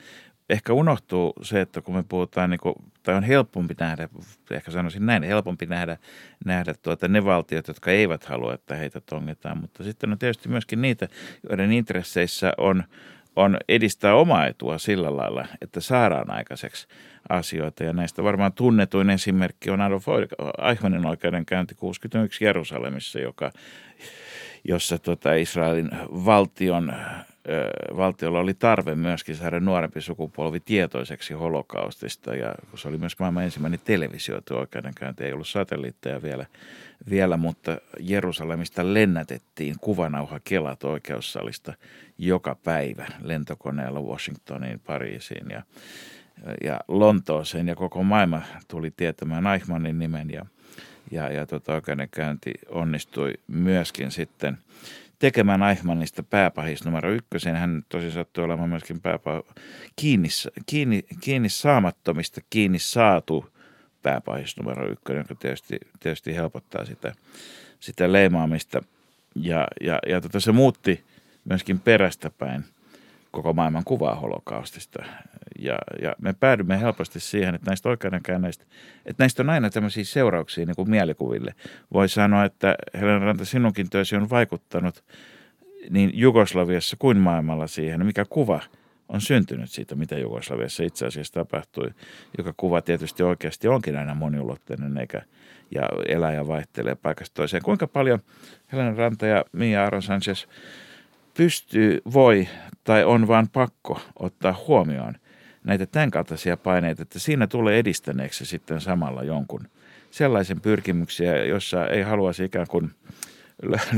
ehkä 0.51 0.73
unohtuu 0.73 1.33
se, 1.43 1.61
että 1.61 1.81
kun 1.81 1.95
me 1.95 2.05
puhutaan, 2.09 2.51
niin 2.51 2.61
kuin, 2.61 2.75
tai 3.03 3.15
on 3.15 3.23
helpompi 3.23 3.75
nähdä, 3.81 4.09
ehkä 4.51 4.71
sanoisin 4.71 5.07
näin, 5.07 5.23
helpompi 5.23 5.67
nähdä, 5.67 5.97
nähdä 6.45 6.75
tuota, 6.83 7.09
ne 7.09 7.25
valtiot, 7.25 7.69
jotka 7.69 7.91
eivät 7.91 8.25
halua, 8.25 8.55
että 8.55 8.75
heitä 8.75 9.01
tongetaan. 9.01 9.59
Mutta 9.59 9.85
sitten 9.85 10.13
on 10.13 10.19
tietysti 10.19 10.49
myöskin 10.49 10.83
niitä, 10.83 11.09
joiden 11.49 11.73
intresseissä 11.73 12.53
on, 12.59 12.85
on 13.37 13.57
edistää 13.69 14.15
omaa 14.15 14.47
etua 14.47 14.79
sillä 14.79 15.17
lailla, 15.17 15.47
että 15.63 15.81
saadaan 15.81 16.31
aikaiseksi 16.31 16.87
asioita. 17.29 17.85
Ja 17.85 17.93
näistä 17.93 18.23
varmaan 18.23 18.53
tunnetuin 18.53 19.11
esimerkki 19.11 19.71
on 19.71 19.81
Adolf 19.81 20.07
Eichmannin 20.69 21.07
oikeudenkäynti 21.07 21.75
61 21.75 22.45
Jerusalemissa, 22.45 23.19
joka, 23.19 23.51
jossa 24.65 24.99
tota 24.99 25.35
Israelin 25.35 25.91
valtion 26.11 26.93
valtiolla 27.97 28.39
oli 28.39 28.55
tarve 28.55 28.95
myöskin 28.95 29.37
saada 29.37 29.61
nuorempi 29.61 30.01
sukupolvi 30.01 30.61
tietoiseksi 30.61 31.35
holokaustista 31.35 32.35
ja 32.35 32.55
se 32.75 32.89
oli 32.89 32.99
myös 32.99 33.19
maailman 33.19 33.45
ensimmäinen 33.45 33.81
televisioitu 33.85 34.57
oikeudenkäynti, 34.57 35.25
ei 35.25 35.33
ollut 35.33 35.49
satelliitteja 35.49 36.23
vielä, 36.23 36.47
vielä 37.11 37.37
mutta 37.37 37.79
Jerusalemista 38.01 38.95
lennätettiin 38.95 39.75
kuvanauha 39.81 40.41
kelat 40.45 40.85
oikeussalista 40.85 41.75
joka 42.19 42.57
päivä 42.65 43.07
lentokoneella 43.23 44.01
Washingtoniin, 44.01 44.81
Pariisiin 44.81 45.51
ja, 45.51 45.63
ja 46.65 46.81
Lontooseen 46.89 47.69
ja 47.69 47.75
koko 47.75 48.03
maailma 48.03 48.43
tuli 48.69 48.91
tietämään 48.91 49.47
Eichmannin 49.47 49.99
nimen 49.99 50.31
ja, 50.31 50.47
ja, 51.11 51.33
ja 51.33 51.47
tota 51.47 51.75
oikeudenkäynti 51.75 52.53
onnistui 52.69 53.33
myöskin 53.49 54.11
sitten– 54.11 54.59
tekemään 55.19 55.63
Eichmannista 55.63 56.23
pääpahis 56.23 56.85
numero 56.85 57.13
ykkösen. 57.13 57.57
Hän 57.57 57.83
tosi 57.89 58.11
sattui 58.11 58.45
olemaan 58.45 58.69
myöskin 58.69 58.97
pääpah- 58.97 59.63
kiinni, 59.97 60.29
kiinni, 60.67 61.05
kiinni 61.21 61.49
saamattomista 61.49 62.41
kiinni 62.51 62.79
saatu 62.79 63.47
pääpahis 64.03 64.57
numero 64.57 64.91
ykkönen, 64.91 65.21
joka 65.21 65.35
tietysti, 65.35 65.79
tietysti 66.01 66.35
helpottaa 66.35 66.85
sitä, 66.85 67.13
sitä 67.81 68.13
leimaamista. 68.13 68.83
Ja, 69.37 69.69
ja, 69.81 69.99
ja 70.09 70.21
tota, 70.21 70.41
se 70.41 70.53
muutti 70.53 71.05
myöskin 71.45 71.81
perästä 71.81 72.31
päin 72.31 72.65
koko 73.35 73.53
maailman 73.53 73.85
kuvaa 73.85 74.15
holokaustista. 74.15 75.05
Ja, 75.59 75.79
ja 76.03 76.15
me 76.19 76.33
päädymme 76.41 76.81
helposti 76.81 77.21
siihen, 77.21 77.55
että 77.55 77.71
näistä 77.71 77.89
oikeudenkäynneistä, 77.89 78.65
että 79.07 79.23
näistä 79.23 79.43
on 79.43 79.51
aina 79.51 79.71
tämmöisiä 79.71 80.05
seurauksia 80.05 80.67
niin 80.67 80.77
kuin 80.77 80.91
mielikuville. 80.91 81.55
Voi 81.93 82.09
sanoa, 82.09 82.45
että 82.45 82.75
Helena 82.95 83.19
Ranta, 83.19 83.45
sinunkin 83.45 83.91
työsi 83.91 84.17
on 84.17 84.31
vaikuttanut 84.31 85.05
niin 85.91 86.11
Jugoslaviassa 86.15 86.97
kuin 86.99 87.19
maailmalla 87.19 87.67
siihen, 87.67 88.07
mikä 88.07 88.25
kuva 88.25 88.61
on 89.09 89.21
syntynyt 89.21 89.71
siitä, 89.71 89.95
mitä 89.95 90.19
Jugoslaviassa 90.19 90.83
itse 90.83 91.07
asiassa 91.07 91.35
tapahtui, 91.35 91.91
joka 92.39 92.55
kuva 92.57 92.83
tietysti 92.83 93.23
oikeasti 93.23 93.69
onkin 93.69 93.97
aina 93.97 94.15
moniulotteinen 94.15 94.99
eikä, 94.99 95.23
ja 95.71 95.83
elää 96.09 96.33
ja 96.33 96.49
vaihtelee 96.49 96.95
paikasta 96.95 97.35
toiseen. 97.35 97.63
Kuinka 97.63 97.87
paljon 97.87 98.21
Helena 98.73 98.97
Ranta 98.97 99.27
ja 99.27 99.45
Mia 99.53 99.85
Aron 99.85 100.03
Sanchez 100.03 100.47
pystyy, 101.37 102.01
voi 102.13 102.49
tai 102.85 103.05
on 103.05 103.29
vain 103.29 103.49
pakko 103.49 104.01
ottaa 104.19 104.65
huomioon 104.69 105.15
näitä 105.65 105.87
tämän 105.87 106.11
kaltaisia 106.11 106.57
paineita, 106.57 107.03
että 107.03 107.19
siinä 107.19 107.47
tulee 107.47 107.79
edistäneeksi 107.79 108.47
sitten 108.47 108.81
samalla 108.81 109.23
jonkun 109.23 109.69
sellaisen 110.11 110.61
pyrkimyksiä, 110.61 111.45
jossa 111.45 111.87
ei 111.87 112.03
haluaisi 112.03 112.45
ikään 112.45 112.67
kuin 112.71 112.91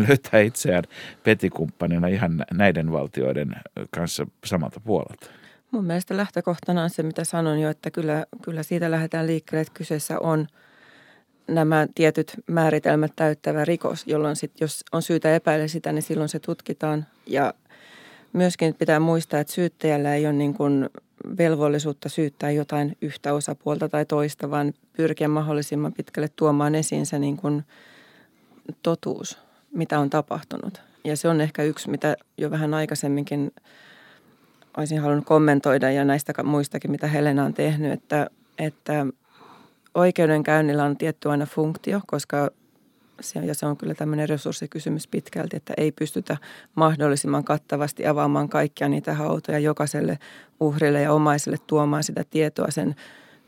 löytää 0.09 0.41
itseään 0.41 0.85
petikumppanina 1.23 2.09
ihan 2.09 2.45
näiden 2.53 2.93
valtioiden 2.93 3.57
kanssa 3.91 4.27
samalta 4.45 4.81
puolelta. 4.81 5.31
Mun 5.71 5.85
mielestä 5.85 6.17
lähtökohtana 6.17 6.83
on 6.83 6.91
se, 6.91 7.03
mitä 7.03 7.25
sanon 7.25 7.61
jo, 7.61 7.71
että 7.71 7.91
kyllä, 7.91 8.27
kyllä 8.43 8.63
siitä 8.63 8.91
lähdetään 8.91 9.27
liikkeelle, 9.27 9.61
että 9.61 9.75
kyseessä 9.75 10.19
on 10.19 10.47
nämä 11.49 11.87
tietyt 11.95 12.33
määritelmät 12.47 13.13
täyttävä 13.17 13.65
rikos, 13.65 14.07
jolloin 14.07 14.37
sit, 14.37 14.53
jos 14.61 14.85
on 14.93 15.03
syytä 15.03 15.35
epäillä 15.35 15.69
sitä, 15.69 15.93
niin 15.93 16.03
silloin 16.03 16.29
se 16.29 16.39
tutkitaan. 16.39 17.07
Ja 17.27 17.55
myöskin 18.33 18.75
pitää 18.75 19.01
muistaa, 19.01 19.41
että 19.41 19.53
syyttäjällä 19.53 20.15
ei 20.15 20.27
ole 20.27 20.33
niin 20.33 20.55
kuin 20.55 20.89
velvollisuutta 21.39 22.09
syyttää 22.09 22.51
jotain 22.51 22.97
yhtä 23.03 23.35
osapuolta 23.35 23.89
tai 23.89 24.05
toista, 24.05 24.51
vaan 24.51 24.75
pyrkiä 24.97 25.29
mahdollisimman 25.29 25.93
pitkälle 25.93 26.29
tuomaan 26.37 26.75
esiin 26.75 27.07
se 27.07 27.19
niin 27.19 27.37
kuin 27.37 27.65
totuus, 28.83 29.39
mitä 29.73 29.99
on 29.99 30.11
tapahtunut. 30.11 30.81
Ja 31.05 31.17
se 31.17 31.29
on 31.29 31.41
ehkä 31.41 31.63
yksi, 31.63 31.91
mitä 31.91 32.17
jo 32.39 32.51
vähän 32.51 32.75
aikaisemminkin 32.75 33.53
olisin 34.77 35.01
halunnut 35.01 35.27
kommentoida 35.27 35.91
ja 35.91 36.05
näistä 36.05 36.43
muistakin, 36.43 36.91
mitä 36.91 37.07
Helena 37.07 37.45
on 37.45 37.55
tehnyt, 37.55 37.93
että, 37.93 38.31
että 38.59 39.07
oikeudenkäynnillä 39.97 40.85
on 40.85 40.97
tietty 40.97 41.31
aina 41.31 41.47
funktio, 41.47 42.01
koska 42.07 42.51
se, 43.21 43.41
ja 43.41 43.55
se 43.55 43.67
on 43.67 43.77
kyllä 43.77 43.95
tämmöinen 43.95 44.29
resurssikysymys 44.29 45.09
pitkälti, 45.09 45.57
että 45.57 45.75
ei 45.77 45.93
pystytä 45.93 46.37
mahdollisimman 46.75 47.45
kattavasti 47.45 48.07
avaamaan 48.07 48.49
kaikkia 48.49 48.89
niitä 48.89 49.15
hautoja 49.15 49.59
jokaiselle 49.59 50.19
uhrille 50.61 51.03
ja 51.03 51.13
omaiselle 51.13 51.57
tuomaan 51.67 52.05
sitä 52.05 52.25
tietoa 52.31 52.71
sen, 52.71 52.95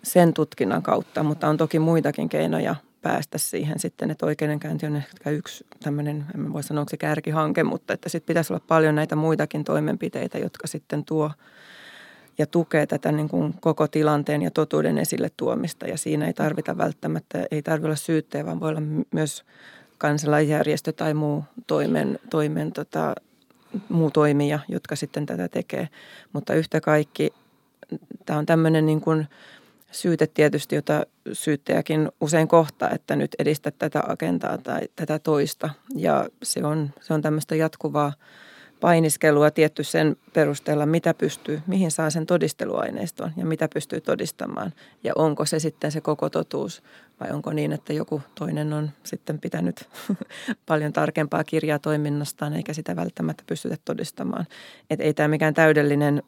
sen 0.03 0.35
tutkinnan 0.35 0.83
kautta. 0.83 1.23
Mutta 1.23 1.49
on 1.49 1.57
toki 1.57 1.79
muitakin 1.79 2.29
keinoja 2.29 2.77
päästä 3.03 3.39
siihen 3.39 3.79
sitten, 3.79 4.11
että 4.11 4.27
oikeudenkäynti 4.27 4.87
on 4.87 4.97
ehkä 4.97 5.31
yksi 5.31 5.67
tämmöinen, 5.83 6.27
en 6.35 6.53
voi 6.53 6.63
sanoa, 6.63 6.81
onko 6.81 6.91
se 6.91 6.97
kärkihanke, 6.97 7.65
mutta 7.65 7.95
että 7.95 8.09
sitten 8.09 8.27
pitäisi 8.27 8.53
olla 8.53 8.65
paljon 8.69 8.95
näitä 8.95 9.17
muitakin 9.17 9.65
toimenpiteitä, 9.65 10.39
jotka 10.39 10.67
sitten 10.67 11.05
tuo 11.05 11.31
ja 12.39 12.47
tukee 12.47 12.86
tätä 12.86 13.12
niin 13.12 13.28
kuin 13.28 13.55
koko 13.61 13.89
tilanteen 13.89 14.43
ja 14.43 14.51
totuuden 14.51 14.99
esille 14.99 15.30
tuomista. 15.36 15.86
Ja 15.86 15.99
siinä 15.99 16.26
ei 16.26 16.32
tarvita 16.32 16.78
välttämättä, 16.78 17.47
ei 17.51 17.62
tarvitse 17.62 17.86
olla 17.86 17.97
syyttäjä, 17.97 18.47
vaan 18.47 18.61
voi 18.61 18.70
olla 18.70 18.82
myös 19.12 19.45
kansalaisjärjestö 19.99 20.93
tai 20.93 21.14
muu 21.14 21.45
toimen, 21.66 22.18
toimen 22.30 22.72
tota, 22.72 23.14
muu 23.89 24.11
toimija, 24.11 24.59
jotka 24.68 24.97
sitten 24.97 25.26
tätä 25.26 25.49
tekee. 25.49 25.89
Mutta 26.32 26.55
yhtä 26.55 26.80
kaikki, 26.80 27.30
tämä 28.26 28.39
on 28.39 28.47
tämmöinen 28.47 28.86
niin 28.86 29.01
kuin 29.01 29.26
syyte 29.91 30.26
tietysti, 30.26 30.74
jota 30.74 31.07
syyttäjäkin 31.32 32.09
usein 32.20 32.49
kohtaa, 32.49 32.91
että 32.91 33.16
nyt 33.16 33.36
edistä 33.39 33.70
tätä 33.70 34.03
agendaa 34.07 34.59
tai 34.59 34.80
tätä 34.97 35.18
toista. 35.18 35.70
Ja 35.97 36.26
se 36.43 36.64
on, 36.64 36.91
se 37.01 37.14
on 37.14 37.22
tämmöistä 37.22 37.55
jatkuvaa 37.55 38.12
painiskelua 38.81 39.51
tietty 39.51 39.85
sen 39.85 40.16
perusteella, 40.33 40.87
mitä 40.87 41.14
pystyy, 41.14 41.62
mihin 41.66 41.91
saa 41.91 42.11
sen 42.11 42.26
todisteluaineiston 42.26 43.33
ja 43.37 43.47
mitä 43.47 43.68
pystyy 43.74 44.01
todistamaan. 44.01 44.72
Ja 45.05 45.12
onko 45.16 45.47
se 45.47 45.59
sitten 45.59 45.93
se 45.93 46.01
koko 46.01 46.31
totuus 46.31 46.83
vai 47.20 47.31
onko 47.31 47.53
niin, 47.53 47.72
että 47.72 47.93
joku 47.93 48.22
toinen 48.35 48.72
on 48.72 48.91
sitten 49.05 49.39
pitänyt 49.39 49.89
paljon 50.66 50.93
tarkempaa 50.93 51.45
kirjaa 51.45 51.79
toiminnastaan 51.79 52.53
eikä 52.53 52.72
sitä 52.72 52.97
välttämättä 52.97 53.43
pystytä 53.47 53.76
todistamaan. 53.85 54.47
Että 54.91 55.05
ei 55.05 55.14
tämä 55.14 55.29
mikään 55.29 55.55
täydellinen, 55.55 56.22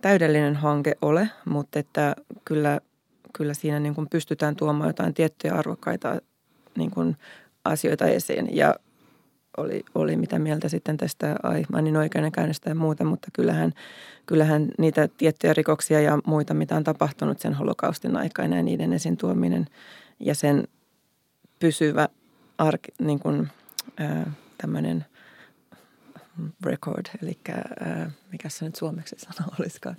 täydellinen 0.00 0.56
hanke 0.56 0.94
ole, 1.02 1.28
mutta 1.44 1.78
että 1.78 2.16
kyllä, 2.44 2.80
kyllä 3.32 3.54
siinä 3.54 3.80
niin 3.80 3.94
kuin 3.94 4.08
pystytään 4.08 4.56
tuomaan 4.56 4.88
jotain 4.88 5.14
tiettyjä 5.14 5.54
arvokkaita 5.54 6.20
niin 6.76 6.90
kuin 6.90 7.16
asioita 7.64 8.06
esiin. 8.06 8.56
Ja 8.56 8.74
oli, 9.60 9.84
oli 9.94 10.16
mitä 10.16 10.38
mieltä 10.38 10.68
sitten 10.68 10.96
tästä 10.96 11.36
Aimanin 11.42 11.96
oikeudenkäynnistä 11.96 12.70
ja 12.70 12.74
muuta, 12.74 13.04
mutta 13.04 13.28
kyllähän, 13.32 13.72
kyllähän 14.26 14.68
niitä 14.78 15.08
tiettyjä 15.08 15.54
rikoksia 15.54 16.00
ja 16.00 16.18
muita, 16.26 16.54
mitä 16.54 16.76
on 16.76 16.84
tapahtunut 16.84 17.40
sen 17.40 17.54
holokaustin 17.54 18.16
aikana 18.16 18.56
ja 18.56 18.62
niiden 18.62 18.92
esiin 18.92 19.16
tuominen 19.16 19.66
ja 20.20 20.34
sen 20.34 20.64
pysyvä 21.58 22.08
ark, 22.58 22.80
niin 23.00 23.18
kuin, 23.18 23.48
äh, 24.00 24.26
tämmöinen 24.58 25.04
record, 26.64 27.06
eli 27.22 27.38
äh, 27.48 28.12
mikä 28.32 28.48
se 28.48 28.64
nyt 28.64 28.76
suomeksi 28.76 29.16
sana 29.18 29.48
olisikaan. 29.60 29.96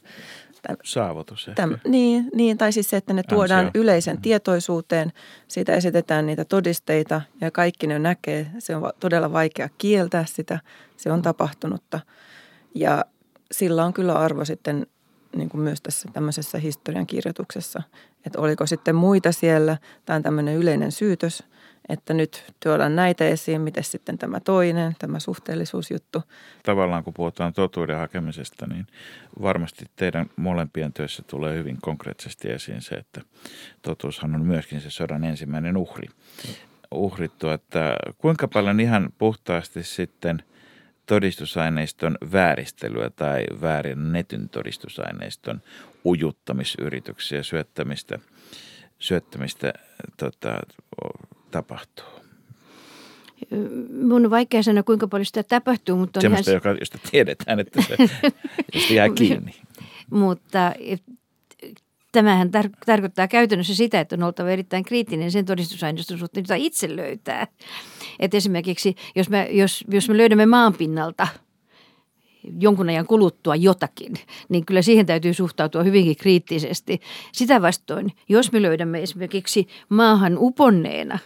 Täm, 0.62 0.78
Saavutus 0.84 1.50
Täm, 1.56 1.78
niin, 1.88 2.30
niin, 2.36 2.58
tai 2.58 2.72
siis 2.72 2.90
se, 2.90 2.98
että 2.98 3.14
ne 3.14 3.24
tuodaan 3.24 3.66
Ansio. 3.66 3.82
yleisen 3.82 4.16
mm. 4.16 4.22
tietoisuuteen, 4.22 5.14
siitä 5.48 5.74
esitetään 5.74 6.26
niitä 6.26 6.46
todisteita 6.46 7.22
ja 7.42 7.52
kaikki 7.52 7.88
ne 7.88 8.00
näkee. 8.00 8.48
Se 8.60 8.76
on 8.76 8.92
todella 9.00 9.34
vaikea 9.34 9.70
kieltää 9.78 10.26
sitä, 10.26 10.60
se 10.98 11.12
on 11.12 11.22
tapahtunutta 11.22 12.00
ja 12.76 13.06
sillä 13.52 13.86
on 13.86 13.94
kyllä 13.94 14.14
arvo 14.14 14.46
sitten 14.46 14.88
niin 15.36 15.50
kuin 15.50 15.62
myös 15.62 15.82
tässä 15.82 16.10
tämmöisessä 16.14 16.58
historian 16.58 17.08
kirjoituksessa, 17.08 17.82
että 18.26 18.40
oliko 18.40 18.66
sitten 18.66 18.96
muita 18.96 19.32
siellä, 19.32 19.78
tämä 20.06 20.16
on 20.18 20.24
tämmöinen 20.24 20.56
yleinen 20.56 20.92
syytös– 20.92 21.44
että 21.92 22.14
nyt 22.14 22.54
tuodaan 22.64 22.96
näitä 22.96 23.28
esiin, 23.28 23.62
miten 23.62 23.84
sitten 23.84 24.18
tämä 24.18 24.40
toinen, 24.40 24.96
tämä 25.00 25.20
suhteellisuusjuttu. 25.20 26.24
Tavallaan 26.64 27.04
kun 27.04 27.14
puhutaan 27.14 27.54
totuuden 27.54 27.98
hakemisesta, 27.98 28.68
niin 28.68 28.88
varmasti 29.42 29.86
teidän 29.96 30.30
molempien 30.36 30.94
työssä 30.94 31.24
tulee 31.28 31.58
hyvin 31.58 31.78
konkreettisesti 31.82 32.52
esiin 32.52 32.82
se, 32.82 32.96
että 32.96 33.22
totuushan 33.82 34.36
on 34.36 34.46
myöskin 34.46 34.82
se 34.82 34.90
sodan 34.90 35.24
ensimmäinen 35.24 35.78
uhri. 35.78 36.08
Uhrittu, 36.92 37.50
että 37.50 37.96
kuinka 38.18 38.48
paljon 38.48 38.80
ihan 38.80 39.10
puhtaasti 39.18 39.84
sitten 39.84 40.44
todistusaineiston 41.06 42.18
vääristelyä 42.32 43.10
tai 43.10 43.46
väärin 43.62 44.12
netyn 44.12 44.50
todistusaineiston 44.50 45.62
ujuttamisyrityksiä, 46.06 47.44
syöttämistä, 47.44 48.20
syöttämistä 49.00 49.74
tota, 50.18 50.60
tapahtuu? 51.52 52.06
Mun 54.04 54.26
on 54.26 54.32
vaikea 54.32 54.64
sanoa, 54.64 54.84
kuinka 54.84 55.08
paljon 55.08 55.26
sitä 55.26 55.44
tapahtuu. 55.44 55.98
Mutta 55.98 56.20
on 56.20 56.22
Semmoista, 56.22 56.52
ihan... 56.52 56.58
joka, 56.58 56.80
josta 56.80 56.98
tiedetään, 57.12 57.60
että 57.60 57.82
se 57.82 57.96
josta 58.74 58.94
jää 58.94 59.10
kiinni. 59.10 59.56
mutta 60.10 60.74
tämähän 62.12 62.48
tar- 62.48 62.78
tarkoittaa 62.86 63.28
käytännössä 63.28 63.76
sitä, 63.76 64.00
että 64.00 64.16
on 64.16 64.24
oltava 64.24 64.50
erittäin 64.50 64.84
kriittinen 64.84 65.32
sen 65.32 65.46
todistusaineiston 65.46 66.20
suhteen, 66.20 66.44
jota 66.44 66.56
itse 66.56 66.96
löytää. 66.96 67.48
Et 68.20 68.34
esimerkiksi, 68.34 68.96
jos 69.16 69.30
me, 69.30 69.48
jos, 69.52 69.86
jos 69.88 70.10
me 70.10 70.18
löydämme 70.18 70.46
maanpinnalta– 70.46 71.28
jonkun 72.60 72.90
ajan 72.90 73.08
kuluttua 73.08 73.56
jotakin, 73.56 74.14
niin 74.50 74.66
kyllä 74.66 74.82
siihen 74.82 75.06
täytyy 75.06 75.34
suhtautua 75.34 75.84
hyvinkin 75.84 76.16
kriittisesti. 76.16 77.02
Sitä 77.32 77.62
vastoin, 77.62 78.12
jos 78.30 78.52
me 78.52 78.62
löydämme 78.62 79.02
esimerkiksi 79.02 79.68
maahan 79.90 80.38
uponneena 80.38 81.20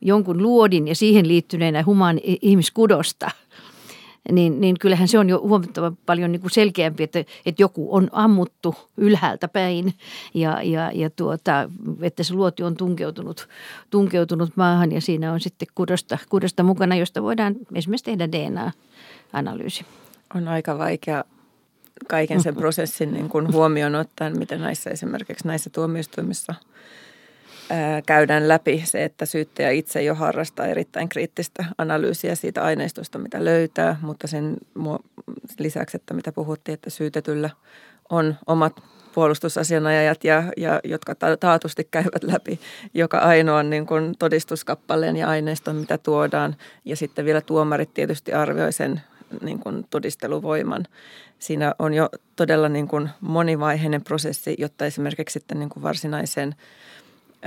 jonkun 0.00 0.42
luodin 0.42 0.88
ja 0.88 0.94
siihen 0.94 1.28
liittyneenä 1.28 1.84
humaan 1.86 2.20
ihmiskudosta, 2.42 3.30
niin, 4.32 4.60
niin 4.60 4.78
kyllähän 4.78 5.08
se 5.08 5.18
on 5.18 5.28
jo 5.28 5.40
huomattavan 5.40 5.98
paljon 6.06 6.32
niin 6.32 6.40
kuin 6.40 6.50
selkeämpi, 6.50 7.02
että, 7.02 7.18
että 7.18 7.62
joku 7.62 7.94
on 7.94 8.08
ammuttu 8.12 8.74
ylhäältä 8.96 9.48
päin 9.48 9.94
ja, 10.34 10.62
ja, 10.62 10.90
ja 10.94 11.10
tuota, 11.10 11.70
että 12.02 12.22
se 12.22 12.34
luoti 12.34 12.62
on 12.62 12.76
tunkeutunut, 12.76 13.48
tunkeutunut 13.90 14.56
maahan 14.56 14.92
ja 14.92 15.00
siinä 15.00 15.32
on 15.32 15.40
sitten 15.40 15.68
kudosta, 15.74 16.18
kudosta 16.28 16.62
mukana, 16.62 16.96
josta 16.96 17.22
voidaan 17.22 17.56
esimerkiksi 17.74 18.04
tehdä 18.04 18.32
DNA-analyysi. 18.32 19.84
On 20.34 20.48
aika 20.48 20.78
vaikea 20.78 21.24
kaiken 22.08 22.42
sen 22.42 22.56
prosessin 22.56 23.12
niin 23.12 23.28
kuin 23.28 23.52
huomioon 23.52 23.94
ottaen, 23.94 24.38
miten 24.38 24.60
näissä 24.60 24.90
esimerkiksi 24.90 25.46
näissä 25.46 25.70
tuomioistuimissa– 25.70 26.54
käydään 28.06 28.48
läpi 28.48 28.82
se, 28.84 29.04
että 29.04 29.26
syyttäjä 29.26 29.70
itse 29.70 30.02
jo 30.02 30.14
harrastaa 30.14 30.66
erittäin 30.66 31.08
kriittistä 31.08 31.64
analyysiä 31.78 32.34
siitä 32.34 32.62
aineistosta, 32.62 33.18
mitä 33.18 33.44
löytää, 33.44 33.96
mutta 34.02 34.26
sen 34.26 34.56
lisäksi, 35.58 35.96
että 35.96 36.14
mitä 36.14 36.32
puhuttiin, 36.32 36.74
että 36.74 36.90
syytetyllä 36.90 37.50
on 38.10 38.36
omat 38.46 38.82
puolustusasianajajat, 39.14 40.24
ja, 40.24 40.42
ja, 40.56 40.80
jotka 40.84 41.14
taatusti 41.40 41.88
käyvät 41.90 42.22
läpi 42.22 42.60
joka 42.94 43.18
ainoan 43.18 43.70
niin 43.70 43.86
kuin 43.86 44.14
todistuskappaleen 44.18 45.16
ja 45.16 45.28
aineiston, 45.28 45.76
mitä 45.76 45.98
tuodaan. 45.98 46.56
Ja 46.84 46.96
sitten 46.96 47.24
vielä 47.24 47.40
tuomarit 47.40 47.94
tietysti 47.94 48.32
arvioi 48.32 48.72
sen 48.72 49.00
niin 49.42 49.58
kuin 49.58 49.86
todisteluvoiman. 49.90 50.86
Siinä 51.38 51.74
on 51.78 51.94
jo 51.94 52.08
todella 52.36 52.68
niin 52.68 52.88
kuin 52.88 53.08
monivaiheinen 53.20 54.04
prosessi, 54.04 54.54
jotta 54.58 54.86
esimerkiksi 54.86 55.32
sitten 55.32 55.58
niin 55.58 55.70
kuin 55.70 55.82
varsinaiseen– 55.82 56.54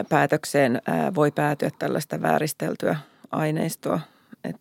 päätökseen 0.09 0.81
voi 1.15 1.31
päätyä 1.31 1.69
tällaista 1.79 2.21
vääristeltyä 2.21 2.95
aineistoa. 3.31 3.99
Et 4.43 4.55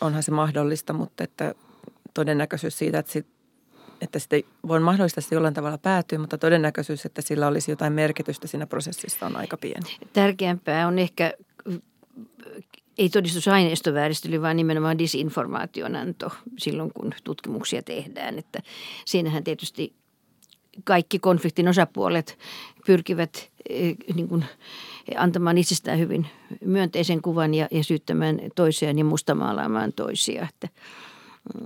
onhan 0.00 0.22
se 0.22 0.30
mahdollista, 0.30 0.92
mutta 0.92 1.24
että 1.24 1.54
todennäköisyys 2.14 2.78
siitä, 2.78 2.98
että, 2.98 3.12
sit, 3.12 3.26
että 4.00 4.18
sitten 4.18 4.42
voi 4.68 4.80
mahdollista 4.80 5.20
se 5.20 5.34
jollain 5.34 5.54
tavalla 5.54 5.78
päätyä, 5.78 6.18
mutta 6.18 6.38
todennäköisyys, 6.38 7.06
että 7.06 7.22
sillä 7.22 7.46
olisi 7.46 7.70
jotain 7.70 7.92
merkitystä 7.92 8.46
siinä 8.46 8.66
prosessissa 8.66 9.26
on 9.26 9.36
aika 9.36 9.56
pieni. 9.56 9.96
Tärkeämpää 10.12 10.86
on 10.86 10.98
ehkä 10.98 11.32
ei 12.98 13.08
todistusaineisto 13.08 13.94
vääristely, 13.94 14.42
vaan 14.42 14.56
nimenomaan 14.56 14.98
disinformaation 14.98 15.96
anto 15.96 16.32
silloin, 16.58 16.92
kun 16.92 17.14
tutkimuksia 17.24 17.82
tehdään. 17.82 18.38
Että 18.38 18.62
siinähän 19.04 19.44
tietysti 19.44 19.94
kaikki 20.84 21.18
konfliktin 21.18 21.68
osapuolet 21.68 22.38
pyrkivät 22.86 23.50
eh, 23.68 23.96
niin 24.14 24.28
kuin, 24.28 24.44
antamaan 25.16 25.58
itsestään 25.58 25.98
hyvin 25.98 26.26
myönteisen 26.64 27.22
kuvan 27.22 27.54
ja, 27.54 27.68
ja 27.70 27.84
syyttämään 27.84 28.40
toisiaan 28.54 28.98
ja 28.98 29.04
mustamaalaamaan 29.04 29.92
toisia. 29.92 30.46
Että, 30.48 30.68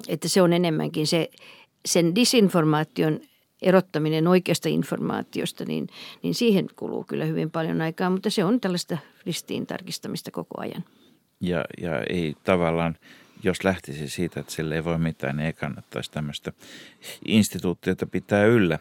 että 0.09 0.29
se 0.29 0.43
on 0.43 0.53
enemmänkin 0.53 1.07
se, 1.07 1.31
sen 1.87 2.15
disinformaation 2.15 3.21
erottaminen 3.63 4.29
oikeasta 4.29 4.69
informaatiosta, 4.69 5.65
niin, 5.65 5.87
niin 6.23 6.35
siihen 6.35 6.69
kuluu 6.77 7.05
kyllä 7.05 7.25
hyvin 7.25 7.51
paljon 7.51 7.81
aikaa, 7.81 8.11
mutta 8.11 8.31
se 8.31 8.45
on 8.45 8.61
tällaista 8.61 8.99
ristiin 9.27 9.67
tarkistamista 9.67 10.31
koko 10.31 10.61
ajan. 10.61 10.85
Ja, 11.41 11.65
ja 11.81 12.01
ei 12.11 12.35
tavallaan 12.45 12.97
jos 13.43 13.65
lähtisi 13.65 14.09
siitä, 14.09 14.41
että 14.41 14.53
sille 14.53 14.75
ei 14.75 14.85
voi 14.85 14.99
mitään, 14.99 15.37
niin 15.37 15.47
ei 15.47 15.53
kannattaisi 15.53 16.11
tämmöistä 16.11 16.53
instituutiota 17.25 18.07
pitää 18.07 18.45
yllä. 18.45 18.79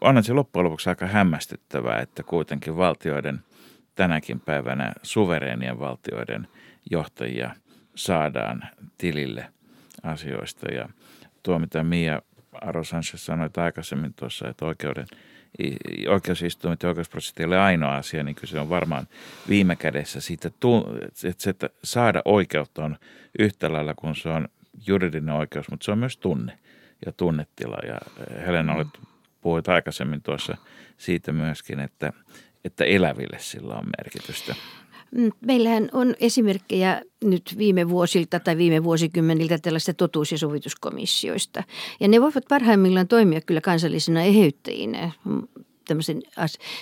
Onhan 0.00 0.24
se 0.24 0.32
loppujen 0.32 0.64
lopuksi 0.64 0.88
aika 0.88 1.06
hämmästyttävää, 1.06 2.00
että 2.00 2.22
kuitenkin 2.22 2.76
valtioiden 2.76 3.40
tänäkin 3.94 4.40
päivänä 4.40 4.92
suvereenien 5.02 5.80
valtioiden 5.80 6.48
johtajia 6.90 7.50
saadaan 7.94 8.62
tilille 8.98 9.46
asioista. 10.02 10.72
Ja 10.72 10.88
tuo, 11.42 11.58
mitä 11.58 11.82
Mia 11.82 12.22
Aro 12.52 12.84
Sanchez 12.84 13.20
sanoi 13.20 13.50
aikaisemmin 13.56 14.14
tuossa, 14.14 14.48
että 14.48 14.64
oikeuden 14.64 15.06
oikeusistuimet 16.08 16.82
ja 16.82 16.88
oikeusprosessit 16.88 17.40
ei 17.40 17.46
ole 17.46 17.58
ainoa 17.58 17.96
asia, 17.96 18.22
niin 18.22 18.34
kyllä 18.34 18.50
se 18.50 18.60
on 18.60 18.68
varmaan 18.68 19.08
viime 19.48 19.76
kädessä 19.76 20.20
siitä, 20.20 20.48
että 20.48 21.38
se, 21.38 21.50
että 21.50 21.70
saada 21.84 22.22
oikeutta 22.24 22.84
on 22.84 22.96
yhtä 23.38 23.72
lailla 23.72 23.94
kuin 23.94 24.16
se 24.16 24.28
on 24.28 24.48
juridinen 24.86 25.34
oikeus, 25.34 25.70
mutta 25.70 25.84
se 25.84 25.92
on 25.92 25.98
myös 25.98 26.16
tunne 26.16 26.58
ja 27.06 27.12
tunnetila. 27.12 27.78
Ja 27.86 27.98
Helena, 28.46 28.74
olet 28.74 28.88
puhuit 29.40 29.68
aikaisemmin 29.68 30.22
tuossa 30.22 30.56
siitä 30.96 31.32
myöskin, 31.32 31.80
että, 31.80 32.12
että 32.64 32.84
eläville 32.84 33.38
sillä 33.38 33.74
on 33.74 33.84
merkitystä. 33.98 34.54
Mm, 35.10 35.32
meillähän 35.40 35.88
on 35.92 36.14
esimerkkejä 36.20 37.02
nyt 37.24 37.54
viime 37.58 37.88
vuosilta 37.88 38.40
tai 38.40 38.56
viime 38.56 38.84
vuosikymmeniltä 38.84 39.58
tällaista 39.58 39.94
totuus- 39.94 40.32
ja 40.32 40.38
sovituskomissioista. 40.38 41.62
Ja 42.00 42.08
ne 42.08 42.20
voivat 42.20 42.44
parhaimmillaan 42.48 43.08
toimia 43.08 43.40
kyllä 43.40 43.60
kansallisena 43.60 44.22
eheyttäjinä 44.22 45.10
mm, 45.24 45.42
tämmöisen 45.88 46.22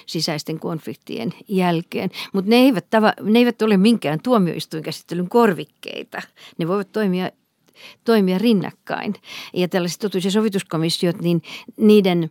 sisäisten 0.07 0.61
konfliktien 0.61 1.35
jälkeen. 1.49 2.11
Mutta 2.33 2.51
ne, 2.51 2.57
eivät 2.57 2.87
ne 3.23 3.39
eivät 3.39 3.63
ole 3.63 3.77
minkään 3.77 4.21
tuomioistuinkäsittelyn 4.23 5.29
korvikkeita. 5.29 6.23
Ne 6.59 6.69
voivat 6.69 6.93
toimia 6.93 7.31
toimia 8.05 8.39
rinnakkain. 8.39 9.15
Ja 9.55 9.69
tällaiset 9.69 10.01
totuus- 10.01 10.25
ja 10.25 10.31
sovituskomissiot, 10.31 11.21
niin 11.21 11.43
niiden 11.77 12.31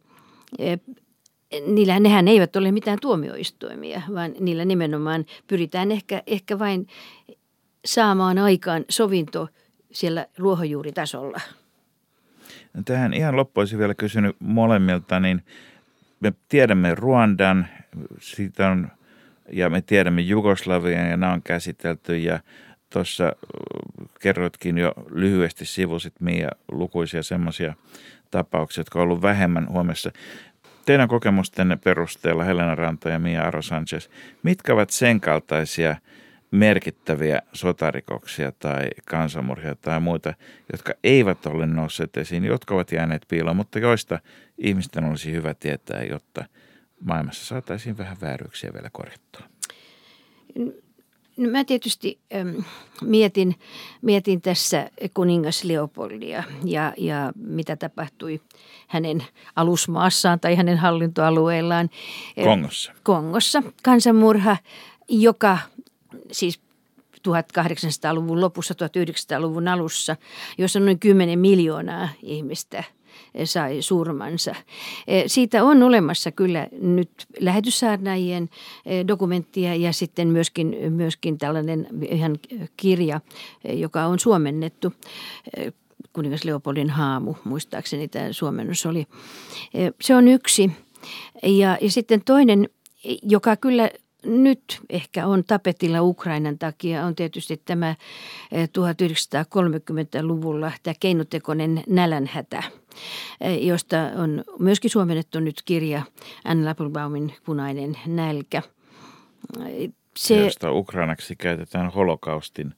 niillä 1.67 1.99
nehän 1.99 2.27
eivät 2.27 2.55
ole 2.55 2.71
mitään 2.71 2.97
tuomioistuimia, 3.01 4.01
vaan 4.13 4.33
niillä 4.39 4.65
nimenomaan 4.65 5.25
pyritään 5.47 5.91
ehkä, 5.91 6.23
ehkä 6.27 6.59
vain 6.59 6.87
saamaan 7.85 8.37
aikaan 8.37 8.85
sovinto 8.89 9.47
siellä 9.91 10.27
ruohonjuuritasolla. 10.37 11.41
Tähän 12.85 13.13
ihan 13.13 13.35
loppuisin 13.35 13.79
vielä 13.79 13.93
kysynyt 13.93 14.35
molemmilta, 14.39 15.19
niin 15.19 15.43
me 16.19 16.33
tiedämme 16.49 16.95
Ruandan, 16.95 17.67
siitä 18.19 18.69
on, 18.69 18.87
ja 19.51 19.69
me 19.69 19.81
tiedämme 19.81 20.21
Jugoslavian 20.21 21.09
ja 21.09 21.17
nämä 21.17 21.33
on 21.33 21.41
käsitelty 21.43 22.17
ja 22.17 22.39
tuossa 22.89 23.33
kerroitkin 24.19 24.77
jo 24.77 24.93
lyhyesti 25.11 25.65
sivusit 25.65 26.13
Mia 26.19 26.49
lukuisia 26.71 27.23
semmoisia 27.23 27.73
tapauksia, 28.33 28.81
jotka 28.81 28.99
on 28.99 29.03
ollut 29.03 29.21
vähemmän 29.21 29.69
huomessa. 29.69 30.11
Teidän 30.85 31.07
kokemustenne 31.07 31.75
perusteella 31.75 32.43
Helena 32.43 32.75
Ranta 32.75 33.09
ja 33.09 33.19
Mia 33.19 33.43
Aro 33.43 33.61
Sanchez, 33.61 34.09
mitkä 34.43 34.73
ovat 34.73 34.89
sen 34.89 35.21
kaltaisia 35.21 35.95
merkittäviä 36.51 37.41
sotarikoksia 37.53 38.51
tai 38.51 38.87
kansanmurhia 39.05 39.75
tai 39.75 39.99
muita, 39.99 40.33
jotka 40.71 40.93
eivät 41.03 41.45
ole 41.45 41.65
nousseet 41.65 42.17
esiin, 42.17 42.45
jotka 42.45 42.75
ovat 42.75 42.91
jääneet 42.91 43.25
piiloon, 43.27 43.55
mutta 43.55 43.79
joista 43.79 44.19
ihmisten 44.57 45.03
olisi 45.03 45.31
hyvä 45.31 45.53
tietää, 45.53 46.03
jotta 46.03 46.45
maailmassa 46.99 47.45
saataisiin 47.45 47.97
vähän 47.97 48.17
vääryyksiä 48.21 48.73
vielä 48.73 48.89
korjattua? 48.91 49.41
No 51.37 51.49
mä 51.49 51.63
tietysti 51.63 52.19
ähm, 52.35 52.49
mietin, 53.01 53.55
mietin 54.01 54.41
tässä 54.41 54.89
kuningas 55.13 55.63
Leopoldia 55.63 56.43
ja, 56.65 56.93
ja 56.97 57.31
mitä 57.35 57.75
tapahtui 57.75 58.41
hänen 58.87 59.23
alusmaassaan 59.55 60.39
tai 60.39 60.55
hänen 60.55 60.77
hallintoalueellaan. 60.77 61.89
Kongossa. 62.43 62.91
Kongossa. 63.03 63.63
Kansanmurha, 63.83 64.57
joka 65.09 65.57
siis 66.31 66.59
1800-luvun 67.27 68.41
lopussa, 68.41 68.73
1900-luvun 68.73 69.67
alussa, 69.67 70.15
jossa 70.57 70.79
noin 70.79 70.99
10 70.99 71.39
miljoonaa 71.39 72.09
ihmistä– 72.21 72.83
sai 73.45 73.81
surmansa. 73.81 74.55
E, 75.07 75.23
siitä 75.27 75.63
on 75.63 75.83
olemassa 75.83 76.31
kyllä 76.31 76.67
nyt 76.81 77.11
lähetyssaarnaajien 77.39 78.49
e, 78.85 79.07
dokumenttia 79.07 79.75
ja 79.75 79.93
sitten 79.93 80.27
myöskin, 80.27 80.75
myöskin 80.89 81.37
tällainen 81.37 81.87
ihan 82.09 82.39
kirja, 82.77 83.21
e, 83.63 83.73
joka 83.73 84.05
on 84.05 84.19
suomennettu 84.19 84.93
kuningas 86.13 86.43
Leopoldin 86.43 86.89
haamu, 86.89 87.35
muistaakseni 87.43 88.07
tämä 88.07 88.33
suomennos 88.33 88.85
oli. 88.85 89.05
Se 90.01 90.15
on 90.15 90.27
yksi. 90.27 90.71
Ja, 91.43 91.77
ja 91.81 91.91
sitten 91.91 92.21
toinen, 92.25 92.69
joka 93.23 93.55
kyllä 93.55 93.89
nyt 94.25 94.81
ehkä 94.89 95.27
on 95.27 95.43
tapetilla 95.43 96.01
Ukrainan 96.01 96.57
takia 96.57 97.05
on 97.05 97.15
tietysti 97.15 97.61
tämä 97.65 97.95
1930-luvulla 98.53 100.71
tämä 100.83 100.93
keinotekoinen 100.99 101.83
nälänhätä, 101.89 102.63
josta 103.59 103.97
on 104.15 104.43
myöskin 104.59 104.91
suomennettu 104.91 105.39
nyt 105.39 105.61
kirja 105.65 106.01
Anne 106.45 106.69
Appelbaumin 106.69 107.33
Punainen 107.45 107.97
nälkä. 108.07 108.61
Se, 110.17 110.43
josta 110.43 110.71
ukrainaksi 110.71 111.35
käytetään 111.35 111.91
holokaustin 111.91 112.73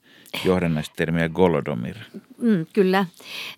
johdannaistermiä 0.46 1.30
Golodomir. 1.30 1.96
Mm, 2.38 2.66
kyllä. 2.74 3.06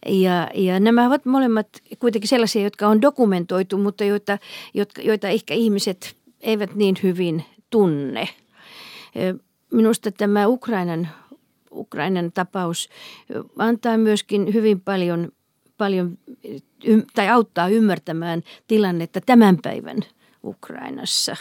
Ja, 0.06 0.50
ja 0.54 0.80
nämä 0.80 1.08
ovat 1.08 1.26
molemmat 1.26 1.68
kuitenkin 2.00 2.28
sellaisia, 2.28 2.64
jotka 2.64 2.88
on 2.88 3.02
dokumentoitu, 3.02 3.78
mutta 3.78 4.04
joita, 4.04 4.38
joita, 4.74 5.02
joita 5.02 5.28
ehkä 5.28 5.54
ihmiset 5.54 6.18
eivät 6.42 6.76
niin 6.76 6.96
hyvin 7.04 7.46
tunne. 7.70 8.30
Minusta 9.74 10.11
tämä 10.11 10.47
Ukrainan, 10.47 11.09
Ukrainan 11.72 12.32
tapaus 12.32 12.89
antaa 13.57 13.97
myöskin 13.97 14.53
hyvin 14.53 14.82
paljon, 14.82 15.32
paljon 15.78 16.18
tai 17.15 17.30
auttaa 17.30 17.68
ymmärtämään 17.68 18.43
tilannetta 18.68 19.22
tämän 19.22 19.57
päivän 19.63 19.97
Ukrainassa. 20.43 21.36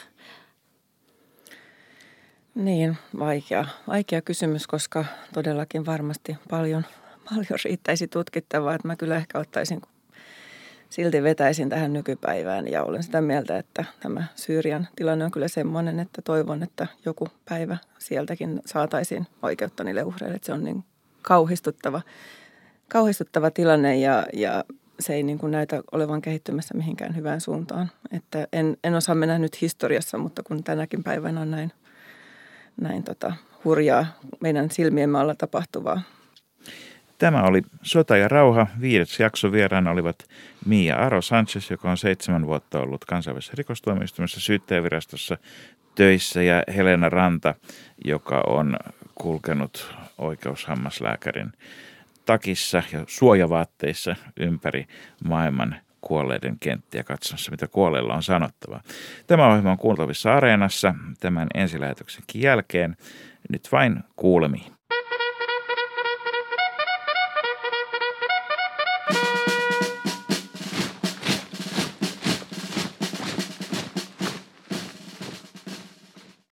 Niin, 2.54 2.96
vaikea, 3.18 3.66
vaikea 3.86 4.22
kysymys, 4.22 4.66
koska 4.66 5.04
todellakin 5.34 5.86
varmasti 5.86 6.36
paljon, 6.50 6.84
paljon 7.30 7.58
riittäisi 7.64 8.08
tutkittavaa. 8.08 8.74
Että 8.74 8.88
mä 8.88 8.96
kyllä 8.96 9.16
ehkä 9.16 9.38
ottaisin 9.38 9.80
silti 10.90 11.22
vetäisin 11.22 11.68
tähän 11.68 11.92
nykypäivään 11.92 12.68
ja 12.68 12.84
olen 12.84 13.02
sitä 13.02 13.20
mieltä, 13.20 13.58
että 13.58 13.84
tämä 14.00 14.24
Syyrian 14.34 14.88
tilanne 14.96 15.24
on 15.24 15.30
kyllä 15.30 15.48
semmoinen, 15.48 16.00
että 16.00 16.22
toivon, 16.22 16.62
että 16.62 16.86
joku 17.04 17.28
päivä 17.48 17.76
sieltäkin 17.98 18.60
saataisiin 18.66 19.26
oikeutta 19.42 19.84
niille 19.84 20.02
uhreille. 20.02 20.36
Että 20.36 20.46
se 20.46 20.52
on 20.52 20.64
niin 20.64 20.84
kauhistuttava, 21.22 22.02
kauhistuttava 22.88 23.50
tilanne 23.50 23.96
ja, 23.96 24.26
ja 24.32 24.64
se 25.00 25.14
ei 25.14 25.22
niin 25.22 25.38
kuin 25.38 25.50
näytä 25.50 25.82
olevan 25.92 26.22
kehittymässä 26.22 26.74
mihinkään 26.74 27.16
hyvään 27.16 27.40
suuntaan. 27.40 27.90
Että 28.12 28.48
en, 28.52 28.76
en 28.84 28.94
osaa 28.94 29.14
mennä 29.14 29.38
nyt 29.38 29.60
historiassa, 29.60 30.18
mutta 30.18 30.42
kun 30.42 30.64
tänäkin 30.64 31.04
päivänä 31.04 31.40
on 31.40 31.50
näin, 31.50 31.72
näin 32.80 33.02
tota, 33.02 33.32
hurjaa 33.64 34.06
meidän 34.40 34.70
silmiemme 34.70 35.18
alla 35.18 35.34
tapahtuvaa, 35.34 36.02
Tämä 37.18 37.42
oli 37.42 37.62
Sota 37.82 38.16
ja 38.16 38.28
rauha. 38.28 38.66
Viides 38.80 39.20
jakso 39.20 39.52
vieraana 39.52 39.90
olivat 39.90 40.18
Mia 40.66 40.96
Aro 40.96 41.22
Sanchez, 41.22 41.70
joka 41.70 41.90
on 41.90 41.96
seitsemän 41.96 42.46
vuotta 42.46 42.80
ollut 42.80 43.04
kansainvälisessä 43.04 43.54
rikostuomioistuimessa 43.56 44.40
syyttäjävirastossa 44.40 45.38
töissä, 45.94 46.42
ja 46.42 46.62
Helena 46.76 47.08
Ranta, 47.08 47.54
joka 48.04 48.42
on 48.46 48.76
kulkenut 49.14 49.94
oikeushammaslääkärin 50.18 51.52
takissa 52.26 52.82
ja 52.92 53.04
suojavaatteissa 53.06 54.16
ympäri 54.36 54.86
maailman 55.24 55.76
kuolleiden 56.00 56.56
kenttiä 56.60 57.04
katsomassa, 57.04 57.50
mitä 57.50 57.68
kuolleilla 57.68 58.14
on 58.14 58.22
sanottavaa. 58.22 58.82
Tämä 59.26 59.46
ohjelma 59.46 59.70
on 59.70 59.78
kuultavissa 59.78 60.34
Areenassa 60.34 60.94
tämän 61.20 61.48
ensilähetyksenkin 61.54 62.42
jälkeen. 62.42 62.96
Nyt 63.50 63.68
vain 63.72 64.04
kuulemiin. 64.16 64.75